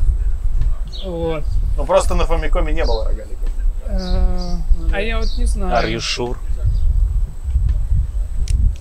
Вот. 1.04 1.44
Ну 1.76 1.84
просто 1.84 2.14
на 2.14 2.24
Фамикоме 2.24 2.72
не 2.72 2.84
было 2.84 3.04
рогаликов. 3.04 3.48
Э, 3.88 4.56
А 4.92 5.00
я 5.00 5.18
вот 5.18 5.26
не 5.36 5.44
Are 5.44 5.46
знаю. 5.46 5.88
you 5.94 5.98
sure? 6.00 6.36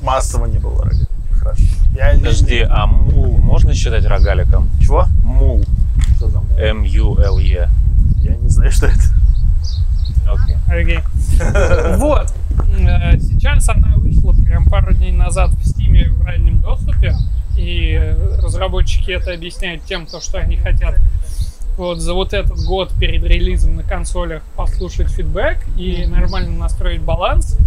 Массово 0.02 0.45
не 0.45 0.60
было 0.60 0.84
рогаликов. 0.84 1.08
Хорошо. 1.39 1.63
Я 1.95 2.13
не- 2.13 2.19
Подожди, 2.19 2.62
а 2.69 2.86
мул 2.88 3.38
можно 3.38 3.74
считать 3.74 4.06
рогаликом? 4.06 4.69
Чего? 4.82 5.06
Мул. 5.24 5.63
Что 6.17 6.30
там? 6.30 6.45
M-U-L-E. 6.58 7.69
Я 8.21 8.36
не 8.38 8.50
знаю, 8.50 8.71
что 8.71 8.88
это. 8.88 9.00
Окей. 10.28 10.58
Окей. 10.67 11.00
Вот. 11.98 12.34
Э, 12.80 13.17
Сейчас 13.19 13.67
она 13.69 13.95
вышла 13.98 14.32
прям 14.34 14.65
пару 14.69 14.93
дней 14.93 15.12
назад 15.12 15.52
в 15.52 15.65
Steam 15.67 16.02
е 16.02 16.10
в 16.10 16.24
раннем 16.24 16.60
доступе. 16.62 17.15
И 17.58 17.98
э, 18.00 18.39
разработчики 18.55 19.11
это 19.11 19.33
объясняют 19.33 19.83
тем, 19.83 20.05
то, 20.05 20.21
что 20.21 20.37
они 20.39 20.55
хотят 20.55 20.95
вот 21.77 21.99
за 21.99 22.13
вот 22.13 22.33
этот 22.33 22.57
год 22.65 22.91
перед 22.97 23.21
релизом 23.23 23.75
на 23.75 23.83
консолях 23.83 24.43
послушать 24.55 25.09
фидбэк 25.09 25.57
и 25.77 26.05
нормально 26.05 26.57
настроить 26.57 27.01
баланс. 27.01 27.57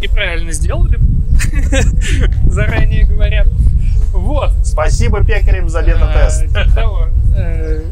И 0.00 0.06
правильно 0.08 0.52
сделали. 0.52 0.98
Заранее 2.48 3.06
говорят. 3.06 3.48
Вот. 4.12 4.52
Спасибо 4.64 5.24
пекарям 5.24 5.68
за 5.68 5.82
бета-тест. 5.82 6.44
Э, 7.36 7.82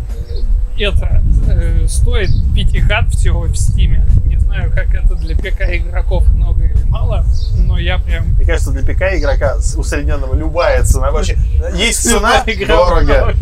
Это 0.78 1.22
э, 1.48 1.86
стоит 1.88 2.30
5 2.54 2.80
хат 2.82 3.08
всего 3.08 3.42
в 3.42 3.56
Стиме. 3.56 4.06
Не 4.54 4.68
знаю, 4.68 4.72
как 4.72 4.94
это 4.94 5.14
для 5.16 5.36
ПК 5.36 5.62
игроков 5.74 6.28
много 6.28 6.62
или 6.64 6.84
мало, 6.88 7.24
но 7.58 7.76
я 7.78 7.98
прям... 7.98 8.24
Мне 8.34 8.44
кажется, 8.46 8.70
для 8.70 8.82
ПК 8.82 9.02
игрока 9.14 9.56
усредненного 9.76 10.34
любая 10.34 10.84
цена 10.84 11.10
вообще. 11.10 11.36
Есть 11.74 12.02
цена, 12.02 12.44
дорого. 12.66 13.34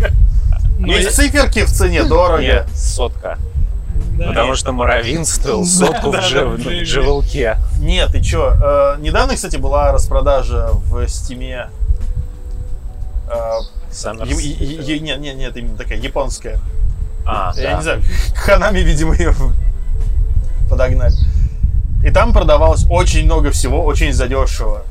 Есть 0.78 1.14
циферки 1.14 1.64
в 1.64 1.70
цене, 1.70 2.04
дорого. 2.04 2.66
Сотка. 2.74 3.38
да. 4.18 4.28
Потому 4.28 4.54
что 4.54 4.72
Моровин 4.72 5.24
стоил 5.26 5.64
сотку 5.66 6.08
в 6.10 6.12
да, 6.12 6.20
жив- 6.22 6.56
да, 6.56 6.62
в 6.62 6.64
да. 6.64 6.84
живелке. 6.84 7.58
Нет, 7.78 8.10
ты 8.12 8.20
чё? 8.22 8.54
э, 8.62 8.96
недавно, 9.00 9.34
кстати, 9.34 9.56
была 9.56 9.92
распродажа 9.92 10.70
в 10.72 11.06
Стиме. 11.08 11.68
э, 13.28 13.34
Summer 13.90 14.26
е- 14.26 14.34
е- 14.34 14.78
City. 14.78 14.92
е- 14.94 15.00
Нет, 15.00 15.20
нет, 15.20 15.36
нет, 15.36 15.56
именно 15.56 15.76
такая 15.76 15.98
японская. 15.98 16.58
А, 17.26 17.52
Я 17.56 17.62
да. 17.72 17.76
не 17.76 17.82
знаю, 17.82 18.02
Ханами, 18.34 18.78
видимо, 18.80 19.14
ее 19.14 19.34
подогнали. 20.72 21.14
И 22.02 22.10
там 22.10 22.32
продавалось 22.32 22.86
очень 22.90 23.26
много 23.26 23.50
всего, 23.50 23.84
очень 23.84 24.12
задешево. 24.12 24.82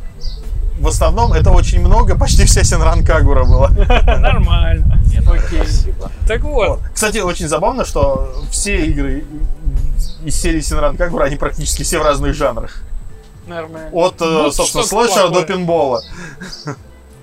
в 0.80 0.88
основном 0.88 1.34
это 1.34 1.52
очень 1.52 1.80
много, 1.82 2.16
почти 2.18 2.46
вся 2.46 2.64
Синран 2.64 3.04
Кагура 3.04 3.44
была. 3.46 3.70
Нормально. 4.06 5.00
Нет, 5.12 5.28
Окей. 5.28 5.60
спасибо. 5.64 6.12
Так 6.28 6.42
вот, 6.42 6.70
Вот. 6.70 6.80
Кстати, 6.94 7.18
очень 7.20 7.48
забавно, 7.48 7.84
что 7.86 8.32
все 8.52 8.86
игры 8.86 9.24
из 10.24 10.36
серии 10.40 10.62
Синран 10.62 10.98
Кагура, 10.98 11.26
они 11.26 11.36
практически 11.36 11.84
все 11.84 12.00
в 12.00 12.04
разных 12.04 12.34
жанрах. 12.36 12.84
Нормально. 13.48 13.90
От, 13.92 14.22
э, 14.22 14.26
Ну, 14.26 14.52
собственно, 14.52 14.84
слэшера 14.84 15.30
до 15.30 15.42
пинбола. 15.44 16.02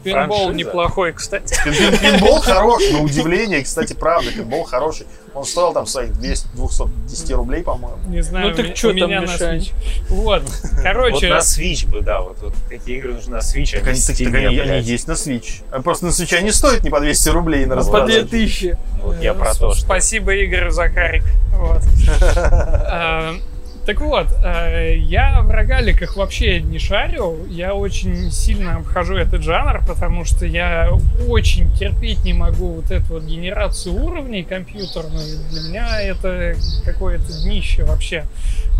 Пинбол 0.04 0.44
Франшиза. 0.46 0.52
неплохой, 0.68 1.12
кстати. 1.12 1.54
Пин- 1.64 1.72
пин- 1.74 1.98
Пинбол 1.98 2.40
хорош, 2.40 2.82
на 2.92 3.00
удивление, 3.02 3.62
кстати, 3.62 3.92
правда, 3.94 4.30
пинбол 4.32 4.64
хороший. 4.64 5.06
Он 5.34 5.44
стоил 5.44 5.72
там 5.72 5.86
своих 5.86 6.12
200 6.14 6.48
210 6.54 7.32
рублей, 7.32 7.62
по-моему. 7.62 7.98
Не 8.08 8.22
знаю, 8.22 8.48
Ну 8.50 8.54
так 8.56 8.66
у 8.66 8.72
чё 8.72 8.92
меня 8.92 9.20
там 9.20 9.26
на? 9.26 9.30
Switch. 9.36 9.72
Вот, 10.08 10.42
Вот 10.42 10.82
короче, 10.82 11.28
на 11.28 11.38
Switch 11.38 11.86
бы, 11.88 12.00
да, 12.00 12.20
вот, 12.22 12.38
вот 12.40 12.54
такие 12.68 12.98
игры 12.98 13.14
нужны 13.14 13.36
на 13.36 13.40
Switch, 13.40 13.74
а 13.76 13.78
Так 13.80 13.88
они, 13.88 14.00
так- 14.00 14.34
они- 14.34 14.58
они 14.58 14.80
есть 14.80 15.06
на 15.06 15.12
Switch. 15.12 15.62
А 15.70 15.80
Просто 15.82 16.06
на 16.06 16.10
Switch 16.10 16.34
они 16.34 16.50
стоят 16.50 16.82
не 16.82 16.90
по 16.90 16.98
200 17.00 17.28
рублей 17.28 17.66
на 17.66 17.74
По 17.74 17.80
распродаже. 17.80 18.22
2000. 18.22 18.76
Вот 19.02 19.20
я 19.20 19.34
про 19.34 19.54
то, 19.54 19.72
что... 19.74 19.84
Спасибо, 19.84 20.34
Игорь 20.34 20.70
Закарик. 20.70 21.24
Вот. 21.52 21.82
Так 23.88 24.02
вот, 24.02 24.26
э, 24.44 24.98
я 24.98 25.40
в 25.40 25.50
рогаликах 25.50 26.16
вообще 26.16 26.60
не 26.60 26.78
шарю. 26.78 27.46
Я 27.48 27.72
очень 27.72 28.30
сильно 28.30 28.76
обхожу 28.76 29.16
этот 29.16 29.42
жанр, 29.42 29.82
потому 29.88 30.26
что 30.26 30.44
я 30.44 30.90
очень 31.26 31.72
терпеть 31.72 32.22
не 32.22 32.34
могу 32.34 32.74
вот 32.74 32.90
эту 32.90 33.14
вот 33.14 33.22
генерацию 33.22 33.94
уровней 33.94 34.42
компьютерную. 34.42 35.38
Для 35.50 35.60
меня 35.62 36.02
это 36.02 36.54
какое-то 36.84 37.32
днище 37.44 37.84
вообще. 37.84 38.26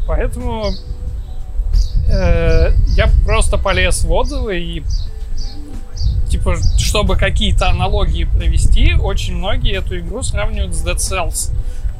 Поэтому 0.06 0.72
э, 2.12 2.72
я 2.88 3.10
просто 3.24 3.56
полез 3.56 4.04
в 4.04 4.12
отзывы 4.12 4.60
и 4.60 4.84
типа, 6.28 6.56
чтобы 6.76 7.16
какие-то 7.16 7.70
аналогии 7.70 8.24
провести, 8.24 8.92
очень 8.92 9.36
многие 9.36 9.78
эту 9.78 9.98
игру 9.98 10.22
сравнивают 10.22 10.74
с 10.74 10.86
Dead 10.86 10.96
Cells. 10.96 11.50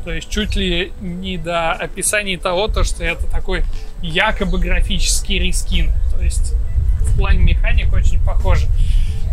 То 0.09 0.15
есть 0.15 0.31
чуть 0.31 0.57
ли 0.57 0.91
не 1.03 1.37
до 1.37 1.73
описания 1.73 2.39
того, 2.39 2.67
то, 2.69 2.83
что 2.83 3.05
это 3.05 3.27
такой 3.31 3.63
якобы 4.01 4.59
графический 4.59 5.39
рискин. 5.39 5.93
То 6.17 6.23
есть 6.23 6.55
в 7.03 7.19
плане 7.19 7.41
механик 7.41 7.93
очень 7.93 8.19
похоже. 8.25 8.69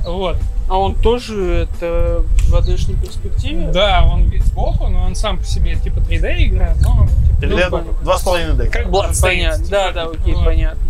Вот. 0.06 0.36
А 0.68 0.78
он 0.78 0.96
тоже 0.96 1.66
это 1.72 2.26
в 2.28 2.54
2D-шной 2.54 3.02
перспективе? 3.02 3.70
Да, 3.72 4.04
он 4.06 4.24
вид 4.24 4.44
сбоку, 4.44 4.88
но 4.88 5.06
он 5.06 5.16
сам 5.16 5.38
по 5.38 5.46
себе 5.46 5.76
типа 5.76 6.00
3D 6.00 6.44
игра, 6.44 6.76
но 6.82 7.08
типа, 7.40 7.82
Ну. 7.86 7.94
Два 8.04 8.18
с 8.18 8.24
половиной 8.24 8.58
дека. 8.58 8.80
как 8.80 8.88
Bloodstained, 8.88 9.22
понятно. 9.22 9.64
типа. 9.64 9.70
Да, 9.72 9.92
да, 9.94 10.04
окей, 10.10 10.34
Вот. 10.34 10.44
понятно. 10.44 10.82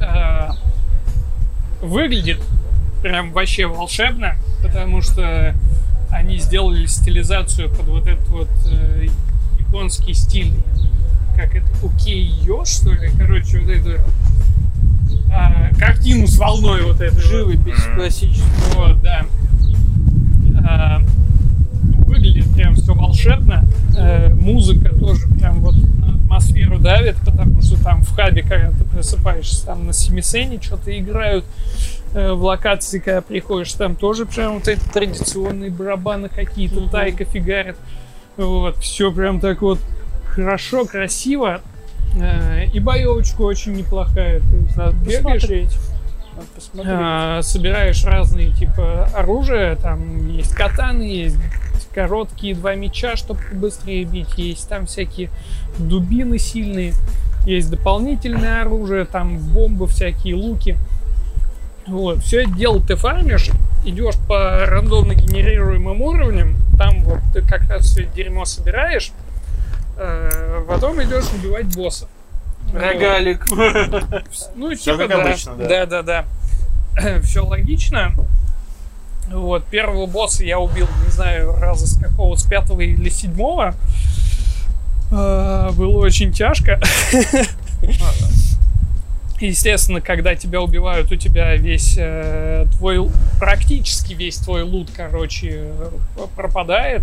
э, 0.00 1.84
выглядит 1.84 2.38
прям 3.02 3.32
вообще 3.32 3.66
волшебно, 3.66 4.36
потому 4.62 5.02
что 5.02 5.52
они 6.12 6.38
сделали 6.38 6.86
стилизацию 6.86 7.70
под 7.70 7.88
вот 7.88 8.06
этот 8.06 8.28
вот 8.28 8.48
э, 8.70 9.08
японский 9.72 10.12
стиль, 10.12 10.52
как 11.34 11.54
это, 11.54 11.66
укей-йо, 11.82 12.66
что 12.66 12.90
ли? 12.92 13.10
Короче, 13.18 13.58
вот 13.60 13.70
эту 13.70 14.02
а, 15.32 15.70
картину 15.78 16.26
с 16.26 16.36
волной 16.36 16.82
вот 16.82 17.00
этой. 17.00 17.14
вот. 17.14 17.22
Живопись 17.22 17.86
Мгм. 17.86 17.94
классическая. 17.96 18.74
Вот, 18.76 19.00
да. 19.00 19.24
А, 20.62 21.00
выглядит 22.06 22.52
прям 22.54 22.74
все 22.74 22.92
волшебно. 22.92 23.64
Э, 23.96 24.32
музыка 24.34 24.94
тоже 24.94 25.26
прям 25.38 25.60
вот 25.60 25.74
на 25.74 26.16
атмосферу 26.16 26.78
давит, 26.78 27.16
потому 27.24 27.62
что 27.62 27.82
там 27.82 28.02
в 28.02 28.10
хабе, 28.14 28.42
когда 28.42 28.72
ты 28.72 28.84
просыпаешься, 28.84 29.64
там 29.64 29.86
на 29.86 29.94
семисене 29.94 30.60
что-то 30.60 30.96
играют. 30.98 31.46
Э, 32.14 32.32
в 32.32 32.42
локации, 32.44 32.98
когда 32.98 33.22
приходишь, 33.22 33.72
там 33.72 33.96
тоже 33.96 34.26
прям 34.26 34.54
вот 34.54 34.68
эти 34.68 34.80
традиционные 34.92 35.70
барабаны 35.70 36.28
какие-то, 36.28 36.80
Мгм. 36.80 36.90
тайка 36.90 37.24
фигарит. 37.24 37.76
Вот, 38.36 38.76
все 38.78 39.12
прям 39.12 39.40
так 39.40 39.62
вот 39.62 39.78
хорошо, 40.26 40.84
красиво. 40.84 41.60
Э, 42.16 42.64
и 42.66 42.80
боевочка 42.80 43.42
очень 43.42 43.74
неплохая. 43.74 44.40
То 44.40 44.56
есть 44.56 44.76
Надо 44.76 44.96
бегаешь, 44.96 45.42
посмотреть. 45.42 45.78
Надо 46.34 46.46
посмотреть. 46.54 46.94
а, 46.96 47.42
собираешь 47.42 48.04
разные 48.04 48.50
типа 48.50 49.08
оружия, 49.14 49.76
там 49.76 50.28
есть 50.28 50.54
катаны, 50.54 51.02
есть 51.02 51.36
короткие 51.94 52.54
два 52.54 52.74
меча, 52.74 53.16
чтобы 53.16 53.40
быстрее 53.52 54.04
бить, 54.04 54.38
есть 54.38 54.68
там 54.68 54.86
всякие 54.86 55.30
дубины 55.78 56.38
сильные, 56.38 56.94
есть 57.44 57.70
дополнительное 57.70 58.62
оружие, 58.62 59.04
там 59.04 59.38
бомбы 59.38 59.86
всякие, 59.86 60.36
луки. 60.36 60.76
Вот, 61.86 62.20
все 62.20 62.42
это 62.42 62.52
дело 62.52 62.80
ты 62.80 62.96
фармишь, 62.96 63.50
идешь 63.84 64.16
по 64.28 64.64
рандомно 64.66 65.14
генерируемым 65.14 66.00
уровням, 66.00 66.56
там 66.78 67.02
вот 67.04 67.20
ты 67.32 67.42
как 67.42 67.68
раз 67.68 67.86
все 67.86 68.04
дерьмо 68.04 68.44
собираешь, 68.44 69.12
э, 69.96 70.64
потом 70.68 71.02
идешь 71.02 71.30
убивать 71.34 71.66
боссов. 71.74 72.08
Рогалик. 72.72 73.46
Ну, 74.54 74.74
типа, 74.74 74.98
как 74.98 75.08
да. 75.08 75.22
обычно, 75.22 75.54
да. 75.56 75.68
Да, 75.68 75.86
да, 75.86 76.02
да. 76.02 77.20
Все 77.22 77.44
логично. 77.44 78.12
Вот, 79.30 79.64
первого 79.66 80.06
босса 80.06 80.44
я 80.44 80.58
убил, 80.58 80.86
не 81.04 81.10
знаю, 81.10 81.54
раза 81.56 81.86
с 81.86 81.98
какого, 81.98 82.36
с 82.36 82.44
пятого 82.44 82.80
или 82.80 83.08
седьмого. 83.08 83.74
А, 85.10 85.72
Было 85.72 85.98
очень 86.04 86.32
тяжко. 86.32 86.80
Естественно, 89.42 90.00
когда 90.00 90.36
тебя 90.36 90.60
убивают, 90.60 91.10
у 91.10 91.16
тебя 91.16 91.56
весь 91.56 91.96
э, 91.98 92.64
твой, 92.76 93.10
практически 93.40 94.14
весь 94.14 94.36
твой 94.36 94.62
лут, 94.62 94.90
короче, 94.94 95.64
э, 95.64 95.90
пропадает. 96.36 97.02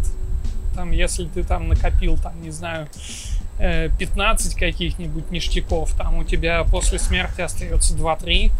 Там, 0.74 0.92
если 0.92 1.26
ты 1.26 1.44
там 1.44 1.68
накопил, 1.68 2.18
там, 2.18 2.42
не 2.42 2.52
знаю, 2.52 2.88
э, 3.60 3.90
15 4.00 4.56
каких-нибудь 4.56 5.30
ништяков, 5.32 5.92
там 5.98 6.20
у 6.20 6.24
тебя 6.24 6.64
после 6.64 6.98
смерти 6.98 7.42
остается 7.42 7.94
2-3. 7.94 8.52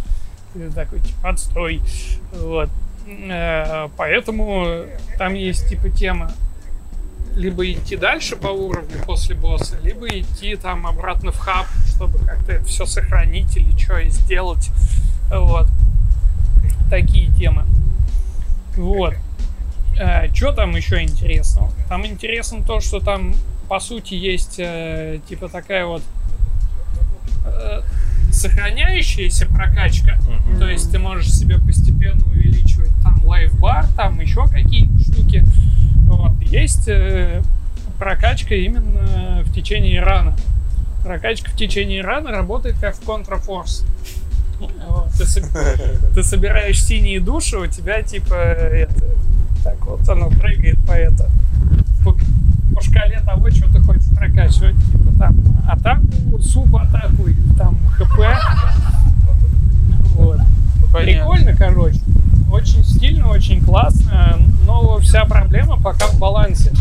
Ты 0.54 0.72
такой, 0.72 1.00
типа, 1.00 1.30
отстой. 1.30 1.82
Вот. 2.34 2.70
Э, 3.08 3.88
Поэтому 3.96 4.88
там 5.18 5.36
есть, 5.36 5.70
типа, 5.70 5.90
тема 5.90 6.34
либо 7.40 7.72
идти 7.72 7.96
дальше 7.96 8.36
по 8.36 8.48
уровню 8.48 9.02
после 9.06 9.34
босса, 9.34 9.78
либо 9.82 10.08
идти 10.10 10.58
там 10.58 10.86
обратно 10.86 11.32
в 11.32 11.38
хаб, 11.38 11.68
чтобы 11.88 12.20
как-то 12.20 12.52
это 12.52 12.66
все 12.66 12.86
сохранить 12.86 13.56
или 13.56 13.78
что 13.78 13.98
и 13.98 14.10
сделать. 14.10 14.70
Вот. 15.32 15.68
Такие 16.90 17.32
темы. 17.34 17.64
Вот. 18.76 19.16
что 20.34 20.52
там 20.52 20.76
еще 20.76 21.02
интересного? 21.02 21.72
Там 21.88 22.06
интересно 22.06 22.64
то, 22.64 22.82
что 22.82 23.00
там, 23.00 23.34
по 23.70 23.80
сути, 23.80 24.16
есть 24.16 24.60
э, 24.60 25.20
типа 25.30 25.48
такая 25.48 25.86
вот 25.86 26.04
э, 27.46 27.82
сохраняющаяся 28.32 29.46
прокачка. 29.46 30.18
Мгм. 30.28 30.60
То 30.60 30.68
есть 30.68 30.92
ты 30.92 31.00
можешь 31.00 31.32
себе 31.32 31.58
постепенно 31.58 32.22
увеличивать 32.26 32.92
там 33.02 33.24
лайфбар, 33.26 33.88
там 33.96 34.20
еще 34.20 34.46
какие-то 34.46 35.00
штуки. 35.00 35.46
Вот. 36.20 36.34
Есть 36.42 36.90
э, 36.90 37.42
прокачка 37.98 38.54
именно 38.54 39.42
в 39.46 39.54
течение 39.54 40.02
рана. 40.02 40.36
Прокачка 41.04 41.50
в 41.50 41.56
течение 41.56 42.02
рана 42.02 42.32
работает 42.32 42.78
как 42.80 42.96
в 42.96 43.06
Контрафорс. 43.06 43.86
Вот. 44.60 45.10
Ты, 45.18 45.26
со- 45.26 45.42
ты 46.14 46.24
собираешь 46.24 46.84
синие 46.84 47.22
души, 47.22 47.58
у 47.58 47.68
тебя 47.68 48.02
типа 48.02 48.34
это, 48.34 49.06
так 49.64 49.86
вот 49.86 50.08
оно 50.10 50.30
прыгает 50.30 50.78
по 50.86 50.92
это 50.92 51.30
по, 52.04 52.14
по 52.76 52.82
шкале 52.82 53.22
того, 53.22 53.50
что 53.50 53.72
ты 53.72 53.80
хочешь 53.80 54.10
прокачивать. 54.14 54.76
Типа 54.92 55.18
там 55.18 55.38
атаку, 55.70 56.40
суб-атаку, 56.42 57.28
или 57.28 57.58
там 57.58 57.80
хп. 57.98 58.20
Вот. 60.16 60.40
Прикольно, 60.92 61.56
короче. 61.56 62.00
Очень 62.52 62.84
стильно, 62.84 63.30
очень 63.30 63.64
классно, 63.64 64.40
но 64.66 64.98
вся 65.00 65.26
проблема 65.26 65.82
пока 65.82 66.08
в 66.08 66.20
балансе. 66.20 66.72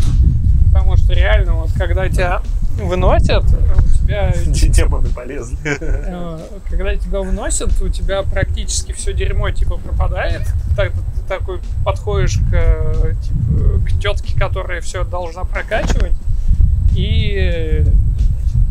Потому 0.67 0.97
что 0.97 1.13
реально, 1.13 1.53
вот 1.53 1.71
когда 1.73 2.07
тебя 2.09 2.41
выносят, 2.77 3.43
у 3.43 3.97
тебя 3.97 4.33
Демоны 4.69 5.09
полезли. 5.09 5.57
э, 5.63 6.39
когда 6.69 6.95
тебя 6.95 7.19
выносят, 7.21 7.81
у 7.81 7.89
тебя 7.89 8.23
практически 8.23 8.91
все 8.93 9.13
дерьмо 9.13 9.51
типа 9.51 9.77
пропадает. 9.77 10.47
Так, 10.75 10.91
ты 10.93 11.21
такой 11.27 11.59
подходишь 11.83 12.37
к, 12.37 13.15
типа, 13.21 13.79
к 13.85 13.99
тетке, 14.01 14.39
которая 14.39 14.81
все 14.81 15.03
должна 15.03 15.43
прокачивать, 15.43 16.13
и 16.95 17.83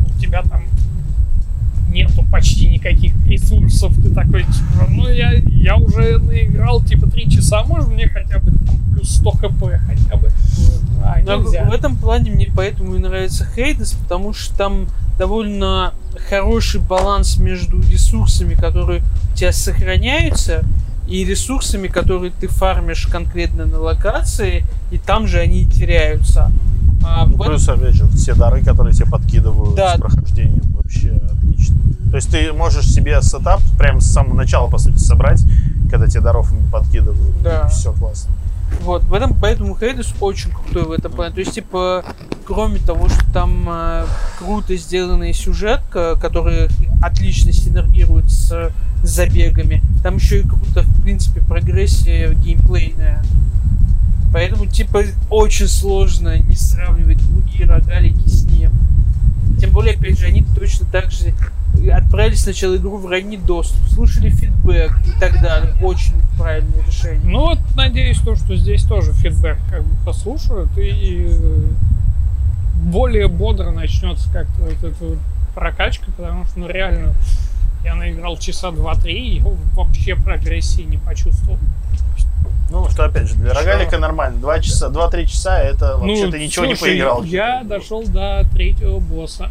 у 0.07 0.21
тебя 0.21 0.43
там 0.43 0.65
нету 1.99 2.25
почти 2.31 2.69
никаких 2.69 3.13
ресурсов. 3.27 3.95
Ты 4.03 4.11
такой, 4.15 4.45
типа, 4.45 4.87
ну 4.89 5.09
я, 5.09 5.33
я 5.33 5.77
уже 5.77 6.19
наиграл 6.19 6.83
типа 6.83 7.09
3 7.11 7.31
часа, 7.31 7.65
может 7.65 7.89
мне 7.89 8.09
хотя 8.09 8.39
бы 8.39 8.51
там 8.51 8.77
плюс 8.95 9.17
100 9.17 9.31
хп 9.31 9.65
хотя 9.87 10.17
бы. 10.17 10.31
А, 11.03 11.19
Но 11.25 11.37
нельзя. 11.37 11.65
в 11.65 11.73
этом 11.73 11.97
плане 11.97 12.31
мне 12.31 12.51
поэтому 12.55 12.97
и 12.97 12.99
нравится 12.99 13.45
Хейдес, 13.45 13.93
потому 13.93 14.33
что 14.33 14.57
там 14.57 14.87
довольно 15.19 15.93
хороший 16.29 16.81
баланс 16.81 17.39
между 17.39 17.81
ресурсами, 17.81 18.55
которые 18.55 19.03
у 19.33 19.37
тебя 19.37 19.53
сохраняются, 19.53 20.65
и 21.09 21.25
ресурсами, 21.25 21.89
которые 21.89 22.33
ты 22.39 22.49
фармишь 22.49 23.07
конкретно 23.07 23.65
на 23.65 23.79
локации, 23.79 24.65
и 24.91 24.99
там 24.99 25.27
же 25.27 25.39
они 25.39 25.65
теряются. 25.65 26.53
А 27.05 27.25
Ну, 27.27 27.33
в 27.37 27.41
этом- 27.41 27.47
плюс, 27.55 27.69
опять 27.69 27.95
же, 27.95 28.07
все 28.09 28.35
дары, 28.35 28.63
которые 28.63 28.93
тебе 28.95 29.07
подкидывают 29.07 29.75
Да. 29.77 29.95
с 29.97 30.01
прохождением, 30.01 30.63
вообще 30.75 31.11
отлично. 31.33 31.77
То 32.11 32.17
есть 32.17 32.31
ты 32.31 32.53
можешь 32.53 32.87
себе 32.87 33.21
сетап 33.23 33.61
прям 33.79 34.01
с 34.01 34.07
самого 34.07 34.35
начала, 34.35 34.69
по 34.69 34.79
сути, 34.79 34.99
собрать, 34.99 35.43
когда 35.91 36.07
тебе 36.07 36.21
даров 36.23 36.53
подкидывают. 36.73 37.43
Да. 37.43 37.69
Все 37.69 37.93
классно. 37.93 38.31
Вот, 38.83 39.03
в 39.05 39.15
этом, 39.15 39.35
поэтому 39.35 39.75
Хейдес 39.79 40.13
очень 40.21 40.51
крутой 40.51 40.85
в 40.85 40.93
этом 40.93 41.11
плане. 41.13 41.33
То 41.35 41.41
есть, 41.41 41.53
типа, 41.55 42.05
кроме 42.47 42.79
того, 42.79 43.09
что 43.09 43.25
там 43.33 43.65
э, 43.67 44.05
круто 44.39 44.77
сделанный 44.77 45.33
сюжет, 45.33 45.81
ко- 45.91 46.17
который 46.17 46.69
отлично 47.03 47.51
синергирует 47.53 48.31
с 48.31 48.71
забегами, 49.03 49.83
там 50.03 50.17
еще 50.17 50.41
и 50.41 50.43
круто, 50.43 50.83
в 50.83 51.03
принципе, 51.03 51.41
прогрессия 51.41 52.33
геймплейная. 52.35 53.23
Поэтому, 54.33 54.67
типа, 54.67 55.05
очень 55.31 55.69
сложно 55.69 56.39
не 56.39 56.55
сравнивать 56.55 57.19
другие 57.29 57.67
рогалики 57.67 58.29
с 58.29 58.45
ним. 58.45 58.73
Тем 59.59 59.71
более, 59.71 59.95
опять 59.95 60.19
же, 60.19 60.27
они 60.27 60.45
точно 60.55 60.87
так 60.91 61.11
же 61.11 61.33
отправили 61.93 62.35
сначала 62.35 62.77
игру 62.77 62.99
в 62.99 63.07
ранний 63.07 63.37
доступ, 63.37 63.81
слушали 63.89 64.31
фидбэк 64.31 64.93
и 65.07 65.21
так 65.21 65.41
далее. 65.41 65.75
Очень 65.81 66.15
правильное 66.37 66.85
решение. 66.87 67.21
Ну 67.25 67.41
вот, 67.41 67.59
надеюсь, 67.77 68.19
то, 68.19 68.35
что 68.37 68.57
здесь 68.57 68.83
тоже 68.85 69.13
фидбэк 69.13 69.59
как 69.71 69.85
бы 69.85 69.97
послушают 70.05 70.77
и 70.77 71.29
э, 71.29 71.69
более 72.83 73.29
бодро 73.29 73.71
начнется 73.71 74.31
как-то 74.31 74.63
вот 74.63 74.85
эта 74.85 75.19
прокачка, 75.55 76.07
потому 76.17 76.45
что, 76.45 76.61
ну, 76.61 76.69
реально, 76.69 77.15
я 77.85 77.95
наиграл 77.95 78.37
часа 78.39 78.71
два-три 78.71 79.37
и 79.37 79.43
вообще 79.75 80.15
прогрессии 80.15 80.83
не 80.83 80.99
почувствовал. 80.99 81.59
Ну, 82.71 82.89
что, 82.91 83.05
опять 83.05 83.29
же, 83.29 83.35
для 83.35 83.55
рогалика 83.55 83.99
нормально. 83.99 84.39
Два 84.41 84.61
часа, 84.61 84.91
два-три 84.91 85.27
часа, 85.27 85.59
это 85.59 85.97
вообще 85.97 86.27
ну, 86.27 86.31
ты 86.33 86.39
ничего 86.39 86.67
не 86.67 86.75
слушай, 86.75 86.93
поиграл. 86.93 87.23
Я 87.23 87.65
дошел 87.65 88.03
до 88.03 88.47
третьего 88.53 88.99
босса. 88.99 89.51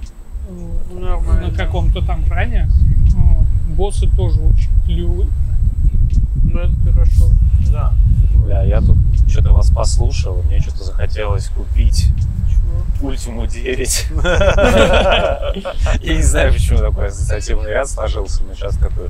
Вот. 0.50 1.00
Нормально. 1.00 1.48
На 1.48 1.54
каком-то 1.54 2.06
там 2.06 2.24
ране. 2.30 2.70
Вот. 3.16 3.46
Боссы 3.76 4.08
тоже 4.16 4.40
очень 4.40 4.70
клевые. 4.86 5.30
Ну, 6.44 6.60
это 6.60 6.94
хорошо. 6.94 7.32
Да. 7.72 7.94
Бля, 8.46 8.64
я 8.64 8.82
тут 8.82 8.98
что-то 9.28 9.52
вас 9.52 9.72
послушал, 9.72 10.42
мне 10.44 10.60
что-то 10.60 10.84
захотелось 10.84 11.48
купить? 11.48 12.12
Ультиму 13.02 13.46
9. 13.46 14.08
Я 16.02 16.16
не 16.16 16.22
знаю, 16.22 16.54
почему 16.54 16.80
такой 16.80 17.08
ассоциативный 17.08 17.70
ряд 17.70 17.88
сложился. 17.88 18.44
Меня 18.44 18.56
сейчас 18.56 18.78
такой 18.78 19.08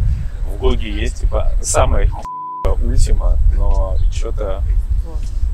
в 0.53 0.59
Гоге 0.59 0.91
есть, 0.91 1.21
типа, 1.21 1.51
самая 1.61 2.09
Ультима, 2.83 3.37
но 3.55 3.97
что-то 4.11 4.63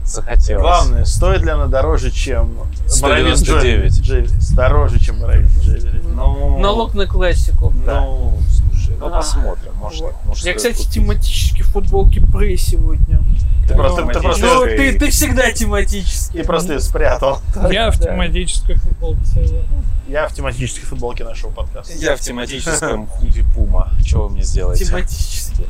захотелось. 0.05 0.61
Главное, 0.61 1.05
стоит 1.05 1.41
ли 1.43 1.49
она 1.49 1.67
дороже, 1.67 2.11
чем 2.11 2.57
199. 2.87 4.01
Джевелис? 4.01 4.49
Дороже, 4.51 4.99
чем 4.99 5.19
Боровин 5.19 5.47
Джевелис. 5.61 6.03
Ну, 6.05 6.59
Налог 6.59 6.93
на 6.93 7.07
классику. 7.07 7.73
Ну, 7.85 8.37
слушай, 8.51 8.95
ну 8.99 9.07
А, 9.07 9.09
посмотрим. 9.09 9.73
Может, 9.75 10.01
Вот. 10.01 10.15
может, 10.25 10.45
Я, 10.45 10.53
кстати, 10.53 10.77
купить. 10.77 10.93
тематические 10.93 11.63
футболки 11.63 12.19
Прей 12.19 12.57
сегодня. 12.57 13.21
Ты 13.67 13.75
просто, 13.75 14.05
ты 14.05 14.19
просто, 14.19 14.45
Ну, 14.45 14.65
ты, 14.65 14.99
ты 14.99 15.09
всегда 15.09 15.49
тематический. 15.51 16.41
ты 16.41 16.45
просто 16.45 16.73
ее 16.73 16.79
спрятал. 16.81 17.39
Я 17.71 17.89
в 17.91 17.97
да. 17.99 18.11
тематической 18.11 18.75
футболке 18.75 19.21
Sailor. 19.35 19.63
Я 20.09 20.27
в 20.27 20.33
тематической 20.33 20.83
футболке 20.83 21.23
нашего 21.23 21.49
подкаста. 21.49 21.93
Я 21.93 22.17
в 22.17 22.19
тематическом 22.19 23.07
худи 23.07 23.43
Puma. 23.55 23.89
Что 24.05 24.27
вы 24.27 24.31
мне 24.33 24.43
сделаете? 24.43 24.83
Тематически. 24.85 25.65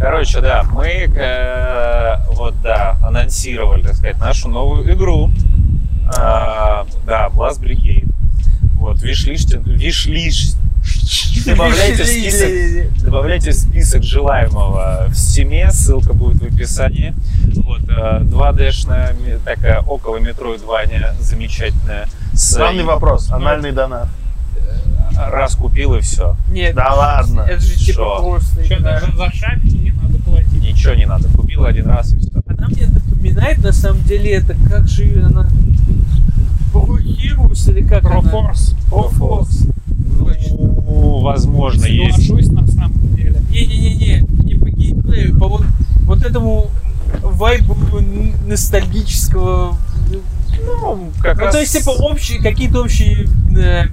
Короче, 0.00 0.40
да, 0.40 0.64
мы 0.72 0.86
э, 1.14 2.16
вот 2.32 2.54
да 2.62 2.96
анонсировали, 3.04 3.82
так 3.82 3.94
сказать, 3.96 4.18
нашу 4.18 4.48
новую 4.48 4.90
игру. 4.94 5.30
А, 6.16 6.86
да, 7.06 7.28
Blast 7.28 7.60
Brigade. 7.60 8.08
Вот, 8.76 9.02
wishlist, 9.02 9.44
wishlist. 9.44 10.54
Добавляйте 11.44 12.02
в 12.02 12.06
список 12.06 13.04
Добавляйте 13.04 13.50
в 13.50 13.54
список 13.54 14.02
желаемого 14.02 15.04
в 15.08 15.14
Steam 15.14 15.54
е, 15.54 15.70
ссылка 15.70 16.14
будет 16.14 16.40
в 16.42 16.46
описании. 16.54 17.12
Вот, 17.56 17.82
э, 17.88 18.20
2D-шная, 18.22 19.14
ми- 19.20 19.38
такая 19.44 19.80
около 19.80 20.16
метроидвания 20.16 21.14
замечательная. 21.20 22.06
Главный 22.56 22.84
вопрос. 22.84 23.30
Анальный 23.30 23.72
донат. 23.72 24.08
Раз 25.30 25.54
купил 25.56 25.94
и 25.94 26.00
все. 26.00 26.36
Нет, 26.50 26.74
Да 26.74 26.94
ладно. 26.94 27.40
это 27.48 27.60
же 27.60 27.74
типа 27.76 28.20
просто 28.22 28.64
Что, 28.64 28.80
даже 28.82 29.06
за 29.16 29.30
шапки 29.32 29.66
не 29.76 29.90
надо 29.92 30.18
платить? 30.22 30.52
Ничего 30.62 30.94
не 30.94 31.06
надо. 31.06 31.28
Купил 31.28 31.64
один 31.64 31.86
раз 31.86 32.12
и 32.14 32.18
все. 32.18 32.30
Она 32.46 32.68
мне 32.68 32.86
напоминает, 32.86 33.58
на 33.58 33.72
самом 33.72 34.02
деле, 34.04 34.30
это 34.32 34.54
как 34.68 34.88
же 34.88 35.22
она... 35.24 35.46
Heroes 36.72 37.70
или 37.70 37.86
как 37.86 38.02
Про 38.02 38.20
она? 38.20 38.30
форс. 38.30 38.74
Pro 38.90 39.10
Force. 39.12 39.72
Ну, 40.18 41.20
возможно, 41.20 41.84
есть. 41.86 42.26
Соглашусь 42.26 42.48
на 42.52 42.66
самом 42.66 43.14
деле. 43.16 43.40
Не-не-не-не, 43.50 44.24
не 44.44 44.54
по 44.54 44.68
геймплею, 44.70 45.38
по 45.38 45.48
вот, 45.48 45.64
вот 46.02 46.22
этому 46.24 46.70
вайбу 47.22 47.76
ностальгического... 48.46 49.76
Ну, 50.62 51.10
как 51.22 51.36
Ну, 51.38 51.44
раз... 51.44 51.54
то 51.54 51.60
есть, 51.60 51.76
типа, 51.78 51.90
общие, 51.90 52.40
какие-то 52.40 52.80
общие 52.82 53.26
э, 53.56 53.86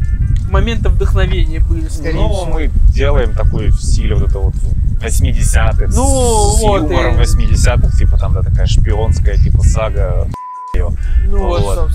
моменты 0.50 0.90
вдохновения 0.90 1.60
были, 1.60 1.88
скорее 1.90 2.14
Ну, 2.16 2.30
всего. 2.30 2.46
мы 2.46 2.70
делаем 2.90 3.34
такой 3.34 3.68
в 3.70 3.82
стиле 3.82 4.16
вот 4.16 4.30
это 4.30 4.40
вот 4.40 4.54
80-х. 5.02 5.86
Ну, 5.96 6.54
с 6.58 6.62
вот, 6.62 6.90
юмором 6.90 7.16
и- 7.16 7.24
80-х, 7.24 7.98
типа 7.98 8.18
там, 8.18 8.34
да, 8.34 8.42
такая 8.42 8.66
шпионская, 8.66 9.38
типа 9.38 9.62
сага. 9.64 10.28
Ну, 10.76 11.48
вот, 11.48 11.62
Вот. 11.64 11.90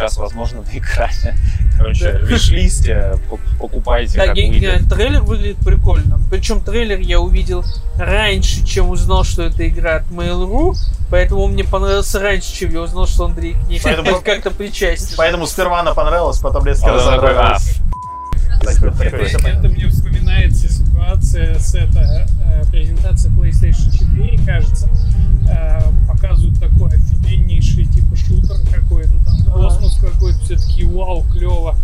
Э, 0.00 0.08
сейчас, 0.08 0.16
возможно, 0.16 0.62
на 0.62 0.78
экране. 0.78 1.36
Короче, 1.76 2.12
Да. 2.12 2.18
виш-листе 2.18 3.14
пок- 3.30 3.40
покупайте, 3.58 4.18
Да, 4.18 4.26
как 4.26 4.36
выйдет. 4.36 4.88
трейлер 4.88 5.22
выглядит 5.22 5.56
прикольно. 5.58 6.18
Причем 6.30 6.60
трейлер 6.60 6.98
я 7.00 7.20
увидел 7.20 7.64
раньше, 7.96 8.64
чем 8.64 8.90
узнал, 8.90 9.24
что 9.24 9.42
это 9.42 9.66
игра 9.68 9.96
от 9.96 10.06
Mail.ru. 10.10 10.74
Поэтому 11.10 11.42
он 11.42 11.52
мне 11.52 11.64
понравился 11.64 12.20
раньше, 12.20 12.52
чем 12.54 12.72
я 12.72 12.82
узнал, 12.82 13.06
что 13.06 13.24
Андрей 13.26 13.54
к 13.54 13.68
ней 13.68 13.80
Поэтому- 13.82 14.20
как-то 14.24 14.50
причастен. 14.50 15.14
Поэтому 15.16 15.46
сперва 15.46 15.80
она 15.80 15.92
понравилась, 15.94 16.38
потом 16.38 16.64
такой, 16.64 16.74
всё 19.26 19.38
Это, 19.38 19.68
мне 19.68 19.86
вспоминается 19.88 20.68
ситуация 20.68 21.58
с 21.58 21.74
это, 21.74 22.26
э, 22.44 22.64
презентации 22.70 23.30
PlayStation 23.30 23.90
4, 23.90 24.38
кажется. 24.44 24.88
Э, 25.50 25.80
показывают 26.06 26.60
такой 26.60 26.90
офигеннейший 26.90 27.86
типа 27.86 28.14
шутер 28.16 28.56
какой-то, 28.72 29.10
там 29.24 29.34
Ага. 29.48 29.62
космос 29.62 29.89
какой-то, 30.00 30.38
все 30.40 30.56
таки 30.56 30.84
вау, 30.84 31.24
клево. 31.32 31.76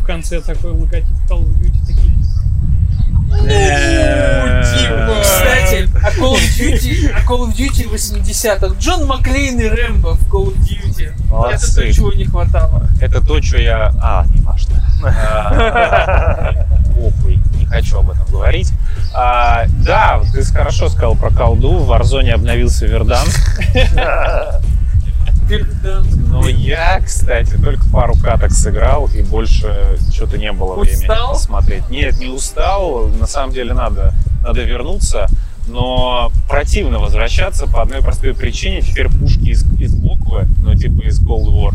В 0.00 0.06
конце 0.06 0.40
такой 0.40 0.72
логотип 0.72 1.16
Call 1.28 1.40
of 1.42 1.58
Duty 1.58 1.86
такие. 1.86 2.14
Э, 3.46 4.62
Кстати, 5.22 5.88
а 6.02 6.10
Call 6.10 6.34
of 6.34 6.58
Duty, 6.58 7.10
а 7.14 7.20
Call 7.24 7.46
of 7.48 7.56
Duty 7.56 7.92
80-х. 7.92 8.74
Джон 8.78 9.06
Маклейн 9.06 9.58
и 9.58 9.66
Рэмбо 9.68 10.14
в 10.14 10.32
Call 10.32 10.54
of 10.54 10.58
Duty. 10.60 11.12
Молодцы. 11.28 11.80
Это 11.80 11.88
то, 11.88 11.92
чего 11.92 12.12
не 12.12 12.24
хватало. 12.24 12.88
Это 13.00 13.20
то, 13.20 13.42
что 13.42 13.58
я... 13.58 13.92
А, 14.00 14.26
не 14.32 14.40
важно. 14.40 14.80
А, 15.06 16.52
Похуй, 16.94 17.38
не 17.58 17.66
хочу 17.66 17.98
об 17.98 18.10
этом 18.10 18.24
говорить. 18.30 18.72
А, 19.14 19.66
да, 19.84 20.22
ты 20.32 20.42
хорошо 20.44 20.88
сказал 20.88 21.14
про 21.16 21.30
колду. 21.30 21.78
В 21.78 21.90
Warzone 21.90 22.30
обновился 22.30 22.86
Верданск. 22.86 23.60
Но 26.28 26.48
я, 26.48 27.00
кстати, 27.00 27.54
только 27.56 27.84
пару 27.90 28.14
каток 28.14 28.52
сыграл, 28.52 29.08
и 29.14 29.22
больше 29.22 29.98
что-то 30.12 30.38
не 30.38 30.52
было 30.52 30.80
времени 30.80 31.02
Устал? 31.02 31.32
посмотреть. 31.32 31.88
Нет, 31.90 32.18
не 32.18 32.26
устал. 32.26 33.08
На 33.08 33.26
самом 33.26 33.52
деле 33.52 33.74
надо, 33.74 34.12
надо 34.42 34.62
вернуться. 34.62 35.28
Но 35.66 36.30
противно 36.48 36.98
возвращаться 36.98 37.66
по 37.66 37.82
одной 37.82 38.02
простой 38.02 38.34
причине. 38.34 38.82
Теперь 38.82 39.08
пушки 39.08 39.50
из, 39.50 39.64
из 39.78 39.94
буквы, 39.94 40.46
ну 40.62 40.74
типа 40.74 41.06
из 41.06 41.20
Cold 41.20 41.46
War, 41.46 41.74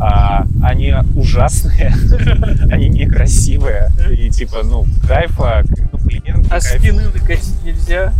а, 0.00 0.46
они 0.62 0.94
ужасные, 1.14 1.94
они 2.70 2.88
некрасивые. 2.88 3.90
И 4.10 4.30
типа, 4.30 4.62
ну, 4.62 4.86
кайфа, 5.06 5.64
ну, 5.92 5.98
клиент 5.98 6.46
А 6.50 6.60
скины 6.60 7.08
накосить 7.12 7.62
нельзя. 7.64 8.12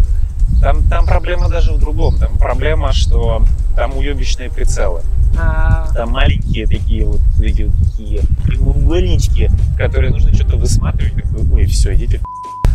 Там, 0.60 0.82
там 0.88 1.06
проблема 1.06 1.48
даже 1.48 1.72
в 1.72 1.78
другом. 1.78 2.18
Там 2.18 2.36
проблема, 2.38 2.92
что 2.92 3.42
там 3.74 3.96
уебищные 3.96 4.50
прицелы. 4.50 5.02
А, 5.38 5.88
Там 5.94 6.10
маленькие 6.12 6.66
такие 6.66 7.04
вот 7.04 7.20
эти 7.40 7.62
вот 7.64 7.74
такие 7.90 8.20
прямоугольнички, 8.44 9.50
которые 9.76 10.10
нужно 10.10 10.32
что-то 10.34 10.56
высматривать. 10.56 11.24
Такой, 11.24 11.44
ой, 11.52 11.66
все, 11.66 11.94
идите 11.94 12.20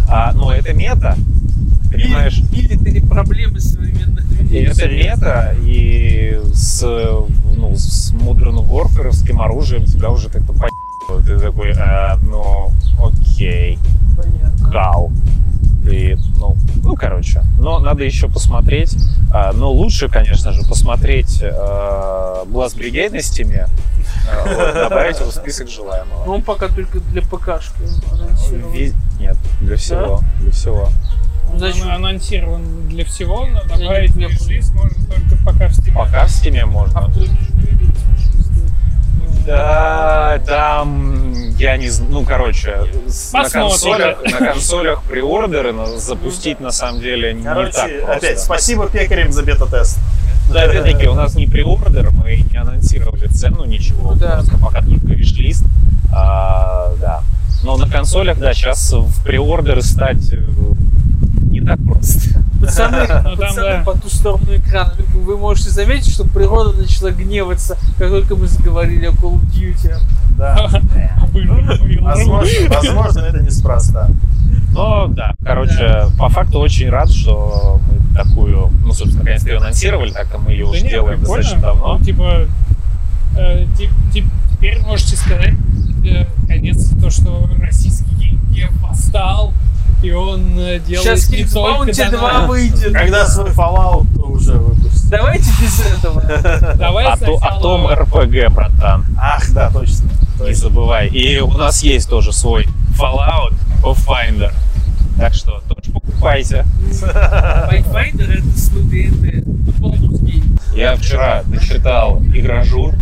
а, 0.08 0.32
Но 0.34 0.52
это 0.54 0.74
мета, 0.74 1.16
понимаешь? 1.92 2.40
Или 2.52 2.76
или 2.76 3.00
проблемы 3.00 3.60
современных 3.60 4.30
И 4.32 4.44
людей. 4.44 4.66
это 4.66 4.88
мета, 4.90 5.56
и 5.64 6.40
с, 6.54 6.82
ну, 6.84 7.74
с 7.76 8.14
Modern 8.14 8.64
Warfare 8.68 9.12
оружием 9.42 9.86
тебя 9.86 10.10
уже 10.10 10.30
как-то 10.30 10.54
по***ют. 10.54 11.26
Ты 11.26 11.40
такой, 11.40 11.72
«А, 11.74 12.18
ну, 12.22 12.72
окей, 13.04 13.80
Понятно. 14.16 14.72
кал. 14.72 15.12
И, 15.90 16.18
ну, 16.38 16.56
Но 17.58 17.80
надо 17.80 18.04
еще 18.04 18.28
посмотреть. 18.28 18.96
А, 19.34 19.52
Но 19.54 19.72
лучше, 19.72 20.10
конечно 20.10 20.52
же, 20.52 20.64
посмотреть 20.64 21.42
э, 21.42 21.50
Blast 21.50 22.78
Brigade 22.78 23.12
на 23.12 23.22
Steam 23.22 23.55
е. 23.55 23.68
э, 24.30 24.56
вот, 24.56 24.74
добавить 24.74 25.20
его 25.20 25.30
в 25.30 25.34
список 25.34 25.70
желаемого. 25.70 26.26
Ну, 26.26 26.34
он 26.34 26.42
пока 26.44 26.68
только 26.68 27.00
для 27.00 27.22
ПКшки 27.22 27.82
анонсирован. 28.12 28.74
Нет, 29.20 29.38
для 29.62 29.76
всего. 29.78 30.22
Для 30.40 30.52
всего. 30.52 30.90
Ну, 31.52 31.58
Значит, 31.58 31.84
Он 31.84 31.92
анонсирован 31.92 32.88
для 32.88 33.06
всего, 33.06 33.46
но 33.46 33.64
добавить 33.64 34.12
в 34.12 34.18
wishlist 34.18 34.74
можно 34.74 35.06
только 35.06 35.44
пока 35.44 35.68
в 35.68 35.72
Steam. 35.72 35.94
Пока 35.94 36.26
в 36.26 36.32
Steam 36.32 36.59
е 36.59 36.64
а 36.64 36.66
можно. 36.66 37.12
смешно. 37.14 37.36
Да, 39.46 40.40
там, 40.46 41.21
я 41.62 41.78
не 41.78 41.90
знаю, 41.90 42.12
ну, 42.12 42.26
короче, 42.26 42.86
с- 43.08 43.32
на 43.34 43.44
Посмотрим. 43.44 43.70
консолях, 43.70 44.18
на 44.24 44.48
консолях 44.52 45.04
preorder 45.04 45.66
ы 45.66 45.74
запустить 45.98 46.60
на 46.60 46.72
самом 46.72 47.02
деле 47.02 47.34
не 47.34 47.44
так 47.44 47.54
Короче, 47.56 47.72
просто. 48.04 48.14
опять 48.14 48.40
спасибо 48.40 48.88
пекарям 48.90 49.32
за 49.32 49.44
бета-тест. 49.44 50.00
Да, 50.52 50.64
опять-таки, 50.64 51.08
у 51.08 51.14
нас 51.14 51.36
не 51.36 51.46
приордер, 51.48 52.10
мы 52.12 52.38
не 52.52 52.58
анонсировали 52.58 53.28
цену, 53.28 53.64
ничего, 53.66 54.12
Ну 54.14 54.20
да. 54.20 54.32
просто 54.38 54.58
пока 54.58 54.82
только 54.82 55.08
виш-лист. 55.14 55.64
А, 56.14 56.94
да. 57.00 57.22
Но 57.64 57.78
на 57.78 57.88
консолях, 57.88 58.40
да, 58.40 58.54
сейчас 58.54 58.92
в 58.92 59.24
приордеры 59.24 59.82
стать 59.84 60.34
э, 60.34 60.38
не 61.44 61.62
так 61.62 61.78
просто. 61.86 62.44
Пацаны, 62.62 63.08
там, 63.08 63.38
пацаны 63.38 63.84
по 63.84 63.94
ту 63.94 64.10
сторону 64.10 64.56
экрана, 64.56 64.94
вы 65.14 65.38
можете 65.38 65.70
заметить, 65.70 66.12
что 66.12 66.24
природа 66.26 66.78
начала 66.78 67.12
гневаться, 67.12 67.78
как 67.98 68.10
только 68.10 68.36
мы 68.36 68.48
заговорили 68.48 69.08
о 69.08 69.12
Call 69.12 69.40
of 69.40 69.46
Duty. 69.52 69.96
Да. 70.38 70.70
Возможно. 72.70 73.20
Это 73.22 73.42
неспроста. 73.42 74.10
Но 74.74 75.08
да, 75.08 75.34
короче, 75.44 76.08
по 76.18 76.30
факту 76.30 76.60
очень 76.60 76.90
рад, 76.90 77.12
что 77.12 77.80
мы 77.88 78.16
такую, 78.16 78.70
ну, 78.84 78.94
собственно, 78.94 79.20
наконец-то 79.20 79.50
ее 79.50 79.58
анонсировали, 79.58 80.12
так-то 80.12 80.38
мы 80.38 80.52
ее 80.52 80.66
Да 80.66 80.72
уже 80.72 80.82
не, 80.84 80.90
делаем 80.90 81.20
прикольно. 81.20 81.44
достаточно 81.44 81.68
давно. 81.68 81.98
Ну, 81.98 82.06
типа, 82.06 82.48
э, 83.38 83.66
теперь 84.14 84.80
можете 84.82 85.16
сказать, 85.18 85.56
э, 86.06 86.26
наконец, 86.42 86.90
то, 87.02 87.10
что 87.10 87.50
российский 87.60 88.16
геймдев 88.16 88.72
восстал, 88.82 89.54
и 90.02 90.12
он 90.12 90.58
э, 90.60 90.80
делает 90.80 91.20
Сейчас 91.20 91.30
не 91.30 91.40
King's 91.44 91.54
только 91.54 91.92
Bounty 91.92 92.10
2 92.10 92.20
донат. 92.20 92.50
выйдет. 92.50 92.94
Когда 92.94 93.26
свой 93.28 93.50
Fallout 93.52 94.08
уже 94.20 94.54
выпустит. 94.54 95.10
Давайте 95.10 95.50
без 95.62 95.80
этого. 95.98 96.22
Давай 96.76 97.06
А, 97.06 97.14
о 97.14 97.60
том 97.60 97.88
РПГ, 97.88 98.52
братан, 98.54 99.06
Ах, 99.20 99.52
да, 99.52 99.70
точно. 99.70 100.10
не 100.46 100.54
забывай. 100.54 101.08
И 101.10 101.40
у 101.40 101.52
нас 101.52 101.84
есть 101.84 102.10
тоже 102.10 102.32
свой 102.34 102.68
Fallout 102.98 103.54
Pathfinder. 103.84 104.52
Так 105.18 105.34
что 105.34 105.62
тоже 105.68 105.92
покупайте. 105.92 106.66
Pathfinder 106.90 108.40
это 108.40 108.58
с 108.58 108.70
ДНД. 108.70 109.46
Bonus 109.80 110.20
game. 110.22 110.58
Я 110.74 110.96
вчера 110.96 111.44
дочитал 111.46 112.22
Игрожур. 112.34 112.96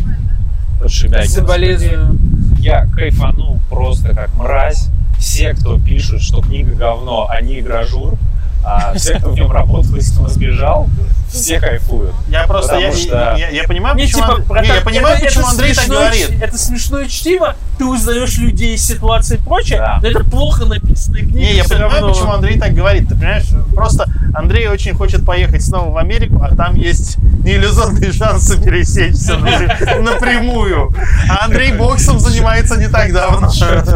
Подшибякин. 0.82 1.28
Соболезную. 1.28 2.18
Я 2.58 2.86
кайфанул 2.88 3.60
просто 3.70 4.14
как 4.16 4.34
мразь. 4.36 4.88
Все, 5.20 5.54
кто 5.54 5.78
пишут, 5.78 6.22
что 6.22 6.42
книга 6.42 6.74
говно, 6.74 7.28
а 7.30 7.42
не 7.42 7.60
Игрожур, 7.60 8.16
а 8.64 8.94
все, 8.98 9.16
кто 9.20 9.30
в 9.30 9.36
нем 9.36 9.52
работал 9.52 9.96
и 9.96 10.02
снова 10.02 10.30
сбежал, 10.30 10.90
все 11.30 11.60
кайфуют. 11.60 12.14
Я 12.28 12.46
просто, 12.48 12.78
я, 12.78 12.92
что- 12.92 13.36
я, 13.38 13.50
я 13.50 13.64
понимаю, 13.64 13.96
Не, 13.96 14.04
почему, 14.04 14.22
типа, 14.24 14.34
Ан- 14.36 14.44
братан, 14.44 14.70
не, 14.70 14.76
я 14.76 14.82
понимаю, 14.82 15.16
это- 15.18 15.26
почему 15.26 15.44
это 15.44 15.52
Андрей 15.52 15.74
так 15.76 15.88
говорит. 15.88 16.32
Это 16.42 16.58
смешное 16.58 17.08
чтиво, 17.08 17.56
ты 17.78 17.86
узнаешь 17.86 18.38
людей 18.38 18.76
из 18.76 18.86
ситуации 18.86 19.36
и 19.38 19.40
прочее, 19.40 19.78
Да. 19.78 20.00
но 20.02 20.08
это 20.10 20.24
плохо 20.24 20.66
написанная 20.66 21.22
книга. 21.22 21.38
Не, 21.40 21.54
я 21.56 21.64
понимаю, 21.64 21.92
равно. 21.92 22.10
почему 22.14 22.32
Андрей 22.32 22.60
так 22.60 22.74
говорит. 22.74 23.08
Ты 23.10 23.16
понимаешь, 23.16 23.46
просто 23.76 24.06
Андрей 24.34 24.68
очень 24.68 24.94
хочет 24.96 25.26
поехать 25.26 25.64
снова 25.64 25.92
в 25.94 25.98
Америку, 25.98 26.42
а 26.44 26.56
там 26.56 26.76
есть 26.76 27.18
неиллюзорные 27.44 28.12
шансы 28.12 28.62
пересечься 28.62 29.34
напря- 29.34 30.02
напрямую. 30.02 30.92
А 31.30 31.46
Андрей 31.46 31.74
боксом 31.74 32.20
занимается 32.20 32.76
не 32.78 32.88
так 32.88 33.14
давно. 33.14 33.50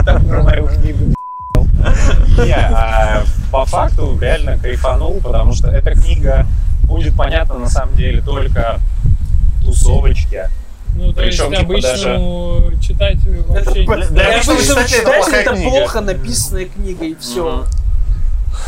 Там 0.06 0.26
про 0.26 0.44
мою 0.44 0.68
книгу 0.68 1.14
Не, 2.38 2.54
а 2.56 3.24
по 3.52 3.66
факту 3.66 4.18
реально 4.20 4.58
кайфанул, 4.58 5.20
потому 5.22 5.54
что 5.54 5.68
эта 5.70 5.92
книга 5.92 6.46
будет 6.84 7.16
понятна 7.16 7.58
на 7.60 7.70
самом 7.70 7.96
деле 7.96 8.22
только 8.22 8.80
тусовочке. 9.64 10.50
Ну, 10.96 11.12
то 11.12 11.24
есть 11.24 11.40
Причем, 11.40 11.52
типа, 11.54 11.64
обычному 11.74 12.72
читателю 12.82 13.44
вообще 13.48 13.84
Для- 13.86 13.96
не 13.96 14.06
для 14.08 14.24
Я 14.30 14.36
обычного 14.36 14.58
обычно 14.60 14.76
читателя 14.76 14.98
это 15.02 15.12
плохая 15.12 15.42
это 15.42 15.54
книга. 15.56 15.70
плохо 15.70 16.02
написанная 16.02 16.66
книга 16.66 17.06
и 17.06 17.16
все. 17.16 17.66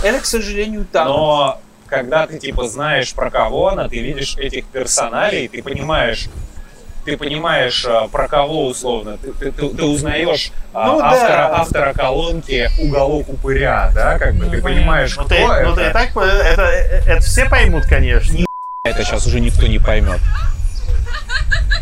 Это, 0.04 0.20
к 0.20 0.26
сожалению, 0.26 0.86
так. 0.92 1.08
Но 1.08 1.62
когда 1.88 2.26
ты 2.26 2.40
типа 2.40 2.68
знаешь 2.68 3.14
про 3.14 3.30
кого 3.30 3.70
она, 3.70 3.88
ты 3.88 4.00
видишь 4.00 4.36
этих 4.38 4.66
персоналей, 4.66 5.48
ты 5.48 5.62
понимаешь, 5.62 6.28
ты 7.06 7.18
понимаешь 7.18 7.86
а, 7.88 8.08
про 8.08 8.28
кого 8.28 8.68
условно, 8.68 9.18
ты, 9.18 9.32
ты- 9.32 9.52
ты- 9.52 9.70
ты 9.70 9.84
узнаешь 9.84 10.52
а, 10.74 10.88
Ну 10.88 11.00
да. 11.00 11.12
автора, 11.12 11.56
автора 11.60 11.94
колонки 11.94 12.70
«Уголок 12.80 13.30
упыря», 13.30 13.92
да, 13.94 14.18
как 14.18 14.34
бы 14.36 14.46
Ну, 14.46 14.52
ты 14.52 14.62
понимаешь, 14.62 15.16
Ну 15.16 15.24
кто 15.26 15.36
ты, 15.36 15.42
ну 15.64 15.76
ты 15.76 15.82
это. 15.82 15.90
и 15.90 15.94
так, 15.94 16.14
по- 16.14 16.22
это, 16.22 16.64
это 16.64 17.20
все 17.22 17.48
поймут, 17.48 17.86
конечно. 17.86 18.36
Это 18.84 19.04
сейчас 19.04 19.26
уже 19.28 19.40
никто 19.40 19.68
не 19.68 19.78
поймет. 19.80 20.20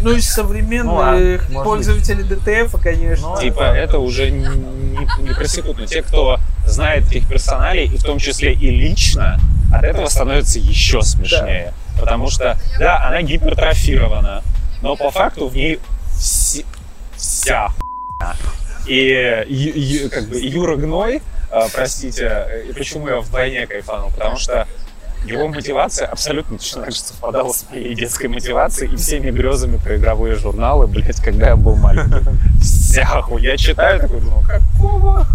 Ну, 0.01 0.11
из 0.11 0.28
Ну 0.38 0.43
современных 0.43 0.93
ладно, 0.93 1.39
может 1.49 1.63
пользователей 1.63 2.24
ДТФ, 2.24 2.76
конечно. 2.82 3.30
Ну, 3.30 3.39
Типа, 3.39 3.63
это 3.63 3.99
уже 3.99 4.30
не, 4.30 4.45
не, 5.19 5.34
просекут. 5.34 5.78
Но 5.80 5.86
те, 5.86 6.01
кто 6.01 6.39
знает 6.65 7.07
этих 7.07 7.28
персоналей, 7.30 7.86
и 7.86 7.97
в 7.97 8.03
том 8.03 8.19
числе 8.19 8.51
и 8.53 8.69
лично, 8.69 9.39
от 9.74 9.84
этого 9.86 10.07
становится 10.07 10.59
еще 10.59 11.01
смешнее. 11.01 11.74
Потому 11.97 12.30
что, 12.30 12.57
да, 12.80 13.05
она 13.07 13.21
гипертрофирована, 13.21 14.43
но 14.84 14.95
по 14.97 15.09
факту 15.11 15.47
в 15.47 15.55
ней 15.55 15.79
все- 16.19 16.65
вся. 17.15 17.69
И 18.86 19.43
Ю- 19.47 19.71
Ю- 19.75 20.09
как 20.09 20.27
бы 20.27 20.38
Юра 20.39 20.75
Гной, 20.75 21.21
э, 21.51 21.59
простите, 21.73 22.25
э, 22.49 22.65
и 22.69 22.73
почему 22.73 23.07
я 23.07 23.21
вдвойне 23.21 23.65
кайфанул, 23.65 24.11
потому 24.11 24.38
что 24.38 24.67
его 25.25 25.47
мотивация 25.47 26.07
абсолютно 26.07 26.57
точно 26.57 26.81
так 26.81 26.91
же 26.91 26.99
совпадала 26.99 27.53
с 27.53 27.65
моей 27.71 27.95
детской 27.95 28.27
мотивацией 28.27 28.93
и 28.93 28.97
всеми 28.97 29.31
грезами 29.31 29.77
про 29.77 29.95
игровые 29.95 30.36
журналы, 30.36 30.86
блядь, 30.88 31.21
когда 31.21 31.47
я 31.47 31.55
был 31.55 31.77
маленький. 31.77 32.19
Вся 32.61 33.05
хуйня. 33.21 33.51
Я 33.51 33.57
читаю, 33.57 34.01
такой 34.01 34.19
думаю, 34.19 34.43
какого 34.45 35.25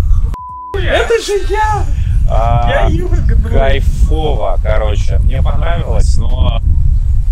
Это 0.74 1.22
же 1.22 1.32
я! 1.48 1.86
а, 2.30 2.68
Я 2.70 2.86
Юра 2.94 3.16
Гной. 3.16 3.50
Кайфово, 3.50 4.58
короче. 4.62 5.18
Мне 5.24 5.42
понравилось, 5.42 6.18
но 6.18 6.60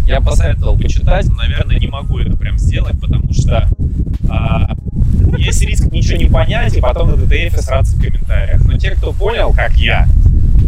я 0.07 0.21
посоветовал 0.21 0.77
почитать. 0.79 1.27
но, 1.29 1.37
Наверное, 1.37 1.79
не 1.79 1.89
могу 1.89 2.19
это 2.19 2.37
прям 2.37 2.59
сделать, 2.59 2.99
потому 3.01 3.33
что 3.33 3.69
а, 4.29 4.77
есть 5.37 5.63
риск 5.63 5.91
ничего 5.93 6.17
не 6.17 6.27
понять 6.27 6.75
и 6.77 6.81
потом 6.81 7.11
на 7.11 7.17
ДТФ 7.17 7.61
сраться 7.61 7.97
в 7.97 8.01
комментариях. 8.01 8.65
Но 8.65 8.79
те, 8.79 8.91
кто 8.91 9.13
понял, 9.13 9.53
как 9.53 9.73
я, 9.75 10.07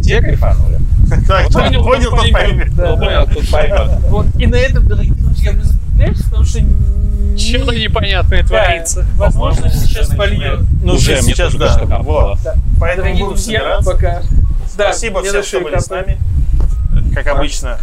те 0.03 0.20
кайфанули. 0.20 0.78
Так, 1.26 1.49
кто 1.49 1.61
Понял, 1.61 1.84
понял, 1.84 2.11
тот 2.11 2.30
поймет. 2.30 2.72
Кто 2.72 2.97
понял, 2.97 3.26
тот 3.26 3.49
поймет. 3.51 4.01
Вот, 4.09 4.26
и 4.39 4.47
на 4.47 4.57
этом, 4.57 4.86
дорогие 4.86 5.14
друзья, 5.14 5.53
мы 5.53 5.62
закругляемся, 5.62 6.24
потому 6.24 6.45
что... 6.45 6.61
Что-то 7.39 7.72
непонятное 7.72 8.43
творится. 8.43 9.07
Возможно, 9.14 9.70
сейчас 9.70 10.09
польет. 10.09 10.61
Ну, 10.82 10.95
Уже, 10.95 11.22
сейчас, 11.22 11.55
да. 11.55 11.80
Поэтому 12.80 13.16
будем 13.16 13.36
собираться. 13.36 13.91
пока. 13.93 14.22
Спасибо 14.68 15.22
всем, 15.22 15.43
что 15.43 15.61
были 15.61 15.78
с 15.78 15.89
нами. 15.89 16.18
Как 17.24 17.34
обычно. 17.34 17.78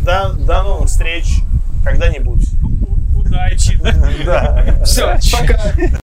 До, 0.00 0.32
до 0.32 0.62
новых 0.62 0.88
встреч 0.88 1.40
когда-нибудь. 1.84 2.46
Удачи. 3.16 3.78
Да. 4.24 4.64
Все, 4.84 5.18
пока. 5.32 5.58